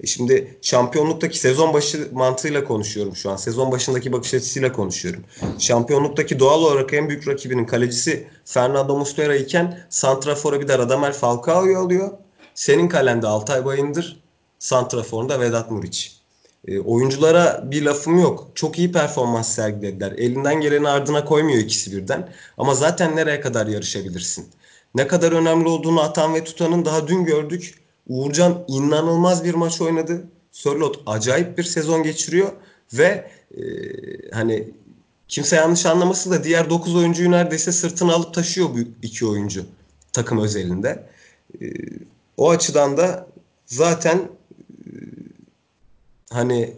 E 0.00 0.06
şimdi 0.06 0.58
şampiyonluktaki 0.62 1.38
sezon 1.38 1.74
başı 1.74 2.08
mantığıyla 2.12 2.64
konuşuyorum 2.64 3.16
şu 3.16 3.30
an. 3.30 3.36
Sezon 3.36 3.72
başındaki 3.72 4.12
bakış 4.12 4.34
açısıyla 4.34 4.72
konuşuyorum. 4.72 5.24
Şampiyonluktaki 5.58 6.38
doğal 6.38 6.62
olarak 6.62 6.92
en 6.92 7.08
büyük 7.08 7.28
rakibinin 7.28 7.66
kalecisi 7.66 8.26
Fernando 8.44 8.96
Muslera 8.96 9.36
iken 9.36 9.80
Santrafor'a 9.90 10.60
bir 10.60 10.68
de 10.68 10.78
Radamel 10.78 11.12
Falcao'yu 11.12 11.78
alıyor. 11.78 12.10
Senin 12.54 12.88
kalende 12.88 13.26
Altay 13.26 13.64
Bayındır, 13.64 14.20
Santrafor'unda 14.58 15.40
Vedat 15.40 15.70
Muriç. 15.70 16.16
E, 16.68 16.80
oyunculara 16.80 17.64
bir 17.70 17.82
lafım 17.82 18.18
yok. 18.18 18.50
Çok 18.54 18.78
iyi 18.78 18.92
performans 18.92 19.54
sergilediler. 19.54 20.12
Elinden 20.12 20.60
geleni 20.60 20.88
ardına 20.88 21.24
koymuyor 21.24 21.58
ikisi 21.58 21.96
birden. 21.96 22.28
Ama 22.58 22.74
zaten 22.74 23.16
nereye 23.16 23.40
kadar 23.40 23.66
yarışabilirsin? 23.66 24.46
Ne 24.94 25.06
kadar 25.06 25.32
önemli 25.32 25.68
olduğunu 25.68 26.00
atan 26.00 26.34
ve 26.34 26.44
tutanın 26.44 26.84
daha 26.84 27.08
dün 27.08 27.24
gördük. 27.24 27.85
Uğurcan 28.08 28.64
inanılmaz 28.68 29.44
bir 29.44 29.54
maç 29.54 29.80
oynadı. 29.80 30.24
Sörlot 30.52 31.02
acayip 31.06 31.58
bir 31.58 31.64
sezon 31.64 32.02
geçiriyor 32.02 32.52
ve 32.92 33.30
e, 33.56 33.62
hani 34.32 34.70
kimse 35.28 35.56
yanlış 35.56 35.86
anlaması 35.86 36.30
da 36.30 36.44
diğer 36.44 36.70
9 36.70 36.96
oyuncuyu 36.96 37.30
neredeyse 37.30 37.72
sırtına 37.72 38.12
alıp 38.12 38.34
taşıyor 38.34 38.68
bu 38.68 38.78
iki 39.02 39.26
oyuncu 39.26 39.66
takım 40.12 40.38
özelinde. 40.38 41.06
E, 41.62 41.66
o 42.36 42.50
açıdan 42.50 42.96
da 42.96 43.26
zaten 43.66 44.18
e, 44.18 44.90
hani 46.30 46.74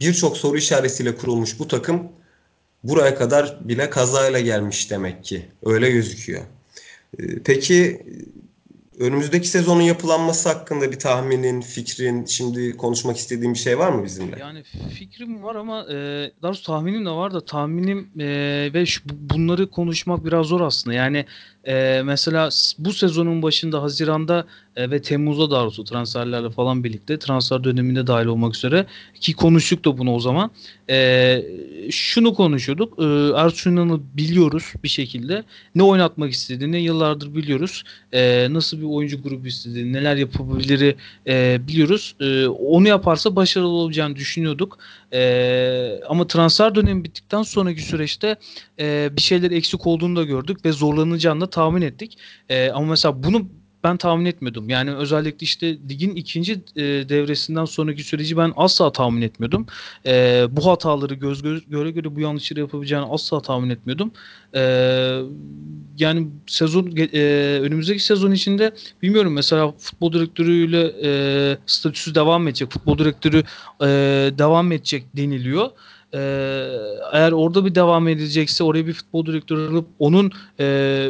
birçok 0.00 0.36
soru 0.36 0.56
işaretiyle 0.56 1.16
kurulmuş 1.16 1.58
bu 1.58 1.68
takım 1.68 2.08
buraya 2.84 3.14
kadar 3.14 3.68
bile 3.68 3.90
kazayla 3.90 4.40
gelmiş 4.40 4.90
demek 4.90 5.24
ki. 5.24 5.48
Öyle 5.64 5.90
gözüküyor. 5.90 6.42
E, 7.18 7.38
peki 7.44 8.06
önümüzdeki 8.98 9.48
sezonun 9.48 9.80
yapılanması 9.80 10.48
hakkında 10.48 10.92
bir 10.92 10.98
tahminin, 10.98 11.60
fikrin, 11.60 12.24
şimdi 12.24 12.76
konuşmak 12.76 13.16
istediğin 13.16 13.54
bir 13.54 13.58
şey 13.58 13.78
var 13.78 13.92
mı 13.92 14.04
bizimle? 14.04 14.36
Yani 14.40 14.62
fikrim 14.98 15.42
var 15.42 15.54
ama 15.54 15.80
e, 15.82 15.94
daha 16.42 16.52
doğrusu 16.52 16.62
tahminim 16.62 17.06
de 17.06 17.10
var 17.10 17.34
da 17.34 17.44
tahminim 17.44 18.10
e, 18.18 18.70
ve 18.74 18.86
şu, 18.86 19.02
bunları 19.06 19.70
konuşmak 19.70 20.24
biraz 20.24 20.46
zor 20.46 20.60
aslında. 20.60 20.96
Yani 20.96 21.26
e, 21.66 22.02
mesela 22.04 22.48
bu 22.78 22.92
sezonun 22.92 23.42
başında 23.42 23.82
Haziran'da 23.82 24.46
e, 24.76 24.90
ve 24.90 25.02
Temmuz'da 25.02 25.50
daha 25.50 25.62
doğrusu 25.62 25.84
transferlerle 25.84 26.50
falan 26.50 26.84
birlikte 26.84 27.18
transfer 27.18 27.64
döneminde 27.64 28.06
dahil 28.06 28.26
olmak 28.26 28.56
üzere 28.56 28.86
ki 29.20 29.32
konuştuk 29.32 29.84
da 29.84 29.98
bunu 29.98 30.14
o 30.14 30.20
zaman. 30.20 30.50
E, 30.90 31.42
şunu 31.90 32.34
konuşuyorduk. 32.34 32.98
E, 32.98 33.04
Ersun 33.36 34.02
biliyoruz 34.14 34.72
bir 34.84 34.88
şekilde. 34.88 35.44
Ne 35.74 35.82
oynatmak 35.82 36.32
istediğini 36.32 36.80
yıllardır 36.80 37.34
biliyoruz. 37.34 37.84
E, 38.12 38.46
nasıl 38.50 38.78
bir 38.78 38.86
oyuncu 38.86 39.22
grubu 39.22 39.46
istediğini, 39.46 39.92
neler 39.92 40.16
yapabiliri 40.16 40.96
e, 41.26 41.60
biliyoruz. 41.68 42.14
E, 42.20 42.46
onu 42.46 42.88
yaparsa 42.88 43.36
başarılı 43.36 43.68
olacağını 43.68 44.16
düşünüyorduk. 44.16 44.78
E, 45.14 46.00
ama 46.08 46.26
transfer 46.26 46.74
dönemi 46.74 47.04
bittikten 47.04 47.42
sonraki 47.42 47.82
süreçte 47.82 48.36
e, 48.80 49.08
bir 49.16 49.22
şeyler 49.22 49.50
eksik 49.50 49.86
olduğunu 49.86 50.16
da 50.16 50.24
gördük 50.24 50.64
ve 50.64 50.72
zorlanacağını 50.72 51.40
da 51.40 51.50
tahmin 51.50 51.82
ettik. 51.82 52.18
E, 52.48 52.70
ama 52.70 52.86
mesela 52.86 53.22
bunu 53.22 53.48
ben 53.84 53.96
tahmin 53.96 54.24
etmiyordum. 54.24 54.68
Yani 54.68 54.94
özellikle 54.94 55.44
işte 55.44 55.78
ligin 55.88 56.16
ikinci 56.16 56.52
e, 56.52 56.82
devresinden 56.82 57.64
sonraki 57.64 58.04
süreci 58.04 58.36
ben 58.36 58.52
asla 58.56 58.92
tahmin 58.92 59.22
etmiyordum. 59.22 59.66
E, 60.06 60.44
bu 60.50 60.66
hataları 60.66 61.14
göz, 61.14 61.42
göz 61.42 61.68
göre 61.68 61.90
göre 61.90 62.16
bu 62.16 62.20
yanlışları 62.20 62.60
yapabileceğini 62.60 63.06
asla 63.06 63.40
tahmin 63.40 63.70
etmiyordum. 63.70 64.10
E, 64.54 64.60
yani 65.98 66.28
sezon 66.46 66.96
e, 66.96 67.20
önümüzdeki 67.62 68.04
sezon 68.04 68.32
içinde 68.32 68.72
bilmiyorum 69.02 69.32
mesela 69.32 69.72
futbol 69.78 70.12
direktörüyle 70.12 70.92
e, 71.02 71.58
statüsü 71.66 72.14
devam 72.14 72.48
edecek. 72.48 72.70
Futbol 72.70 72.98
direktörü 72.98 73.42
e, 73.80 73.86
devam 74.38 74.72
edecek 74.72 75.04
deniliyor. 75.16 75.70
Ee, 76.14 76.68
eğer 77.12 77.32
orada 77.32 77.64
bir 77.64 77.74
devam 77.74 78.08
edecekse 78.08 78.64
oraya 78.64 78.86
bir 78.86 78.92
futbol 78.92 79.26
direktörü 79.26 79.68
alıp 79.70 79.86
onun 79.98 80.32
e, 80.60 80.64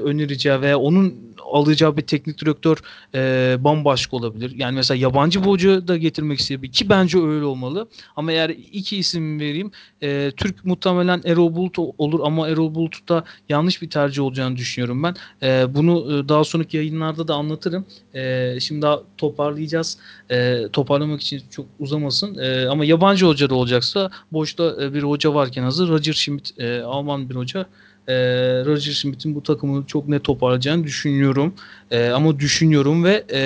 önereceği 0.04 0.60
veya 0.60 0.78
onun 0.78 1.33
alacağı 1.54 1.96
bir 1.96 2.02
teknik 2.02 2.40
direktör 2.40 2.76
e, 3.14 3.56
bambaşka 3.64 4.16
olabilir. 4.16 4.52
Yani 4.56 4.74
mesela 4.74 4.98
yabancı 4.98 5.40
bir 5.40 5.46
hoca 5.46 5.88
da 5.88 5.96
getirmek 5.96 6.40
isteyebilir 6.40 6.72
ki 6.72 6.88
bence 6.88 7.18
öyle 7.18 7.44
olmalı. 7.44 7.88
Ama 8.16 8.32
eğer 8.32 8.50
iki 8.50 8.96
isim 8.96 9.40
vereyim 9.40 9.70
e, 10.02 10.32
Türk 10.36 10.64
muhtemelen 10.64 11.20
Erol 11.24 11.54
Bulut 11.54 11.78
olur 11.78 12.20
ama 12.24 12.48
Erol 12.48 12.74
Bulut'ta 12.74 13.24
yanlış 13.48 13.82
bir 13.82 13.90
tercih 13.90 14.22
olacağını 14.22 14.56
düşünüyorum 14.56 15.02
ben. 15.02 15.16
E, 15.42 15.74
bunu 15.74 15.92
e, 16.12 16.28
daha 16.28 16.44
sonraki 16.44 16.76
yayınlarda 16.76 17.28
da 17.28 17.34
anlatırım. 17.34 17.86
E, 18.14 18.56
şimdi 18.60 18.82
daha 18.82 19.00
toparlayacağız. 19.18 19.98
E, 20.30 20.68
toparlamak 20.72 21.20
için 21.20 21.42
çok 21.50 21.66
uzamasın. 21.78 22.38
E, 22.38 22.66
ama 22.68 22.84
yabancı 22.84 23.26
hoca 23.26 23.50
da 23.50 23.54
olacaksa 23.54 24.10
boşta 24.32 24.76
e, 24.82 24.94
bir 24.94 25.02
hoca 25.02 25.34
varken 25.34 25.62
hazır. 25.62 25.88
Roger 25.88 26.12
Schmidt 26.12 26.60
e, 26.60 26.82
Alman 26.82 27.30
bir 27.30 27.34
hoca 27.34 27.66
e, 28.08 28.14
Roger 28.64 28.92
Schmidt'in 28.92 29.34
bu 29.34 29.42
takımı 29.42 29.86
çok 29.86 30.08
net 30.08 30.24
toparlayacağını 30.24 30.84
düşünüyorum. 30.84 31.54
E, 31.90 32.08
ama 32.08 32.40
düşünüyorum 32.40 33.04
ve 33.04 33.24
e, 33.32 33.42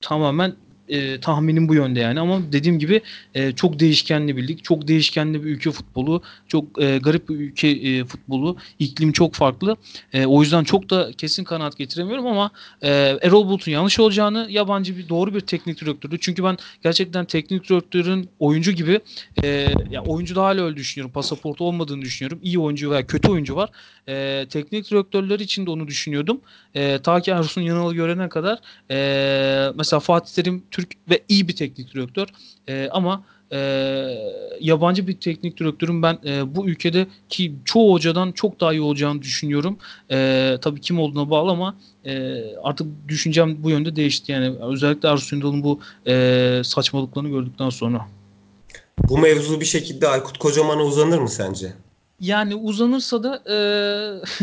tamamen 0.00 0.54
e, 0.88 1.20
tahminim 1.20 1.68
bu 1.68 1.74
yönde 1.74 2.00
yani 2.00 2.20
ama 2.20 2.52
dediğim 2.52 2.78
gibi 2.78 3.00
e, 3.34 3.52
çok 3.52 3.78
değişkenli 3.78 4.36
bir 4.36 4.48
lig, 4.48 4.62
çok 4.62 4.88
değişkenli 4.88 5.44
bir 5.44 5.50
ülke 5.50 5.70
futbolu, 5.70 6.22
çok 6.48 6.82
e, 6.82 6.98
garip 6.98 7.28
bir 7.28 7.34
ülke 7.34 7.68
e, 7.68 8.04
futbolu, 8.04 8.56
iklim 8.78 9.12
çok 9.12 9.34
farklı. 9.34 9.76
E, 10.12 10.26
o 10.26 10.42
yüzden 10.42 10.64
çok 10.64 10.90
da 10.90 11.12
kesin 11.12 11.44
kanaat 11.44 11.78
getiremiyorum 11.78 12.26
ama 12.26 12.50
e, 12.82 13.18
Erol 13.22 13.46
Bulut'un 13.46 13.72
yanlış 13.72 14.00
olacağını 14.00 14.46
yabancı 14.50 14.96
bir 14.96 15.08
doğru 15.08 15.34
bir 15.34 15.40
teknik 15.40 15.80
direktördü. 15.80 16.18
Çünkü 16.20 16.44
ben 16.44 16.56
gerçekten 16.82 17.24
teknik 17.24 17.68
direktörün 17.68 18.28
oyuncu 18.38 18.72
gibi 18.72 19.00
e, 19.42 19.48
ya 19.90 20.02
oyuncu 20.02 20.36
da 20.36 20.42
hala 20.42 20.64
öyle 20.64 20.76
düşünüyorum. 20.76 21.12
Pasaportu 21.12 21.64
olmadığını 21.64 22.02
düşünüyorum. 22.02 22.38
İyi 22.42 22.58
oyuncu 22.58 22.90
veya 22.90 23.06
kötü 23.06 23.30
oyuncu 23.30 23.56
var. 23.56 23.70
E, 24.08 24.46
teknik 24.50 24.90
direktörler 24.90 25.40
için 25.40 25.66
de 25.66 25.70
onu 25.70 25.86
düşünüyordum. 25.88 26.40
E, 26.74 26.98
ta 26.98 27.20
ki 27.20 27.30
Ersun 27.30 27.60
Yanal'ı 27.60 27.94
görene 27.94 28.28
kadar 28.28 28.58
e, 28.90 29.72
mesela 29.76 30.00
Fatih 30.00 30.34
Terim 30.34 30.64
Türk 30.72 30.88
ve 31.10 31.20
iyi 31.28 31.48
bir 31.48 31.56
teknik 31.56 31.94
direktör. 31.94 32.28
E, 32.68 32.88
ama 32.92 33.24
e, 33.52 33.58
yabancı 34.60 35.06
bir 35.06 35.16
teknik 35.16 35.58
direktörün 35.58 36.02
ben 36.02 36.18
e, 36.24 36.54
bu 36.54 36.68
ülkede 36.68 37.06
ki 37.28 37.54
çoğu 37.64 37.92
hocadan 37.92 38.32
çok 38.32 38.60
daha 38.60 38.72
iyi 38.72 38.80
olacağını 38.80 39.22
düşünüyorum. 39.22 39.78
E, 40.10 40.58
tabii 40.60 40.80
kim 40.80 41.00
olduğuna 41.00 41.30
bağlı 41.30 41.50
ama 41.50 41.76
e, 42.04 42.42
artık 42.62 42.86
düşüncem 43.08 43.62
bu 43.62 43.70
yönde 43.70 43.96
değişti. 43.96 44.32
Yani 44.32 44.54
özellikle 44.60 45.08
Ersun 45.08 45.36
Yanal'ın 45.36 45.64
bu 45.64 45.80
e, 46.06 46.62
saçmalıklarını 46.64 47.28
gördükten 47.28 47.70
sonra. 47.70 48.08
Bu 49.08 49.18
mevzu 49.18 49.60
bir 49.60 49.64
şekilde 49.64 50.08
Aykut 50.08 50.38
Kocaman'a 50.38 50.82
uzanır 50.82 51.18
mı 51.18 51.28
sence? 51.28 51.72
Yani 52.22 52.54
uzanırsa 52.54 53.22
da 53.22 53.42
e, 53.46 53.56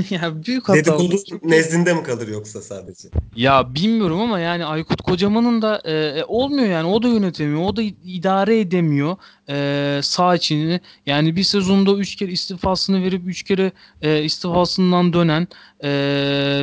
yani 0.15 0.45
büyük 0.45 0.69
hata. 0.69 0.77
Dedikodu 0.79 1.15
nezdinde 1.43 1.93
mi 1.93 2.03
kalır 2.03 2.27
yoksa 2.27 2.61
sadece? 2.61 3.09
Ya 3.35 3.75
bilmiyorum 3.75 4.21
ama 4.21 4.39
yani 4.39 4.65
Aykut 4.65 5.01
Kocaman'ın 5.01 5.61
da 5.61 5.81
e, 5.83 5.93
e, 5.93 6.23
olmuyor 6.27 6.67
yani 6.67 6.87
o 6.87 7.03
da 7.03 7.07
yönetemiyor, 7.07 7.61
o 7.61 7.75
da 7.75 7.81
idare 8.05 8.59
edemiyor 8.59 9.17
e, 9.49 9.99
sağ 10.03 10.35
içini. 10.35 10.79
Yani 11.05 11.35
bir 11.35 11.43
sezonda 11.43 11.93
3 11.93 12.15
kere 12.15 12.31
istifasını 12.31 13.03
verip 13.03 13.21
3 13.27 13.43
kere 13.43 13.71
e, 14.01 14.23
istifasından 14.23 15.13
dönen 15.13 15.47
e, 15.83 15.89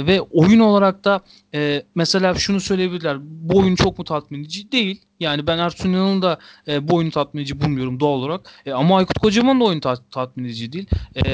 ve 0.07 0.21
oyun 0.21 0.61
olarak 0.61 1.05
da 1.05 1.21
e, 1.55 1.83
mesela 1.95 2.35
şunu 2.35 2.61
söyleyebilirler. 2.61 3.17
Bu 3.21 3.59
oyun 3.59 3.77
çok 3.77 3.99
mu 3.99 4.05
tatmin 4.05 4.41
edici? 4.41 4.73
Değil. 4.73 5.01
Yani 5.21 5.47
ben 5.47 5.59
Ersun 5.59 5.93
Yanal'ın 5.93 6.23
da 6.23 6.39
e, 6.69 6.89
bu 6.89 6.95
oyunu 6.95 7.11
tatmin 7.11 7.41
edici 7.41 7.61
bulmuyorum 7.61 8.01
doğal 8.01 8.19
olarak. 8.19 8.51
E, 8.67 8.73
ama 8.73 8.97
Aykut 8.97 9.19
Kocaman 9.19 9.61
da 9.61 9.65
oyun 9.65 9.81
ta- 9.81 10.05
tatmin 10.11 10.45
edici 10.45 10.73
değil. 10.73 10.87
E, 11.27 11.31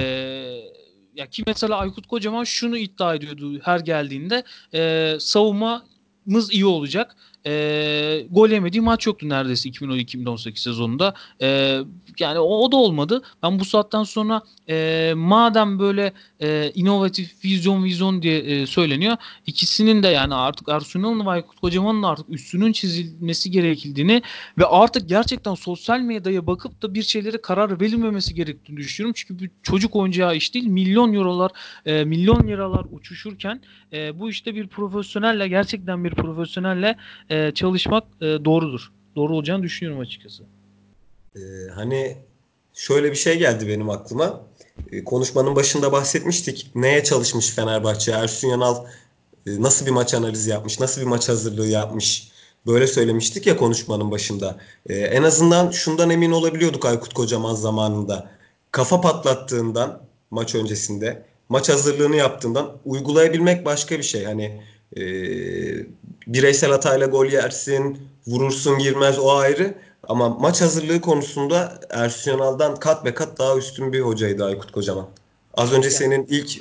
ya 1.15 1.27
ki 1.31 1.43
mesela 1.47 1.77
Aykut 1.79 2.07
Kocaman 2.07 2.45
şunu 2.45 2.77
iddia 2.77 3.15
ediyordu 3.15 3.61
her 3.65 3.81
geldiğinde 3.81 4.43
e, 4.75 5.15
savunmamız 5.21 6.53
iyi 6.53 6.67
olacak. 6.67 7.17
E, 7.47 8.26
gol 8.30 8.49
yemediği 8.49 8.80
maç 8.80 9.07
yoktu 9.07 9.28
neredeyse 9.28 9.68
2017-2018 9.68 10.57
sezonunda. 10.57 11.14
E, 11.43 11.78
yani 12.20 12.38
o, 12.38 12.64
o 12.64 12.72
da 12.72 12.76
olmadı. 12.76 13.22
Ben 13.43 13.61
bu 13.61 13.64
saatten 13.64 14.03
sonra 14.03 14.43
e, 14.68 15.12
madem 15.16 15.78
böyle 15.78 16.12
e, 16.40 16.72
inovatif 16.74 17.45
vizyon 17.45 17.84
vizyon 17.84 18.22
diye 18.22 18.38
e, 18.38 18.66
söyleniyor. 18.66 19.16
ikisinin 19.47 20.03
de 20.03 20.09
yani 20.09 20.34
artık 20.34 20.68
Arsenal'ın 20.68 21.26
ve 21.26 21.30
Aykut 21.30 21.61
Kocaman'ın 21.61 22.03
artık 22.03 22.30
üstünün 22.30 22.72
çizilmesi 22.72 23.51
gerekildiğini 23.51 24.22
ve 24.59 24.66
artık 24.66 25.09
gerçekten 25.09 25.55
sosyal 25.55 26.01
medyaya 26.01 26.47
bakıp 26.47 26.82
da 26.82 26.95
bir 26.95 27.03
şeylere 27.03 27.40
karar 27.40 27.80
verilmemesi 27.80 28.34
gerektiğini 28.34 28.76
düşünüyorum. 28.76 29.14
Çünkü 29.16 29.45
bir 29.45 29.51
çocuk 29.62 29.97
oyuncağı 29.97 30.36
iş 30.36 30.55
değil. 30.55 30.66
Milyon 30.66 31.12
eurolar, 31.12 31.51
e, 31.86 32.05
milyon 32.05 32.49
liralar 32.49 32.86
uçuşurken 32.93 33.61
e, 33.93 34.18
bu 34.20 34.30
işte 34.30 34.55
bir 34.55 34.66
profesyonelle 34.66 35.49
gerçekten 35.49 36.05
bir 36.05 36.11
profesyonelle 36.11 36.97
e, 37.33 37.53
çalışmak 37.55 38.05
e, 38.20 38.24
doğrudur. 38.24 38.93
Doğru 39.16 39.35
olacağını 39.35 39.62
düşünüyorum 39.62 40.03
açıkçası. 40.03 40.43
Ee, 41.37 41.41
hani 41.74 42.16
şöyle 42.74 43.11
bir 43.11 43.16
şey 43.16 43.39
geldi 43.39 43.68
benim 43.68 43.91
aklıma. 43.91 44.41
Ee, 44.93 45.05
konuşmanın 45.05 45.57
başında 45.57 45.93
bahsetmiştik. 45.93 46.70
Neye 46.74 47.05
çalışmış 47.05 47.51
Fenerbahçe? 47.51 48.12
Ersun 48.12 48.49
Yanal 48.49 48.87
e, 49.47 49.62
nasıl 49.62 49.87
bir 49.87 49.91
maç 49.91 50.14
analizi 50.14 50.51
yapmış? 50.51 50.80
Nasıl 50.80 51.01
bir 51.01 51.07
maç 51.07 51.28
hazırlığı 51.28 51.66
yapmış? 51.66 52.33
Böyle 52.66 52.87
söylemiştik 52.87 53.47
ya 53.47 53.57
konuşmanın 53.57 54.11
başında. 54.11 54.57
Ee, 54.87 54.95
en 54.95 55.22
azından 55.22 55.70
şundan 55.70 56.11
emin 56.11 56.30
olabiliyorduk 56.30 56.85
Aykut 56.85 57.14
Kocaman 57.14 57.55
zamanında. 57.55 58.30
Kafa 58.70 59.01
patlattığından 59.01 60.03
maç 60.30 60.55
öncesinde, 60.55 61.22
maç 61.49 61.68
hazırlığını 61.68 62.16
yaptığından 62.16 62.72
uygulayabilmek 62.85 63.64
başka 63.64 63.99
bir 63.99 64.03
şey. 64.03 64.24
Hani 64.24 64.62
e, 64.97 65.03
bireysel 66.26 66.70
hatayla 66.70 67.07
gol 67.07 67.26
yersin, 67.26 67.99
vurursun 68.26 68.78
girmez 68.78 69.18
o 69.18 69.30
ayrı. 69.30 69.74
Ama 70.09 70.28
maç 70.28 70.61
hazırlığı 70.61 71.01
konusunda 71.01 71.80
Ersun 71.90 72.30
Yanal'dan 72.30 72.76
kat 72.76 73.05
be 73.05 73.14
kat 73.14 73.38
daha 73.38 73.57
üstün 73.57 73.93
bir 73.93 74.01
hocaydı 74.01 74.45
Aykut 74.45 74.72
Kocaman. 74.72 75.07
Az 75.55 75.72
önce 75.72 75.90
senin 75.90 76.26
ilk 76.30 76.59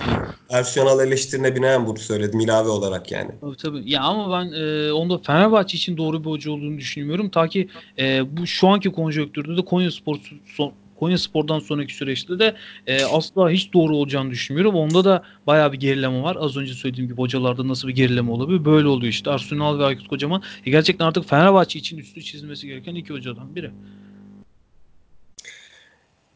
Ersun 0.49 0.81
Yanal 0.81 1.07
eleştirine 1.07 1.55
binaen 1.55 1.85
bunu 1.85 1.97
söyledim 1.97 2.39
ilave 2.39 2.69
olarak 2.69 3.11
yani. 3.11 3.31
Tabii 3.41 3.57
tabii. 3.57 3.91
Ya 3.91 4.01
ama 4.01 4.39
ben 4.39 4.51
e, 4.53 4.91
onda 4.91 5.17
Fenerbahçe 5.17 5.77
için 5.77 5.97
doğru 5.97 6.23
bir 6.23 6.29
hoca 6.29 6.51
olduğunu 6.51 6.77
düşünmüyorum. 6.77 7.29
Ta 7.29 7.47
ki 7.47 7.69
e, 7.99 8.37
bu 8.37 8.47
şu 8.47 8.67
anki 8.67 8.91
konjonktürde 8.91 9.57
de 9.57 9.65
Konya 9.65 9.91
Spor 9.91 10.17
son, 10.45 10.73
Konya 11.01 11.17
Spor'dan 11.17 11.59
sonraki 11.59 11.95
süreçte 11.95 12.39
de 12.39 12.55
e, 12.87 13.03
asla 13.03 13.49
hiç 13.49 13.73
doğru 13.73 13.95
olacağını 13.95 14.31
düşünmüyorum. 14.31 14.75
Onda 14.75 15.05
da 15.05 15.23
bayağı 15.47 15.71
bir 15.73 15.79
gerileme 15.79 16.21
var. 16.21 16.37
Az 16.39 16.57
önce 16.57 16.73
söylediğim 16.73 17.09
gibi 17.09 17.21
hocalarda 17.21 17.67
nasıl 17.67 17.87
bir 17.87 17.95
gerileme 17.95 18.31
olabilir? 18.31 18.65
Böyle 18.65 18.87
oluyor 18.87 19.11
işte. 19.11 19.29
Arsenal 19.29 19.79
ve 19.79 19.85
Aykut 19.85 20.07
Kocaman 20.07 20.43
e, 20.65 20.71
gerçekten 20.71 21.05
artık 21.05 21.29
Fenerbahçe 21.29 21.79
için 21.79 21.97
üstü 21.97 22.23
çizilmesi 22.23 22.67
gereken 22.67 22.95
iki 22.95 23.13
hocadan 23.13 23.55
biri. 23.55 23.71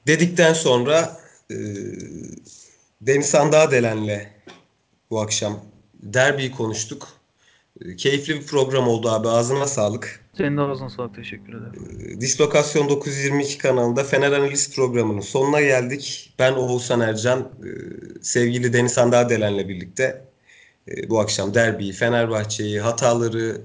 Dedikten 0.08 0.54
sonra 0.54 1.18
e, 1.52 1.56
Deniz 3.02 3.26
Sandağdelen'le 3.26 4.28
bu 5.10 5.22
akşam 5.22 5.60
derbiyi 5.94 6.52
konuştuk. 6.52 7.08
E, 7.82 7.96
keyifli 7.96 8.36
bir 8.36 8.46
program 8.46 8.88
oldu 8.88 9.10
abi. 9.10 9.28
Ağzına 9.28 9.68
sağlık. 9.68 10.25
Senin 10.38 10.58
de 10.58 10.62
ağzına 10.62 10.90
sağlık. 10.90 11.16
Teşekkür 11.16 11.54
ederim. 11.54 12.00
E, 12.00 12.22
Dislokasyon 12.22 12.90
922 12.90 13.58
kanalında 13.58 14.04
Fener 14.04 14.32
Analiz 14.32 14.76
programının 14.76 15.22
sonuna 15.22 15.62
geldik. 15.62 16.34
Ben 16.40 16.54
Oğuzhan 16.54 17.00
Ercan, 17.00 17.40
e, 17.40 17.70
sevgili 18.22 18.74
Deniz 18.74 18.92
Sandağdelen'le 18.92 19.70
birlikte 19.70 20.26
e, 20.88 21.10
bu 21.10 21.20
akşam 21.20 21.54
derbiyi, 21.54 21.94
Fenerbahçe'yi, 21.94 22.80
hataları, 22.80 23.62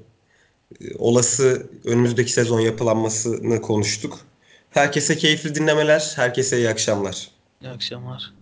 olası 0.98 1.66
önümüzdeki 1.84 2.32
sezon 2.32 2.60
yapılanmasını 2.60 3.60
konuştuk. 3.60 4.18
Herkese 4.70 5.16
keyifli 5.16 5.54
dinlemeler, 5.54 6.12
herkese 6.16 6.58
iyi 6.58 6.68
akşamlar. 6.68 7.30
İyi 7.62 7.70
akşamlar. 7.70 8.32